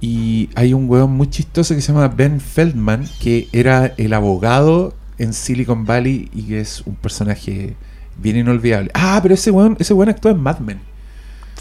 Y 0.00 0.50
hay 0.54 0.74
un 0.74 0.88
weón 0.88 1.12
muy 1.12 1.28
chistoso 1.28 1.74
que 1.74 1.80
se 1.80 1.92
llama 1.92 2.08
Ben 2.08 2.40
Feldman, 2.40 3.04
que 3.20 3.48
era 3.52 3.92
el 3.96 4.12
abogado 4.12 4.94
en 5.18 5.32
Silicon 5.32 5.84
Valley 5.86 6.30
y 6.34 6.42
que 6.44 6.60
es 6.60 6.82
un 6.86 6.94
personaje 6.94 7.74
bien 8.18 8.36
inolvidable. 8.36 8.90
Ah, 8.94 9.18
pero 9.22 9.34
ese 9.34 9.50
weón, 9.50 9.76
ese 9.80 9.94
weón 9.94 10.10
actúa 10.10 10.32
en 10.32 10.38
Mad 10.40 10.58
Men. 10.60 10.80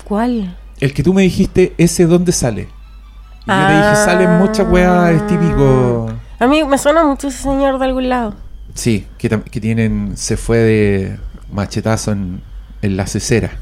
¿Cuál? 0.04 0.56
El 0.80 0.94
que 0.94 1.04
tú 1.04 1.14
me 1.14 1.24
dijiste, 1.24 1.74
ese 1.78 2.06
dónde 2.06 2.32
sale. 2.32 2.62
Y 2.62 3.50
yo 3.50 3.68
te 3.68 3.74
dije, 3.74 3.88
Ah. 3.88 4.02
sale 4.06 4.24
en 4.26 4.38
muchas 4.38 4.68
weas, 4.70 5.12
es 5.14 5.28
típico. 5.28 6.12
A 6.40 6.48
mí 6.48 6.64
me 6.64 6.78
suena 6.78 7.06
mucho 7.06 7.28
ese 7.30 7.44
señor 7.44 7.80
de 7.80 7.86
algún 7.86 8.10
lado. 8.10 8.36
Sí, 8.74 9.08
que, 9.18 9.30
tienen. 9.62 10.18
Se 10.18 10.36
fue 10.36 10.58
de 10.58 11.20
machetazo 11.52 12.12
en, 12.12 12.42
en 12.82 12.98
la 12.98 13.08
cesera. 13.08 13.52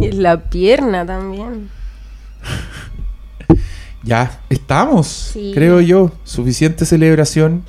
Y 0.00 0.06
en 0.08 0.22
la 0.22 0.50
pierna 0.50 1.06
también. 1.06 1.70
Ya 4.02 4.40
estamos, 4.50 5.06
Sí. 5.32 5.52
creo 5.54 5.80
yo. 5.80 6.12
Suficiente 6.24 6.84
celebración 6.84 7.64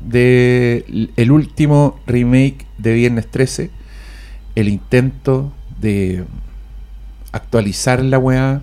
de 0.00 1.08
el 1.16 1.30
último 1.30 1.98
remake 2.06 2.66
de 2.76 2.92
Viernes 2.92 3.30
13. 3.30 3.70
El 4.54 4.68
intento 4.68 5.50
de 5.80 6.24
actualizar 7.32 8.02
la 8.02 8.18
weá. 8.18 8.60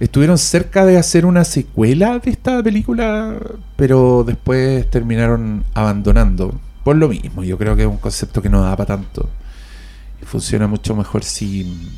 Estuvieron 0.00 0.38
cerca 0.38 0.84
de 0.84 0.96
hacer 0.96 1.26
una 1.26 1.44
secuela 1.44 2.18
de 2.20 2.30
esta 2.30 2.62
película, 2.62 3.36
pero 3.76 4.22
después 4.24 4.88
terminaron 4.90 5.64
abandonando. 5.74 6.54
Por 6.84 6.96
lo 6.96 7.08
mismo, 7.08 7.42
yo 7.42 7.58
creo 7.58 7.74
que 7.74 7.82
es 7.82 7.88
un 7.88 7.96
concepto 7.98 8.40
que 8.40 8.48
no 8.48 8.62
da 8.62 8.76
para 8.76 8.96
tanto. 8.96 9.28
Funciona 10.22 10.66
mucho 10.68 10.94
mejor 10.94 11.24
si 11.24 11.90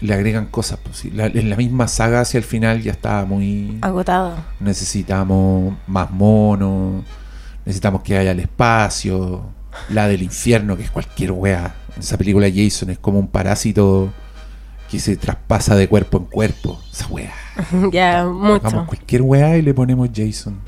le 0.00 0.12
agregan 0.14 0.46
cosas. 0.46 0.78
pues, 0.82 0.96
si 0.98 1.10
la- 1.10 1.26
en 1.26 1.48
la 1.48 1.56
misma 1.56 1.86
saga 1.88 2.20
hacia 2.20 2.38
el 2.38 2.44
final 2.44 2.82
ya 2.82 2.92
estaba 2.92 3.24
muy... 3.24 3.78
Agotado. 3.80 4.34
Necesitamos 4.60 5.76
más 5.86 6.10
monos, 6.10 7.04
necesitamos 7.64 8.02
que 8.02 8.18
haya 8.18 8.32
el 8.32 8.40
espacio, 8.40 9.42
la 9.90 10.08
del 10.08 10.22
infierno, 10.22 10.76
que 10.76 10.82
es 10.82 10.90
cualquier 10.90 11.30
wea. 11.32 11.74
Esa 11.98 12.18
película 12.18 12.48
Jason 12.54 12.90
es 12.90 12.98
como 12.98 13.18
un 13.18 13.28
parásito 13.28 14.12
que 14.90 15.00
se 15.00 15.16
traspasa 15.16 15.74
de 15.74 15.88
cuerpo 15.88 16.18
en 16.18 16.24
cuerpo. 16.24 16.80
Esa 16.92 17.06
wea. 17.08 17.32
ya, 17.92 18.20
Hagamos 18.20 18.62
mucho. 18.62 18.86
cualquier 18.86 19.22
weá 19.22 19.56
y 19.56 19.62
le 19.62 19.74
ponemos 19.74 20.10
Jason. 20.14 20.58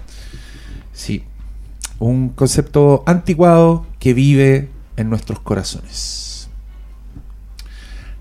Sí. 0.92 1.24
Un 1.98 2.30
concepto 2.30 3.02
anticuado 3.06 3.86
que 3.98 4.14
vive 4.14 4.70
en 4.96 5.10
nuestros 5.10 5.40
corazones. 5.40 6.48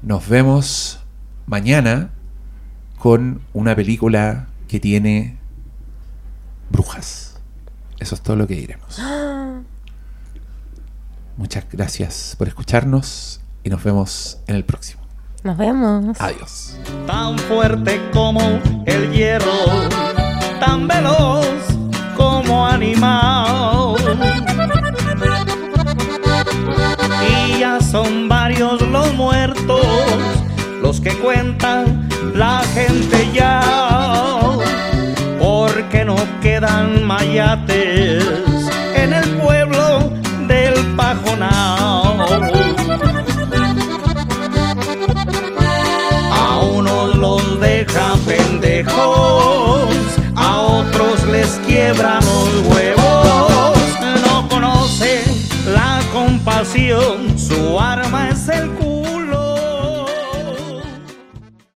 Nos 0.02 0.28
vemos 0.28 1.00
mañana 1.46 2.12
con 3.00 3.42
una 3.54 3.76
película 3.76 4.48
que 4.68 4.80
tiene 4.80 5.38
brujas. 6.70 7.40
Eso 8.00 8.16
es 8.16 8.22
todo 8.22 8.36
lo 8.36 8.48
que 8.48 8.56
diremos. 8.56 9.00
Muchas 11.38 11.66
gracias 11.72 12.34
por 12.36 12.48
escucharnos 12.48 13.42
y 13.64 13.70
nos 13.70 13.84
vemos 13.84 14.40
en 14.48 14.56
el 14.56 14.66
próximo. 14.66 15.04
Nos 15.44 15.56
vemos. 15.56 16.20
Adiós. 16.20 16.76
tan 17.06 17.38
fuerte 17.38 18.02
como 18.12 18.42
el 18.88 19.12
hierro, 19.12 19.88
tan 20.60 20.88
veloz 20.88 21.46
como 22.16 22.66
animal. 22.66 23.96
Y 27.30 27.60
ya 27.60 27.80
son 27.82 28.28
varios 28.28 28.82
los 28.82 29.14
muertos, 29.14 29.86
los 30.82 31.00
que 31.00 31.12
cuentan 31.20 32.10
la 32.34 32.64
gente 32.74 33.30
ya, 33.32 33.62
porque 35.40 36.04
no 36.04 36.16
quedan 36.42 37.06
mayates 37.06 38.57
los 51.96 52.68
huevos. 52.68 53.78
No 54.26 54.48
conocen 54.50 55.24
la 55.74 56.02
compasión, 56.12 57.38
su 57.38 57.80
arma 57.80 58.30
es 58.30 58.50
el 58.50 58.70
culo. 58.72 58.87